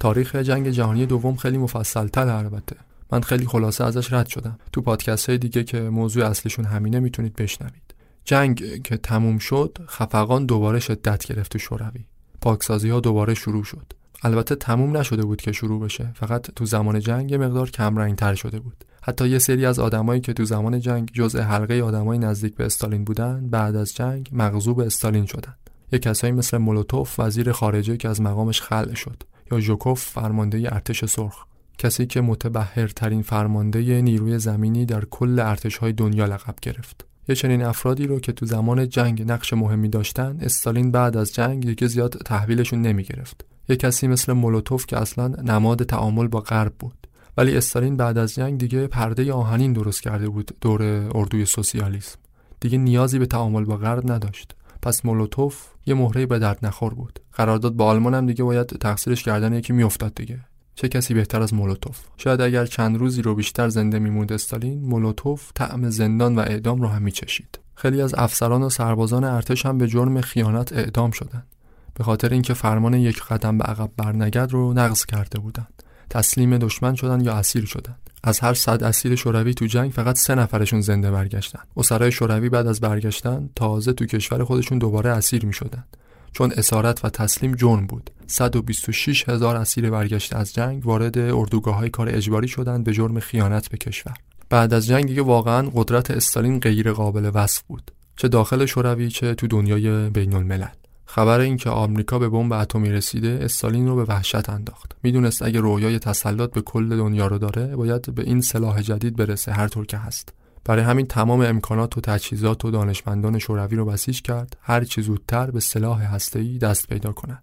تاریخ 0.00 0.36
جنگ 0.36 0.68
جهانی 0.68 1.06
دوم 1.06 1.36
خیلی 1.36 1.58
مفصل 1.58 2.08
تر 2.08 2.28
البته. 2.28 2.76
من 3.12 3.20
خیلی 3.20 3.46
خلاصه 3.46 3.84
ازش 3.84 4.12
رد 4.12 4.26
شدم. 4.26 4.58
تو 4.72 4.80
پادکست 4.80 5.28
های 5.28 5.38
دیگه 5.38 5.64
که 5.64 5.80
موضوع 5.80 6.26
اصلشون 6.26 6.64
همینه 6.64 7.00
می‌تونید 7.00 7.36
بشنوید. 7.36 7.94
جنگ 8.24 8.82
که 8.82 8.96
تموم 8.96 9.38
شد 9.38 9.78
خفقان 9.88 10.46
دوباره 10.46 10.80
شدت 10.80 11.26
گرفت 11.26 11.52
تو 11.52 11.58
شوروی. 11.58 12.04
پاکسازی 12.40 12.90
ها 12.90 13.00
دوباره 13.00 13.34
شروع 13.34 13.64
شد. 13.64 13.92
البته 14.22 14.54
تموم 14.54 14.96
نشده 14.96 15.24
بود 15.24 15.40
که 15.40 15.52
شروع 15.52 15.80
بشه. 15.80 16.12
فقط 16.14 16.50
تو 16.50 16.64
زمان 16.64 17.00
جنگ 17.00 17.34
مقدار 17.34 17.70
کم 17.70 18.14
تر 18.14 18.34
شده 18.34 18.60
بود. 18.60 18.84
حتی 19.02 19.28
یه 19.28 19.38
سری 19.38 19.66
از 19.66 19.78
آدمایی 19.78 20.20
که 20.20 20.32
تو 20.32 20.44
زمان 20.44 20.80
جنگ 20.80 21.10
جزء 21.12 21.42
حلقه 21.42 21.82
آدمای 21.82 22.18
نزدیک 22.18 22.54
به 22.54 22.64
استالین 22.64 23.04
بودن 23.04 23.48
بعد 23.50 23.76
از 23.76 23.94
جنگ 23.94 24.30
مغضوب 24.32 24.80
استالین 24.80 25.26
شدن. 25.26 25.54
یه 25.92 25.98
کسایی 25.98 26.32
مثل 26.32 26.58
مولوتوف 26.58 27.20
وزیر 27.20 27.52
خارجه 27.52 27.96
که 27.96 28.08
از 28.08 28.20
مقامش 28.20 28.62
خلع 28.62 28.94
شد. 28.94 29.22
یا 29.52 29.60
ژوکوف 29.60 30.04
فرمانده 30.04 30.58
ارتش 30.72 31.04
سرخ 31.04 31.44
کسی 31.78 32.06
که 32.06 32.20
متبهرترین 32.20 33.22
فرمانده 33.22 34.02
نیروی 34.02 34.38
زمینی 34.38 34.86
در 34.86 35.04
کل 35.04 35.38
ارتشهای 35.38 35.92
دنیا 35.92 36.24
لقب 36.24 36.54
گرفت. 36.62 37.06
یه 37.28 37.34
چنین 37.34 37.62
افرادی 37.62 38.06
رو 38.06 38.20
که 38.20 38.32
تو 38.32 38.46
زمان 38.46 38.88
جنگ 38.88 39.22
نقش 39.32 39.52
مهمی 39.52 39.88
داشتن 39.88 40.38
استالین 40.40 40.90
بعد 40.90 41.16
از 41.16 41.34
جنگ 41.34 41.66
دیگه 41.66 41.86
زیاد 41.86 42.22
تحویلشون 42.24 42.82
نمی 42.82 43.02
گرفت 43.02 43.44
یه 43.70 43.76
کسی 43.76 44.06
مثل 44.06 44.32
مولوتوف 44.32 44.86
که 44.86 44.98
اصلا 44.98 45.28
نماد 45.28 45.82
تعامل 45.82 46.28
با 46.28 46.40
غرب 46.40 46.72
بود. 46.78 47.06
ولی 47.36 47.56
استالین 47.56 47.96
بعد 47.96 48.18
از 48.18 48.34
جنگ 48.34 48.58
دیگه 48.58 48.86
پرده 48.86 49.32
آهنین 49.32 49.72
درست 49.72 50.02
کرده 50.02 50.28
بود 50.28 50.50
دور 50.60 50.82
اردوی 51.14 51.44
سوسیالیسم. 51.44 52.18
دیگه 52.60 52.78
نیازی 52.78 53.18
به 53.18 53.26
تعامل 53.26 53.64
با 53.64 53.76
غرب 53.76 54.12
نداشت. 54.12 54.54
پس 54.82 55.04
مولوتوف 55.04 55.66
یه 55.86 55.94
مهره 55.94 56.26
به 56.26 56.38
درد 56.38 56.66
نخور 56.66 56.94
بود. 56.94 57.18
قرارداد 57.32 57.72
با 57.72 57.86
آلمان 57.86 58.14
هم 58.14 58.26
دیگه 58.26 58.44
باید 58.44 58.66
تقصیرش 58.66 59.22
کردن 59.22 59.52
یکی 59.52 59.72
میافتاد 59.72 60.14
دیگه. 60.14 60.40
چه 60.74 60.88
کسی 60.88 61.14
بهتر 61.14 61.42
از 61.42 61.54
مولوتوف؟ 61.54 62.00
شاید 62.16 62.40
اگر 62.40 62.66
چند 62.66 62.98
روزی 62.98 63.22
رو 63.22 63.34
بیشتر 63.34 63.68
زنده 63.68 63.98
میموند 63.98 64.32
استالین 64.32 64.84
مولوتوف 64.84 65.50
طعم 65.54 65.90
زندان 65.90 66.36
و 66.36 66.40
اعدام 66.40 66.82
رو 66.82 66.88
هم 66.88 67.02
میچشید. 67.02 67.58
خیلی 67.74 68.02
از 68.02 68.14
افسران 68.14 68.62
و 68.62 68.68
سربازان 68.68 69.24
ارتش 69.24 69.66
هم 69.66 69.78
به 69.78 69.86
جرم 69.86 70.20
خیانت 70.20 70.72
اعدام 70.72 71.10
شدند. 71.10 71.46
به 71.94 72.04
خاطر 72.04 72.28
اینکه 72.28 72.54
فرمان 72.54 72.94
یک 72.94 73.22
قدم 73.24 73.58
به 73.58 73.64
عقب 73.64 73.90
برنگرد 73.96 74.52
رو 74.52 74.72
نقض 74.72 75.06
کرده 75.06 75.38
بودند. 75.38 75.79
تسلیم 76.10 76.58
دشمن 76.58 76.94
شدن 76.94 77.20
یا 77.20 77.32
اسیر 77.32 77.64
شدند 77.64 78.10
از 78.22 78.40
هر 78.40 78.54
صد 78.54 78.82
اسیر 78.82 79.14
شوروی 79.14 79.54
تو 79.54 79.66
جنگ 79.66 79.90
فقط 79.90 80.18
سه 80.18 80.34
نفرشون 80.34 80.80
زنده 80.80 81.10
برگشتن. 81.10 81.58
اسرای 81.76 82.12
شوروی 82.12 82.48
بعد 82.48 82.66
از 82.66 82.80
برگشتن 82.80 83.50
تازه 83.56 83.92
تو 83.92 84.06
کشور 84.06 84.44
خودشون 84.44 84.78
دوباره 84.78 85.10
اسیر 85.10 85.46
می 85.46 85.52
شدن. 85.52 85.84
چون 86.32 86.52
اسارت 86.52 87.04
و 87.04 87.08
تسلیم 87.08 87.54
جرم 87.54 87.86
بود. 87.86 88.10
126 88.26 89.28
هزار 89.28 89.56
اسیر 89.56 89.90
برگشته 89.90 90.36
از 90.36 90.54
جنگ 90.54 90.86
وارد 90.86 91.18
اردوگاه 91.18 91.74
های 91.74 91.90
کار 91.90 92.08
اجباری 92.08 92.48
شدند 92.48 92.84
به 92.84 92.92
جرم 92.92 93.20
خیانت 93.20 93.68
به 93.68 93.76
کشور. 93.76 94.14
بعد 94.50 94.74
از 94.74 94.86
جنگ 94.86 95.06
دیگه 95.06 95.22
واقعا 95.22 95.70
قدرت 95.74 96.10
استالین 96.10 96.60
غیر 96.60 96.92
قابل 96.92 97.30
وصف 97.34 97.62
بود. 97.62 97.90
چه 98.16 98.28
داخل 98.28 98.66
شوروی 98.66 99.08
چه 99.08 99.34
تو 99.34 99.46
دنیای 99.46 100.10
بین 100.10 100.34
الملل 100.34 100.66
خبر 101.12 101.40
اینکه 101.40 101.70
آمریکا 101.70 102.18
به 102.18 102.28
بمب 102.28 102.52
اتمی 102.52 102.90
رسیده 102.90 103.38
استالین 103.42 103.88
رو 103.88 103.96
به 103.96 104.04
وحشت 104.04 104.50
انداخت. 104.50 104.96
می‌دونست 105.02 105.42
اگه 105.42 105.60
رویای 105.60 105.98
تسلط 105.98 106.52
به 106.52 106.60
کل 106.60 106.96
دنیا 106.96 107.26
رو 107.26 107.38
داره 107.38 107.76
باید 107.76 108.14
به 108.14 108.22
این 108.22 108.40
سلاح 108.40 108.82
جدید 108.82 109.16
برسه 109.16 109.52
هر 109.52 109.68
طور 109.68 109.86
که 109.86 109.96
هست. 109.96 110.32
برای 110.64 110.84
همین 110.84 111.06
تمام 111.06 111.40
امکانات 111.40 111.98
و 111.98 112.00
تجهیزات 112.00 112.64
و 112.64 112.70
دانشمندان 112.70 113.38
شوروی 113.38 113.76
رو 113.76 113.84
بسیج 113.84 114.22
کرد. 114.22 114.56
هر 114.62 114.84
چی 114.84 115.02
زودتر 115.02 115.50
به 115.50 115.60
سلاح 115.60 116.02
هسته‌ای 116.02 116.58
دست 116.58 116.88
پیدا 116.88 117.12
کند. 117.12 117.42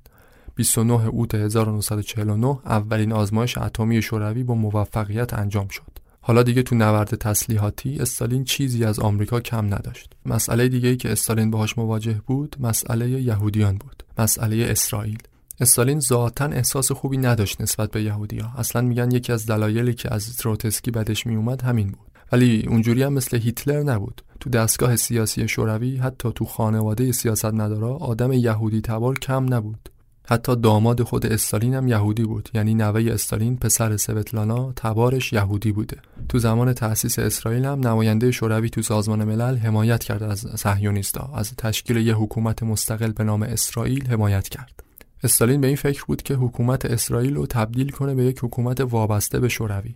29 0.55 1.07
اوت 1.07 1.35
1949 1.35 2.59
اولین 2.65 3.11
آزمایش 3.11 3.57
اتمی 3.57 4.01
شوروی 4.01 4.43
با 4.43 4.55
موفقیت 4.55 5.33
انجام 5.33 5.67
شد. 5.67 5.96
حالا 6.27 6.43
دیگه 6.43 6.63
تو 6.63 6.75
نبرد 6.75 7.15
تسلیحاتی 7.15 7.97
استالین 7.99 8.43
چیزی 8.43 8.85
از 8.85 8.99
آمریکا 8.99 9.39
کم 9.39 9.65
نداشت. 9.65 10.13
مسئله 10.25 10.67
دیگه 10.67 10.89
ای 10.89 10.97
که 10.97 11.11
استالین 11.11 11.51
باهاش 11.51 11.77
مواجه 11.77 12.21
بود 12.25 12.55
مسئله 12.59 13.09
یهودیان 13.09 13.77
بود 13.77 14.03
مسئله 14.17 14.65
اسرائیل. 14.69 15.17
استالین 15.59 15.99
ذاتا 15.99 16.45
احساس 16.45 16.91
خوبی 16.91 17.17
نداشت 17.17 17.61
نسبت 17.61 17.91
به 17.91 18.03
یهودیا 18.03 18.51
اصلا 18.57 18.81
میگن 18.81 19.11
یکی 19.11 19.31
از 19.31 19.45
دلایلی 19.45 19.93
که 19.93 20.13
از 20.13 20.37
تروتسکی 20.37 20.91
بدش 20.91 21.27
میومد 21.27 21.61
همین 21.61 21.87
بود. 21.87 22.11
ولی 22.31 22.65
اونجوری 22.67 23.03
هم 23.03 23.13
مثل 23.13 23.37
هیتلر 23.37 23.83
نبود. 23.83 24.21
تو 24.39 24.49
دستگاه 24.49 24.95
سیاسی 24.95 25.47
شوروی 25.47 25.97
حتی 25.97 26.31
تو 26.35 26.45
خانواده 26.45 27.11
سیاستمدارا 27.11 27.97
آدم 27.97 28.33
یهودی 28.33 28.81
تبار 28.81 29.19
کم 29.19 29.53
نبود. 29.53 29.89
حتی 30.29 30.55
داماد 30.55 31.03
خود 31.03 31.25
استالین 31.25 31.73
هم 31.73 31.87
یهودی 31.87 32.23
بود. 32.23 32.49
یعنی 32.53 32.73
نوه 32.73 33.11
استالین 33.11 33.57
پسر 33.57 33.97
سوتلانا 33.97 34.73
تبارش 34.75 35.33
یهودی 35.33 35.71
بوده. 35.71 35.97
تو 36.29 36.39
زمان 36.39 36.73
تأسیس 36.73 37.19
اسرائیل 37.19 37.65
هم 37.65 37.87
نماینده 37.87 38.31
شوروی 38.31 38.69
تو 38.69 38.81
سازمان 38.81 39.23
ملل 39.23 39.57
حمایت 39.57 40.03
کرد 40.03 40.23
از 40.23 40.39
صهیونیستا. 40.39 41.31
از 41.35 41.53
تشکیل 41.57 41.97
یه 41.97 42.15
حکومت 42.15 42.63
مستقل 42.63 43.11
به 43.11 43.23
نام 43.23 43.43
اسرائیل 43.43 44.07
حمایت 44.07 44.49
کرد. 44.49 44.83
استالین 45.23 45.61
به 45.61 45.67
این 45.67 45.75
فکر 45.75 46.05
بود 46.05 46.21
که 46.21 46.33
حکومت 46.33 46.85
اسرائیل 46.85 47.35
رو 47.35 47.47
تبدیل 47.47 47.89
کنه 47.89 48.15
به 48.15 48.23
یک 48.23 48.39
حکومت 48.43 48.81
وابسته 48.81 49.39
به 49.39 49.49
شوروی. 49.49 49.95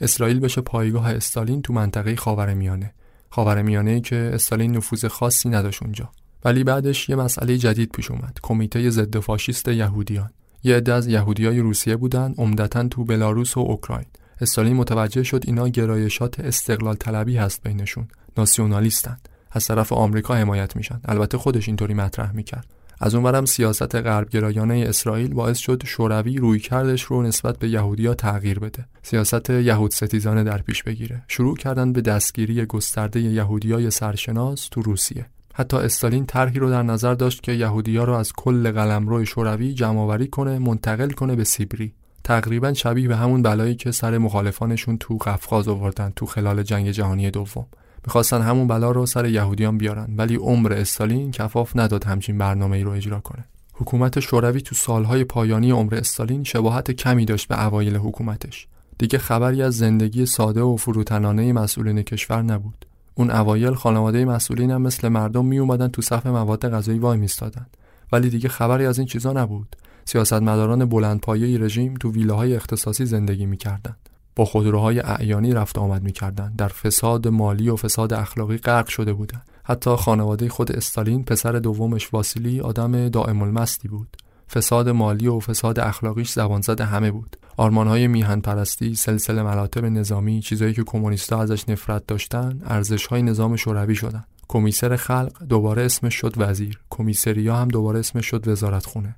اسرائیل 0.00 0.40
بشه 0.40 0.60
پایگاه 0.60 1.10
استالین 1.10 1.62
تو 1.62 1.72
منطقه 1.72 2.16
خاورمیانه. 2.16 2.94
خاورمیانه 3.30 4.00
که 4.00 4.30
استالین 4.34 4.76
نفوذ 4.76 5.04
خاصی 5.04 5.48
نداشت 5.48 5.82
اونجا. 5.82 6.10
ولی 6.44 6.64
بعدش 6.64 7.08
یه 7.08 7.16
مسئله 7.16 7.58
جدید 7.58 7.92
پیش 7.92 8.10
اومد. 8.10 8.38
کمیته 8.42 8.90
ضد 8.90 9.18
فاشیست 9.18 9.68
یهودیان. 9.68 10.30
یه 10.64 10.76
عده 10.76 10.92
از 10.92 11.06
یهودیای 11.06 11.60
روسیه 11.60 11.96
بودن 11.96 12.34
عمدتا 12.38 12.88
تو 12.88 13.04
بلاروس 13.04 13.56
و 13.56 13.60
اوکراین. 13.60 14.06
استالین 14.40 14.76
متوجه 14.76 15.22
شد 15.22 15.44
اینا 15.46 15.68
گرایشات 15.68 16.40
استقلال 16.40 16.94
طلبی 16.94 17.36
هست 17.36 17.62
بینشون. 17.62 18.08
ناسیونالیستن. 18.38 19.16
از 19.50 19.66
طرف 19.66 19.92
آمریکا 19.92 20.34
حمایت 20.34 20.76
میشن. 20.76 21.00
البته 21.04 21.38
خودش 21.38 21.68
اینطوری 21.68 21.94
مطرح 21.94 22.32
می‌کرد. 22.32 22.66
از 23.00 23.14
اونورم 23.14 23.44
سیاست 23.44 23.94
غربگرایانه 23.94 24.84
اسرائیل 24.88 25.34
باعث 25.34 25.58
شد 25.58 25.82
شوروی 25.86 26.38
روی 26.38 26.58
کردش 26.58 27.02
رو 27.02 27.22
نسبت 27.22 27.58
به 27.58 27.68
یهودیا 27.68 28.14
تغییر 28.14 28.58
بده. 28.58 28.86
سیاست 29.02 29.50
یهود 29.50 29.90
ستیزانه 29.90 30.44
در 30.44 30.58
پیش 30.58 30.82
بگیره. 30.82 31.22
شروع 31.28 31.56
کردن 31.56 31.92
به 31.92 32.00
دستگیری 32.00 32.66
گسترده 32.66 33.20
یهودیای 33.20 33.90
سرشناس 33.90 34.68
تو 34.70 34.82
روسیه. 34.82 35.26
حتی 35.54 35.76
استالین 35.76 36.26
طرحی 36.26 36.58
رو 36.58 36.70
در 36.70 36.82
نظر 36.82 37.14
داشت 37.14 37.42
که 37.42 37.52
یهودیا 37.52 38.04
رو 38.04 38.12
از 38.12 38.32
کل 38.32 38.70
قلمرو 38.70 39.24
شوروی 39.24 39.74
جمعآوری 39.74 40.26
کنه 40.26 40.58
منتقل 40.58 41.10
کنه 41.10 41.36
به 41.36 41.44
سیبری. 41.44 41.94
تقریبا 42.24 42.72
شبیه 42.72 43.08
به 43.08 43.16
همون 43.16 43.42
بلایی 43.42 43.74
که 43.74 43.90
سر 43.90 44.18
مخالفانشون 44.18 44.98
تو 44.98 45.18
قفقاز 45.18 45.68
آوردن 45.68 46.12
تو 46.16 46.26
خلال 46.26 46.62
جنگ 46.62 46.90
جهانی 46.90 47.30
دوم. 47.30 47.66
می‌خواستن 48.06 48.42
همون 48.42 48.66
بلا 48.66 48.90
رو 48.90 49.06
سر 49.06 49.26
یهودیان 49.26 49.78
بیارن 49.78 50.14
ولی 50.16 50.36
عمر 50.36 50.72
استالین 50.72 51.30
کفاف 51.30 51.76
نداد 51.76 52.04
همچین 52.04 52.38
برنامه 52.38 52.76
ای 52.76 52.82
رو 52.82 52.90
اجرا 52.90 53.20
کنه. 53.20 53.44
حکومت 53.74 54.20
شوروی 54.20 54.60
تو 54.60 54.74
سالهای 54.74 55.24
پایانی 55.24 55.70
عمر 55.70 55.94
استالین 55.94 56.44
شباهت 56.44 56.90
کمی 56.90 57.24
داشت 57.24 57.48
به 57.48 57.66
اوایل 57.66 57.96
حکومتش. 57.96 58.66
دیگه 58.98 59.18
خبری 59.18 59.62
از 59.62 59.76
زندگی 59.76 60.26
ساده 60.26 60.60
و 60.60 60.76
فروتنانه 60.76 61.52
مسئولین 61.52 62.02
کشور 62.02 62.42
نبود. 62.42 62.86
اون 63.20 63.30
اوایل 63.30 63.74
خانواده 63.74 64.24
مسئولین 64.24 64.70
هم 64.70 64.82
مثل 64.82 65.08
مردم 65.08 65.46
می 65.46 65.58
اومدن 65.58 65.88
تو 65.88 66.02
صف 66.02 66.26
مواد 66.26 66.68
غذایی 66.68 66.98
وای 66.98 67.18
میستادن. 67.18 67.66
ولی 68.12 68.30
دیگه 68.30 68.48
خبری 68.48 68.86
از 68.86 68.98
این 68.98 69.06
چیزا 69.06 69.32
نبود. 69.32 69.76
سیاستمداران 70.04 70.84
بلندپایه 70.84 71.58
رژیم 71.58 71.94
تو 71.94 72.12
ویلاهای 72.12 72.56
اختصاصی 72.56 73.06
زندگی 73.06 73.46
می‌کردند 73.46 74.08
با 74.36 74.44
خودروهای 74.44 75.00
اعیانی 75.00 75.52
رفت 75.52 75.78
آمد 75.78 76.02
می‌کردند 76.02 76.56
در 76.56 76.68
فساد 76.68 77.28
مالی 77.28 77.68
و 77.68 77.76
فساد 77.76 78.12
اخلاقی 78.12 78.56
غرق 78.56 78.88
شده 78.88 79.12
بودند 79.12 79.50
حتی 79.64 79.96
خانواده 79.96 80.48
خود 80.48 80.72
استالین 80.72 81.24
پسر 81.24 81.52
دومش 81.52 82.14
واسیلی 82.14 82.60
آدم 82.60 83.08
دائم 83.08 83.42
المستی 83.42 83.88
بود. 83.88 84.16
فساد 84.50 84.88
مالی 84.88 85.26
و 85.26 85.40
فساد 85.40 85.80
اخلاقیش 85.80 86.30
زبان 86.30 86.60
زده 86.60 86.84
همه 86.84 87.10
بود. 87.10 87.36
آرمانهای 87.60 88.08
میهن 88.08 88.40
پرستی، 88.40 88.94
سلسله 88.94 89.42
مراتب 89.42 89.84
نظامی، 89.84 90.40
چیزایی 90.40 90.74
که 90.74 90.82
کمونیستها 90.82 91.42
ازش 91.42 91.68
نفرت 91.68 92.06
داشتن، 92.06 92.62
ارزشهای 92.64 93.22
نظام 93.22 93.56
شوروی 93.56 93.94
شدن. 93.94 94.24
کمیسر 94.48 94.96
خلق 94.96 95.32
دوباره 95.48 95.82
اسمش 95.82 96.14
شد 96.14 96.34
وزیر، 96.36 96.80
کمیسریا 96.90 97.56
هم 97.56 97.68
دوباره 97.68 97.98
اسمش 97.98 98.26
شد 98.26 98.48
وزارت 98.48 98.86
خونه. 98.86 99.16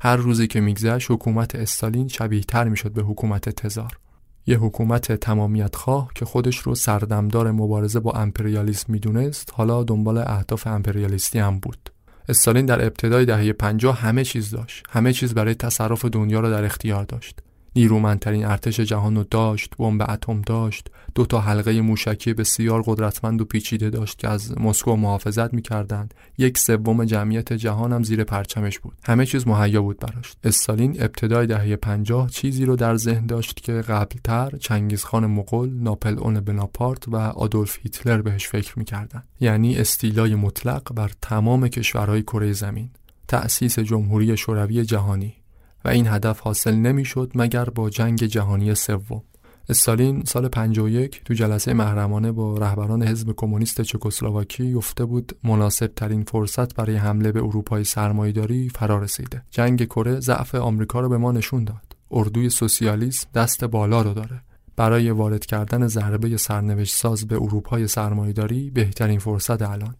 هر 0.00 0.16
روزی 0.16 0.46
که 0.46 0.60
میگذشت 0.60 1.10
حکومت 1.10 1.54
استالین 1.54 2.08
شبیه 2.08 2.40
تر 2.40 2.68
می‌شد 2.68 2.92
به 2.92 3.02
حکومت 3.02 3.48
تزار. 3.48 3.98
یه 4.46 4.58
حکومت 4.58 5.12
تمامیت 5.12 5.76
خواه 5.76 6.10
که 6.14 6.24
خودش 6.24 6.58
رو 6.58 6.74
سردمدار 6.74 7.50
مبارزه 7.50 8.00
با 8.00 8.12
امپریالیسم 8.12 8.92
می‌دونست 8.92 9.50
حالا 9.54 9.82
دنبال 9.82 10.18
اهداف 10.18 10.66
امپریالیستی 10.66 11.38
هم 11.38 11.58
بود. 11.58 11.90
استالین 12.28 12.66
در 12.66 12.84
ابتدای 12.84 13.24
دهه 13.24 13.52
50 13.52 14.00
همه 14.00 14.24
چیز 14.24 14.50
داشت. 14.50 14.86
همه 14.90 15.12
چیز 15.12 15.34
برای 15.34 15.54
تصرف 15.54 16.04
دنیا 16.04 16.40
را 16.40 16.50
در 16.50 16.64
اختیار 16.64 17.04
داشت. 17.04 17.40
نیرومندترین 17.78 18.44
ارتش 18.44 18.80
جهان 18.80 19.16
رو 19.16 19.24
داشت 19.30 19.76
بمب 19.76 20.10
اتم 20.10 20.42
داشت. 20.42 20.90
دو 21.14 21.26
تا 21.26 21.40
حلقه 21.40 21.80
موشکی 21.80 22.34
بسیار 22.34 22.82
قدرتمند 22.86 23.40
و 23.40 23.44
پیچیده 23.44 23.90
داشت 23.90 24.18
که 24.18 24.28
از 24.28 24.60
مسکو 24.60 24.96
محافظت 24.96 25.54
می‌کردند. 25.54 26.14
یک 26.38 26.58
سوم 26.58 27.04
جمعیت 27.04 27.52
جهان 27.52 27.92
هم 27.92 28.02
زیر 28.02 28.24
پرچمش 28.24 28.78
بود. 28.78 28.94
همه 29.04 29.26
چیز 29.26 29.46
مهیا 29.46 29.82
بود 29.82 29.98
براش. 29.98 30.32
استالین 30.44 31.02
ابتدای 31.02 31.46
دهه 31.46 31.76
پنجاه 31.76 32.30
چیزی 32.30 32.64
رو 32.64 32.76
در 32.76 32.96
ذهن 32.96 33.26
داشت 33.26 33.62
که 33.62 33.72
قبلتر 33.72 34.50
چنگیزخان 34.60 35.26
مغول 35.26 35.70
ناپل 35.70 36.18
اون 36.18 36.40
بناپارت 36.40 37.08
و 37.08 37.16
آدولف 37.16 37.78
هیتلر 37.82 38.22
بهش 38.22 38.48
فکر 38.48 38.78
می‌کردن 38.78 39.22
یعنی 39.40 39.76
استیلای 39.76 40.34
مطلق 40.34 40.92
بر 40.94 41.10
تمام 41.22 41.68
کشورهای 41.68 42.22
کره 42.22 42.52
زمین. 42.52 42.90
تأسیس 43.28 43.78
جمهوری 43.78 44.36
شوروی 44.36 44.84
جهانی. 44.84 45.37
و 45.84 45.88
این 45.88 46.06
هدف 46.06 46.40
حاصل 46.40 46.74
نمی‌شد 46.74 47.32
مگر 47.34 47.64
با 47.64 47.90
جنگ 47.90 48.24
جهانی 48.24 48.74
سوم 48.74 49.22
استالین 49.70 50.24
سال 50.24 50.48
51 50.48 51.24
تو 51.24 51.34
جلسه 51.34 51.72
محرمانه 51.72 52.32
با 52.32 52.58
رهبران 52.58 53.02
حزب 53.02 53.32
کمونیست 53.36 53.80
چکسلواکی 53.80 54.72
گفته 54.72 55.04
بود 55.04 55.36
مناسب 55.44 55.86
ترین 55.86 56.24
فرصت 56.24 56.74
برای 56.74 56.96
حمله 56.96 57.32
به 57.32 57.40
اروپای 57.40 57.84
سرمایهداری 57.84 58.68
فرا 58.68 58.98
رسیده. 58.98 59.42
جنگ 59.50 59.84
کره 59.84 60.20
ضعف 60.20 60.54
آمریکا 60.54 61.00
رو 61.00 61.08
به 61.08 61.18
ما 61.18 61.32
نشون 61.32 61.64
داد. 61.64 61.96
اردوی 62.10 62.50
سوسیالیسم 62.50 63.28
دست 63.34 63.64
بالا 63.64 64.02
رو 64.02 64.14
داره. 64.14 64.40
برای 64.76 65.10
وارد 65.10 65.46
کردن 65.46 65.86
ضربه 65.86 66.36
سرنوشت 66.36 66.94
ساز 66.94 67.26
به 67.26 67.36
اروپای 67.36 67.86
سرمایهداری 67.86 68.70
بهترین 68.70 69.18
فرصت 69.18 69.62
الان. 69.62 69.94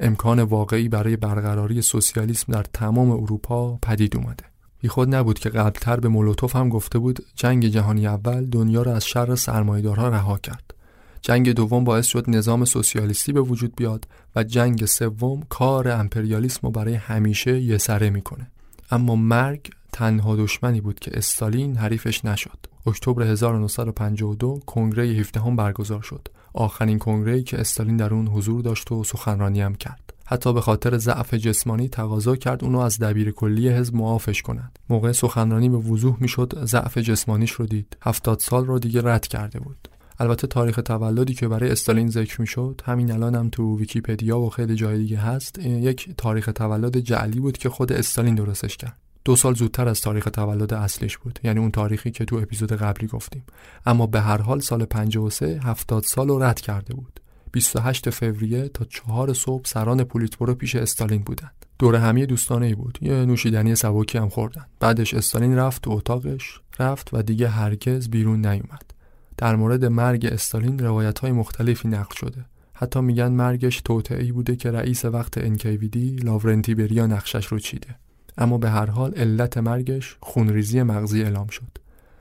امکان 0.00 0.42
واقعی 0.42 0.88
برای 0.88 1.16
برقراری 1.16 1.82
سوسیالیسم 1.82 2.52
در 2.52 2.62
تمام 2.62 3.10
اروپا 3.10 3.78
پدید 3.82 4.16
اومده. 4.16 4.49
بی 4.80 4.88
خود 4.88 5.14
نبود 5.14 5.38
که 5.38 5.48
قبلتر 5.48 6.00
به 6.00 6.08
مولوتوف 6.08 6.56
هم 6.56 6.68
گفته 6.68 6.98
بود 6.98 7.26
جنگ 7.34 7.66
جهانی 7.66 8.06
اول 8.06 8.46
دنیا 8.46 8.82
را 8.82 8.94
از 8.94 9.06
شر 9.06 9.34
سرمایه‌دارها 9.34 10.08
رها 10.08 10.38
کرد. 10.38 10.74
جنگ 11.22 11.52
دوم 11.52 11.84
باعث 11.84 12.06
شد 12.06 12.30
نظام 12.30 12.64
سوسیالیستی 12.64 13.32
به 13.32 13.40
وجود 13.40 13.76
بیاد 13.76 14.06
و 14.36 14.44
جنگ 14.44 14.84
سوم 14.84 15.42
کار 15.48 15.88
امپریالیسم 15.88 16.60
رو 16.62 16.70
برای 16.70 16.94
همیشه 16.94 17.60
یه 17.60 17.78
سره 17.78 18.10
می‌کنه. 18.10 18.50
اما 18.90 19.16
مرگ 19.16 19.70
تنها 19.92 20.36
دشمنی 20.36 20.80
بود 20.80 21.00
که 21.00 21.10
استالین 21.14 21.76
حریفش 21.76 22.24
نشد. 22.24 22.58
اکتبر 22.86 23.22
1952 23.22 24.60
کنگره 24.66 25.04
17 25.04 25.40
هم 25.40 25.56
برگزار 25.56 26.02
شد. 26.02 26.28
آخرین 26.52 26.98
کنگره 26.98 27.42
که 27.42 27.60
استالین 27.60 27.96
در 27.96 28.14
اون 28.14 28.26
حضور 28.28 28.62
داشت 28.62 28.92
و 28.92 29.04
سخنرانی 29.04 29.60
هم 29.60 29.74
کرد. 29.74 30.12
حتی 30.30 30.52
به 30.52 30.60
خاطر 30.60 30.98
ضعف 30.98 31.34
جسمانی 31.34 31.88
تقاضا 31.88 32.36
کرد 32.36 32.64
اونو 32.64 32.78
از 32.78 32.98
دبیر 32.98 33.30
کلی 33.30 33.68
حزب 33.68 33.94
معافش 33.94 34.42
کنند 34.42 34.78
موقع 34.88 35.12
سخنرانی 35.12 35.68
به 35.68 35.76
وضوح 35.76 36.16
می‌شد 36.20 36.64
ضعف 36.64 36.98
جسمانیش 36.98 37.50
رو 37.50 37.66
دید. 37.66 37.96
هفتاد 38.02 38.38
سال 38.38 38.66
رو 38.66 38.78
دیگه 38.78 39.02
رد 39.04 39.26
کرده 39.26 39.60
بود. 39.60 39.88
البته 40.18 40.46
تاریخ 40.46 40.80
تولدی 40.84 41.34
که 41.34 41.48
برای 41.48 41.70
استالین 41.70 42.08
ذکر 42.08 42.40
می‌شد 42.40 42.80
همین 42.84 43.12
الان 43.12 43.34
هم 43.34 43.48
تو 43.48 43.78
ویکیپدیا 43.78 44.38
و 44.38 44.50
خیلی 44.50 44.74
جای 44.74 44.98
دیگه 44.98 45.18
هست 45.18 45.58
یک 45.58 46.10
تاریخ 46.16 46.50
تولد 46.54 47.00
جعلی 47.00 47.40
بود 47.40 47.58
که 47.58 47.68
خود 47.68 47.92
استالین 47.92 48.34
درستش 48.34 48.76
کرد. 48.76 48.96
دو 49.24 49.36
سال 49.36 49.54
زودتر 49.54 49.88
از 49.88 50.00
تاریخ 50.00 50.24
تولد 50.24 50.74
اصلیش 50.74 51.18
بود 51.18 51.38
یعنی 51.44 51.60
اون 51.60 51.70
تاریخی 51.70 52.10
که 52.10 52.24
تو 52.24 52.36
اپیزود 52.36 52.72
قبلی 52.72 53.08
گفتیم. 53.08 53.42
اما 53.86 54.06
به 54.06 54.20
هر 54.20 54.42
حال 54.42 54.60
سال 54.60 54.84
53 54.84 55.60
هفتاد 55.64 56.02
سال 56.02 56.28
رو 56.28 56.42
رد 56.42 56.60
کرده 56.60 56.94
بود. 56.94 57.20
28 57.52 58.10
فوریه 58.10 58.68
تا 58.68 58.84
4 58.84 59.32
صبح 59.32 59.64
سران 59.64 60.04
پولیتبورو 60.04 60.54
پیش 60.54 60.76
استالین 60.76 61.22
بودند. 61.22 61.66
دور 61.78 61.96
همی 61.96 62.26
دوستانه 62.26 62.66
ای 62.66 62.74
بود. 62.74 62.98
یه 63.02 63.12
نوشیدنی 63.12 63.74
سبکی 63.74 64.18
هم 64.18 64.28
خوردن. 64.28 64.66
بعدش 64.80 65.14
استالین 65.14 65.56
رفت 65.56 65.82
تو 65.82 65.90
اتاقش 65.90 66.60
رفت 66.78 67.10
و 67.12 67.22
دیگه 67.22 67.48
هرگز 67.48 68.08
بیرون 68.08 68.46
نیومد. 68.46 68.90
در 69.36 69.56
مورد 69.56 69.84
مرگ 69.84 70.26
استالین 70.26 70.78
روایت 70.78 71.18
های 71.18 71.32
مختلفی 71.32 71.88
نقل 71.88 72.14
شده. 72.14 72.44
حتی 72.74 73.00
میگن 73.00 73.28
مرگش 73.32 73.80
توطعی 73.80 74.32
بوده 74.32 74.56
که 74.56 74.70
رئیس 74.70 75.04
وقت 75.04 75.38
انکیویدی 75.38 76.16
لاورنتی 76.16 76.74
بریا 76.74 77.06
نقشش 77.06 77.46
رو 77.46 77.58
چیده. 77.58 77.96
اما 78.38 78.58
به 78.58 78.70
هر 78.70 78.90
حال 78.90 79.14
علت 79.14 79.58
مرگش 79.58 80.16
خونریزی 80.20 80.82
مغزی 80.82 81.22
اعلام 81.22 81.46
شد. 81.46 81.78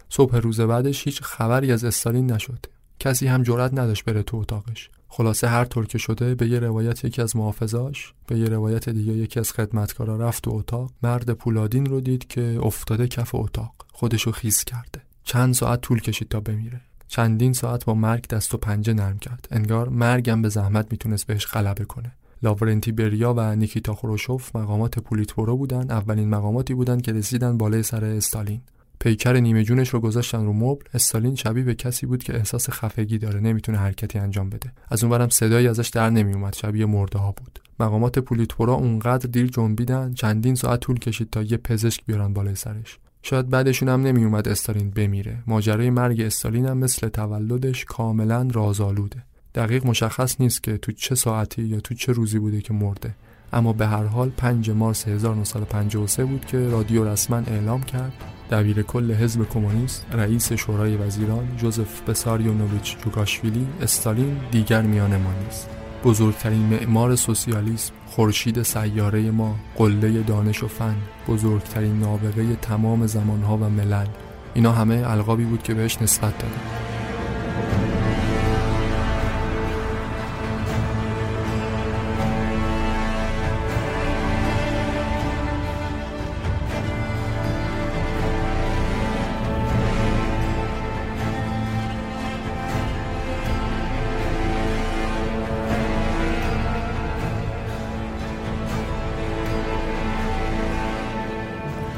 صبح 0.10 0.36
روز 0.36 0.62
بعدش 0.62 1.08
هیچ 1.08 1.22
خبری 1.22 1.72
از 1.72 1.84
استالین 1.84 2.32
نشد. 2.32 2.66
کسی 3.00 3.28
هم 3.28 3.44
جرأت 3.44 3.74
نداشت 3.74 4.06
بره 4.06 4.24
تو 4.24 4.38
اتاقش. 4.38 4.90
خلاصه 5.12 5.48
هر 5.48 5.66
طور 5.66 5.88
که 5.88 5.98
شده 5.98 6.36
به 6.36 6.48
یه 6.48 6.60
روایت 6.60 7.06
یکی 7.06 7.22
از 7.22 7.36
محافظاش 7.36 8.14
به 8.28 8.40
یه 8.40 8.46
روایت 8.46 8.90
دیگه 8.90 9.14
یکی 9.14 9.40
از 9.40 9.52
خدمتکارا 9.52 10.18
رفت 10.18 10.44
تو 10.44 10.52
اتاق. 10.52 10.92
مرد 11.04 11.32
پولادین 11.32 11.86
رو 11.86 12.02
دید 12.02 12.28
که 12.28 12.60
افتاده 12.64 13.08
کف 13.08 13.36
اتاق. 13.36 13.74
خودشو 13.94 14.32
خیس 14.32 14.64
کرده. 14.64 15.02
چند 15.24 15.54
ساعت 15.54 15.82
طول 15.82 16.00
کشید 16.00 16.28
تا 16.28 16.40
بمیره. 16.40 16.82
چندین 17.08 17.54
ساعت 17.54 17.86
با 17.86 17.94
مرگ 17.94 18.28
دست 18.28 18.54
و 18.54 18.58
پنجه 18.58 18.94
نرم 18.94 19.20
کرد. 19.20 19.48
انگار 19.52 19.90
مرگم 19.90 20.42
به 20.42 20.50
زحمت 20.50 20.92
می‌تونست 20.92 21.28
بهش 21.28 21.46
غلبه 21.46 21.86
کنه. 21.86 22.12
لاورنتی 22.44 22.92
بریا 22.92 23.34
و 23.38 23.56
نیکیتا 23.56 23.96
خروشوف 23.96 24.56
مقامات 24.56 25.00
پولیتورو 25.00 25.58
بودن. 25.58 25.92
اولین 25.92 26.30
مقاماتی 26.30 26.74
بودن 26.74 27.00
که 27.00 27.14
رسیدن 27.14 27.58
بالای 27.58 27.84
سر 27.84 28.06
استالین. 28.06 28.62
پیکر 29.00 29.34
نیمه 29.34 29.64
جونش 29.64 29.90
رو 29.90 30.00
گذاشتن 30.00 30.46
رو 30.46 30.54
مبل. 30.54 30.86
استالین 30.94 31.36
شبیه 31.36 31.64
به 31.64 31.76
کسی 31.76 32.06
بود 32.06 32.24
که 32.24 32.36
احساس 32.36 32.70
خفگی 32.70 33.18
داره 33.18 33.40
نمی‌تونه 33.40 33.78
حرکتی 33.78 34.20
انجام 34.20 34.50
بده. 34.50 34.72
از 34.90 35.04
اونورم 35.04 35.30
صدایی 35.30 35.68
ازش 35.68 35.88
در 35.88 36.10
نمیومد 36.10 36.54
شبیه 36.56 36.86
مرده 36.86 37.20
ها 37.20 37.32
بود. 37.32 37.60
مقامات 37.80 38.20
پولیتورا 38.20 38.74
اونقدر 38.74 39.30
دیر 39.30 39.48
جنبیدن 39.48 40.14
چندین 40.14 40.56
ساعت 40.56 40.80
طول 40.80 41.00
کشید 41.00 41.30
تا 41.30 41.42
یه 41.42 41.58
پزشک 41.58 42.06
بیارن 42.06 42.34
بالای 42.34 42.56
سرش. 42.56 42.98
شاید 43.24 43.50
بعدشون 43.50 43.90
هم 43.90 44.02
نمیومد 44.02 44.48
استالین 44.48 44.90
بمیره. 44.90 45.44
ماجرای 45.48 45.90
مرگ 45.90 46.22
استالین 46.22 46.66
هم 46.66 46.78
مثل 46.78 47.10
تولدش 47.10 47.86
کاملا 47.86 48.48
رازآلوده. 48.52 49.24
دقیق 49.56 49.86
مشخص 49.86 50.42
نیست 50.42 50.64
که 50.64 50.78
تو 50.78 50.92
چه 50.92 51.16
ساعتی 51.16 51.62
یا 51.62 51.80
تو 51.80 51.94
چه 51.94 52.12
روزی 52.12 52.40
بوده 52.40 52.62
که 52.62 52.74
مرده. 52.74 53.16
اما 53.54 53.74
به 53.74 53.88
هر 53.88 54.04
حال 54.04 54.30
5 54.30 54.70
مارس 54.70 55.08
1953 55.08 56.26
بود 56.26 56.46
که 56.46 56.70
رادیو 56.70 57.04
رسما 57.04 57.38
اعلام 57.38 57.84
کرد. 57.84 58.14
دبیر 58.52 58.82
کل 58.82 59.14
حزب 59.14 59.50
کمونیست 59.50 60.06
رئیس 60.14 60.54
شورای 60.54 60.98
وزیران 60.98 61.48
جوزف 61.58 62.02
بساریونوویچ 62.02 62.98
جوگاشویلی 62.98 63.68
استالین 63.82 64.38
دیگر 64.52 64.82
میان 64.82 65.18
ما 65.18 65.32
نیست. 65.44 65.70
بزرگترین 66.04 66.62
معمار 66.62 67.16
سوسیالیسم 67.16 67.94
خورشید 68.08 68.64
سیاره 68.64 69.32
ما 69.32 69.56
قله 69.76 70.24
دانش 70.24 70.64
و 70.64 70.68
فن 70.68 70.96
بزرگترین 71.28 72.00
نابغه 72.00 72.56
تمام 72.56 73.08
زمانها 73.08 73.58
و 73.58 73.70
ملل. 73.70 74.08
اینا 74.54 74.72
همه 74.72 75.04
القابی 75.06 75.44
بود 75.44 75.64
که 75.64 75.74
بهش 75.74 76.02
نسبت 76.02 76.38
دادن. 76.38 77.89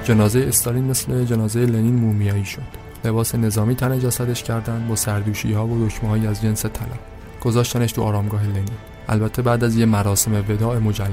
جنازه 0.03 0.45
استالین 0.47 0.83
مثل 0.83 1.23
جنازه 1.23 1.59
لنین 1.59 1.95
مومیایی 1.95 2.45
شد. 2.45 2.61
لباس 3.05 3.35
نظامی 3.35 3.75
تن 3.75 3.99
جسدش 3.99 4.43
کردن 4.43 4.87
با 4.87 4.95
سردوشی 4.95 5.53
ها 5.53 5.67
و 5.67 5.87
دکمه 5.87 6.27
از 6.27 6.41
جنس 6.41 6.61
طلا. 6.61 6.97
گذاشتنش 7.41 7.91
تو 7.91 8.01
آرامگاه 8.01 8.43
لنین. 8.43 8.65
البته 9.09 9.41
بعد 9.41 9.63
از 9.63 9.75
یه 9.75 9.85
مراسم 9.85 10.43
وداع 10.49 10.77
مجلل 10.77 11.07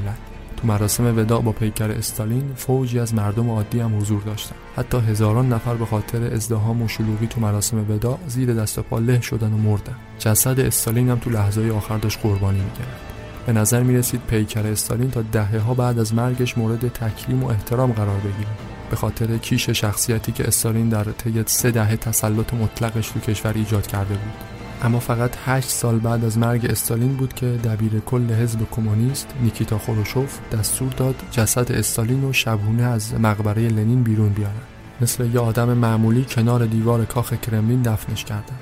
تو 0.57 0.67
مراسم 0.67 1.19
وداع 1.19 1.43
با 1.43 1.53
پیکر 1.53 1.91
استالین 1.91 2.53
فوجی 2.57 2.99
از 2.99 3.15
مردم 3.15 3.51
عادی 3.51 3.81
هم 3.81 3.99
حضور 3.99 4.23
داشتن. 4.23 4.57
حتی 4.77 4.99
هزاران 4.99 5.53
نفر 5.53 5.75
به 5.75 5.87
خاطر 5.87 6.35
ازدهام 6.35 6.83
و 6.83 6.89
شلوغی 6.89 7.27
تو 7.27 7.41
مراسم 7.41 7.91
وداع 7.91 8.19
زیر 8.29 8.55
دست 8.55 8.79
و 8.79 8.83
پا 8.83 8.99
له 8.99 9.21
شدن 9.21 9.53
و 9.53 9.57
مردن. 9.57 9.97
جسد 10.19 10.61
استالین 10.61 11.09
هم 11.09 11.19
تو 11.19 11.31
لحظه 11.31 11.71
آخر 11.71 11.99
داشت 11.99 12.19
قربانی 12.23 12.59
می‌گرفت 12.59 13.09
به 13.47 13.53
نظر 13.53 13.83
می 13.83 13.97
رسید 13.97 14.21
پیکر 14.29 14.67
استالین 14.67 15.11
تا 15.11 15.23
دهه 15.23 15.59
ها 15.59 15.75
بعد 15.75 15.99
از 15.99 16.15
مرگش 16.15 16.59
مورد 16.59 16.89
تکریم 16.89 17.45
و 17.45 17.47
احترام 17.47 17.93
قرار 17.93 18.19
بگیره. 18.19 18.68
به 18.91 18.97
خاطر 18.97 19.37
کیش 19.37 19.71
شخصیتی 19.71 20.33
که 20.33 20.49
استالین 20.49 20.89
در 20.89 21.05
طی 21.05 21.43
سه 21.47 21.71
دهه 21.71 21.97
تسلط 21.97 22.55
مطلقش 22.55 23.09
تو 23.09 23.21
کشور 23.21 23.53
ایجاد 23.55 23.87
کرده 23.87 24.15
بود. 24.15 24.59
اما 24.83 25.01
فقط 25.01 25.31
هشت 25.47 25.69
سال 25.69 25.99
بعد 25.99 26.25
از 26.25 26.39
مرگ 26.39 26.67
استالین 26.71 27.17
بود 27.17 27.35
که 27.35 27.47
دبیر 27.47 28.01
کل 28.07 28.33
حزب 28.33 28.59
کمونیست 28.71 29.27
نیکیتا 29.43 29.79
خروشوف 29.79 30.39
دستور 30.53 30.93
داد 30.93 31.15
جسد 31.31 31.73
استالین 31.73 32.25
و 32.25 32.33
شبونه 32.33 32.83
از 32.83 33.15
مقبره 33.15 33.69
لنین 33.69 34.03
بیرون 34.03 34.29
بیارن. 34.29 34.53
مثل 35.01 35.27
یه 35.35 35.41
آدم 35.41 35.73
معمولی 35.73 36.25
کنار 36.25 36.67
دیوار 36.67 37.05
کاخ 37.05 37.33
کرملین 37.33 37.83
دفنش 37.83 38.25
کردن. 38.25 38.59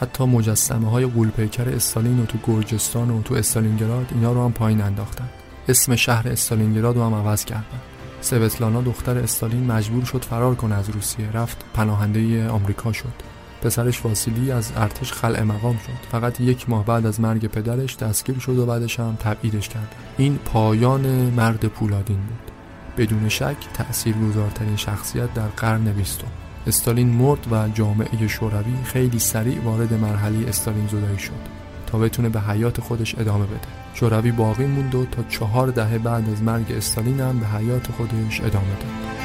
حتی 0.00 0.24
مجسمه 0.24 0.90
های 0.90 1.06
قولپیکر 1.06 1.68
استالین 1.68 2.20
و 2.20 2.26
تو 2.26 2.38
گرجستان 2.46 3.10
و 3.10 3.22
تو 3.22 3.34
استالینگراد 3.34 4.06
اینا 4.14 4.32
رو 4.32 4.44
هم 4.44 4.52
پایین 4.52 4.80
انداختن. 4.80 5.28
اسم 5.68 5.96
شهر 5.96 6.28
استالینگراد 6.28 6.96
رو 6.96 7.04
هم 7.04 7.14
عوض 7.14 7.44
کردن. 7.44 7.80
سوتلانا 8.20 8.80
دختر 8.80 9.18
استالین 9.18 9.66
مجبور 9.66 10.04
شد 10.04 10.24
فرار 10.24 10.54
کنه 10.54 10.74
از 10.74 10.90
روسیه. 10.90 11.32
رفت 11.32 11.64
پناهنده 11.74 12.48
آمریکا 12.48 12.92
شد. 12.92 13.12
پسرش 13.62 14.04
واسیلی 14.04 14.52
از 14.52 14.72
ارتش 14.76 15.12
خلع 15.12 15.42
مقام 15.42 15.76
شد. 15.86 16.08
فقط 16.10 16.40
یک 16.40 16.70
ماه 16.70 16.84
بعد 16.84 17.06
از 17.06 17.20
مرگ 17.20 17.46
پدرش 17.46 17.96
دستگیر 17.96 18.38
شد 18.38 18.58
و 18.58 18.66
بعدش 18.66 19.00
هم 19.00 19.16
تبعیدش 19.20 19.68
کرد. 19.68 19.94
این 20.18 20.38
پایان 20.44 21.06
مرد 21.06 21.64
پولادین 21.64 22.16
بود. 22.16 22.50
بدون 22.96 23.28
شک 23.28 23.56
تأثیرگذارترین 23.74 24.76
شخصیت 24.76 25.34
در 25.34 25.46
قرن 25.46 25.84
بیستم. 25.92 26.28
استالین 26.66 27.08
مرد 27.08 27.52
و 27.52 27.68
جامعه 27.68 28.28
شوروی 28.28 28.84
خیلی 28.84 29.18
سریع 29.18 29.60
وارد 29.60 29.94
مرحله 29.94 30.48
استالین 30.48 30.86
زدایی 30.86 31.18
شد. 31.18 31.57
تا 31.88 31.98
بتونه 31.98 32.28
به 32.28 32.40
حیات 32.40 32.80
خودش 32.80 33.14
ادامه 33.18 33.46
بده. 33.46 33.60
شوروی 33.94 34.32
باقی 34.32 34.66
موند 34.66 34.94
و 34.94 35.04
تا 35.04 35.22
چهار 35.22 35.68
دهه 35.68 35.98
بعد 35.98 36.30
از 36.30 36.42
مرگ 36.42 36.72
استالین 36.72 37.20
هم 37.20 37.40
به 37.40 37.46
حیات 37.46 37.90
خودش 37.90 38.40
ادامه 38.40 38.66
داد. 38.80 39.18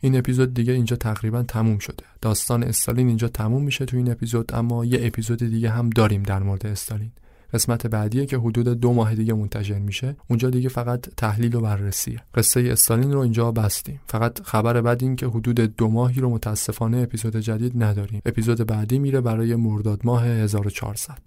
این 0.00 0.18
اپیزود 0.18 0.54
دیگه 0.54 0.72
اینجا 0.72 0.96
تقریبا 0.96 1.42
تموم 1.42 1.78
شده. 1.78 2.04
داستان 2.20 2.62
استالین 2.62 3.08
اینجا 3.08 3.28
تموم 3.28 3.62
میشه 3.62 3.84
تو 3.84 3.96
این 3.96 4.10
اپیزود 4.10 4.54
اما 4.54 4.84
یه 4.84 4.98
اپیزود 5.02 5.38
دیگه 5.38 5.70
هم 5.70 5.90
داریم 5.90 6.22
در 6.22 6.42
مورد 6.42 6.66
استالین. 6.66 7.10
قسمت 7.52 7.86
بعدیه 7.86 8.26
که 8.26 8.38
حدود 8.38 8.68
دو 8.68 8.92
ماه 8.92 9.14
دیگه 9.14 9.34
منتشر 9.34 9.78
میشه. 9.78 10.16
اونجا 10.28 10.50
دیگه 10.50 10.68
فقط 10.68 11.00
تحلیل 11.16 11.54
و 11.54 11.60
بررسیه 11.60 12.22
قصه 12.34 12.60
استالین 12.60 13.12
رو 13.12 13.18
اینجا 13.18 13.52
بستیم. 13.52 14.00
فقط 14.06 14.42
خبر 14.42 14.80
بعد 14.80 15.02
این 15.02 15.16
که 15.16 15.26
حدود 15.26 15.60
دو 15.60 15.88
ماهی 15.88 16.20
رو 16.20 16.30
متاسفانه 16.30 16.98
اپیزود 16.98 17.36
جدید 17.36 17.82
نداریم. 17.82 18.22
اپیزود 18.26 18.66
بعدی 18.66 18.98
میره 18.98 19.20
برای 19.20 19.56
مرداد 19.56 20.00
ماه 20.04 20.24
1400 20.24 21.18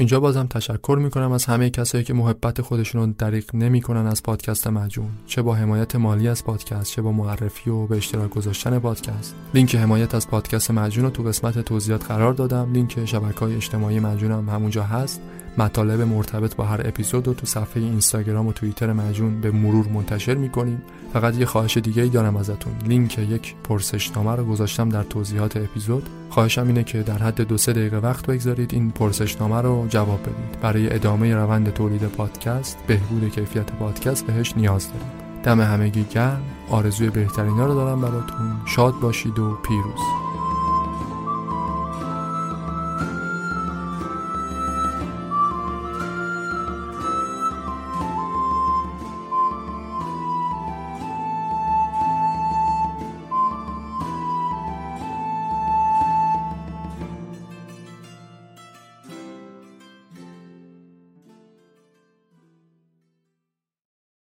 اینجا 0.00 0.20
بازم 0.20 0.46
تشکر 0.46 0.98
می‌کنم 1.02 1.32
از 1.32 1.44
همه 1.44 1.70
کسایی 1.70 2.04
که 2.04 2.14
محبت 2.14 2.62
خودشون 2.62 3.00
رو 3.00 3.12
دریق 3.18 3.54
نمی‌کنن 3.54 4.06
از 4.06 4.22
پادکست 4.22 4.66
مجون 4.66 5.08
چه 5.26 5.42
با 5.42 5.54
حمایت 5.54 5.96
مالی 5.96 6.28
از 6.28 6.44
پادکست 6.44 6.92
چه 6.92 7.02
با 7.02 7.12
معرفی 7.12 7.70
و 7.70 7.86
به 7.86 7.96
اشتراک 7.96 8.30
گذاشتن 8.30 8.78
پادکست. 8.78 9.34
لینک 9.54 9.74
حمایت 9.74 10.14
از 10.14 10.28
پادکست 10.28 10.70
مجون 10.70 11.04
رو 11.04 11.10
تو 11.10 11.22
قسمت 11.22 11.58
توضیحات 11.58 12.04
قرار 12.04 12.32
دادم. 12.32 12.72
لینک 12.72 13.04
شبکه 13.04 13.40
های 13.40 13.56
اجتماعی 13.56 14.00
مجون 14.00 14.32
هم 14.32 14.48
همونجا 14.48 14.82
هست. 14.82 15.20
مطالب 15.58 16.00
مرتبط 16.00 16.56
با 16.56 16.64
هر 16.64 16.80
اپیزود 16.84 17.26
رو 17.26 17.34
تو 17.34 17.46
صفحه 17.46 17.82
اینستاگرام 17.82 18.46
و 18.46 18.52
توییتر 18.52 18.92
مجون 18.92 19.40
به 19.40 19.50
مرور 19.50 19.88
منتشر 19.88 20.34
می‌کنیم. 20.34 20.82
فقط 21.12 21.36
یه 21.36 21.46
خواهش 21.46 21.76
دیگه 21.76 22.02
ای 22.02 22.08
دارم 22.08 22.36
ازتون. 22.36 22.72
لینک 22.86 23.18
یک 23.18 23.54
پرسشنامه 23.64 24.36
رو 24.36 24.44
گذاشتم 24.44 24.88
در 24.88 25.02
توضیحات 25.02 25.56
اپیزود. 25.56 26.08
خواهشم 26.30 26.66
اینه 26.66 26.84
که 26.84 27.02
در 27.02 27.18
حد 27.18 27.40
دو 27.40 27.58
سه 27.58 27.72
دقیقه 27.72 27.96
وقت 27.96 28.26
بگذارید. 28.26 28.74
این 28.74 28.90
پرسشنامه 28.90 29.60
رو 29.60 29.86
جواب 29.88 30.20
بدید. 30.22 30.60
برای 30.62 30.94
ادامه 30.94 31.34
روند 31.34 31.72
تولید 31.72 32.02
پادکست 32.02 32.78
بهبود 32.86 33.28
کیفیت 33.28 33.72
پادکست 33.72 34.26
بهش 34.26 34.54
نیاز 34.56 34.86
داریم. 34.86 35.08
دم 35.42 35.60
همگی 35.60 36.04
گرم. 36.04 36.42
آرزوی 36.70 37.10
بهترینا 37.10 37.66
رو 37.66 37.74
دارم 37.74 38.00
براتون. 38.00 38.52
شاد 38.66 38.94
باشید 39.00 39.38
و 39.38 39.54
پیروز. 39.54 40.27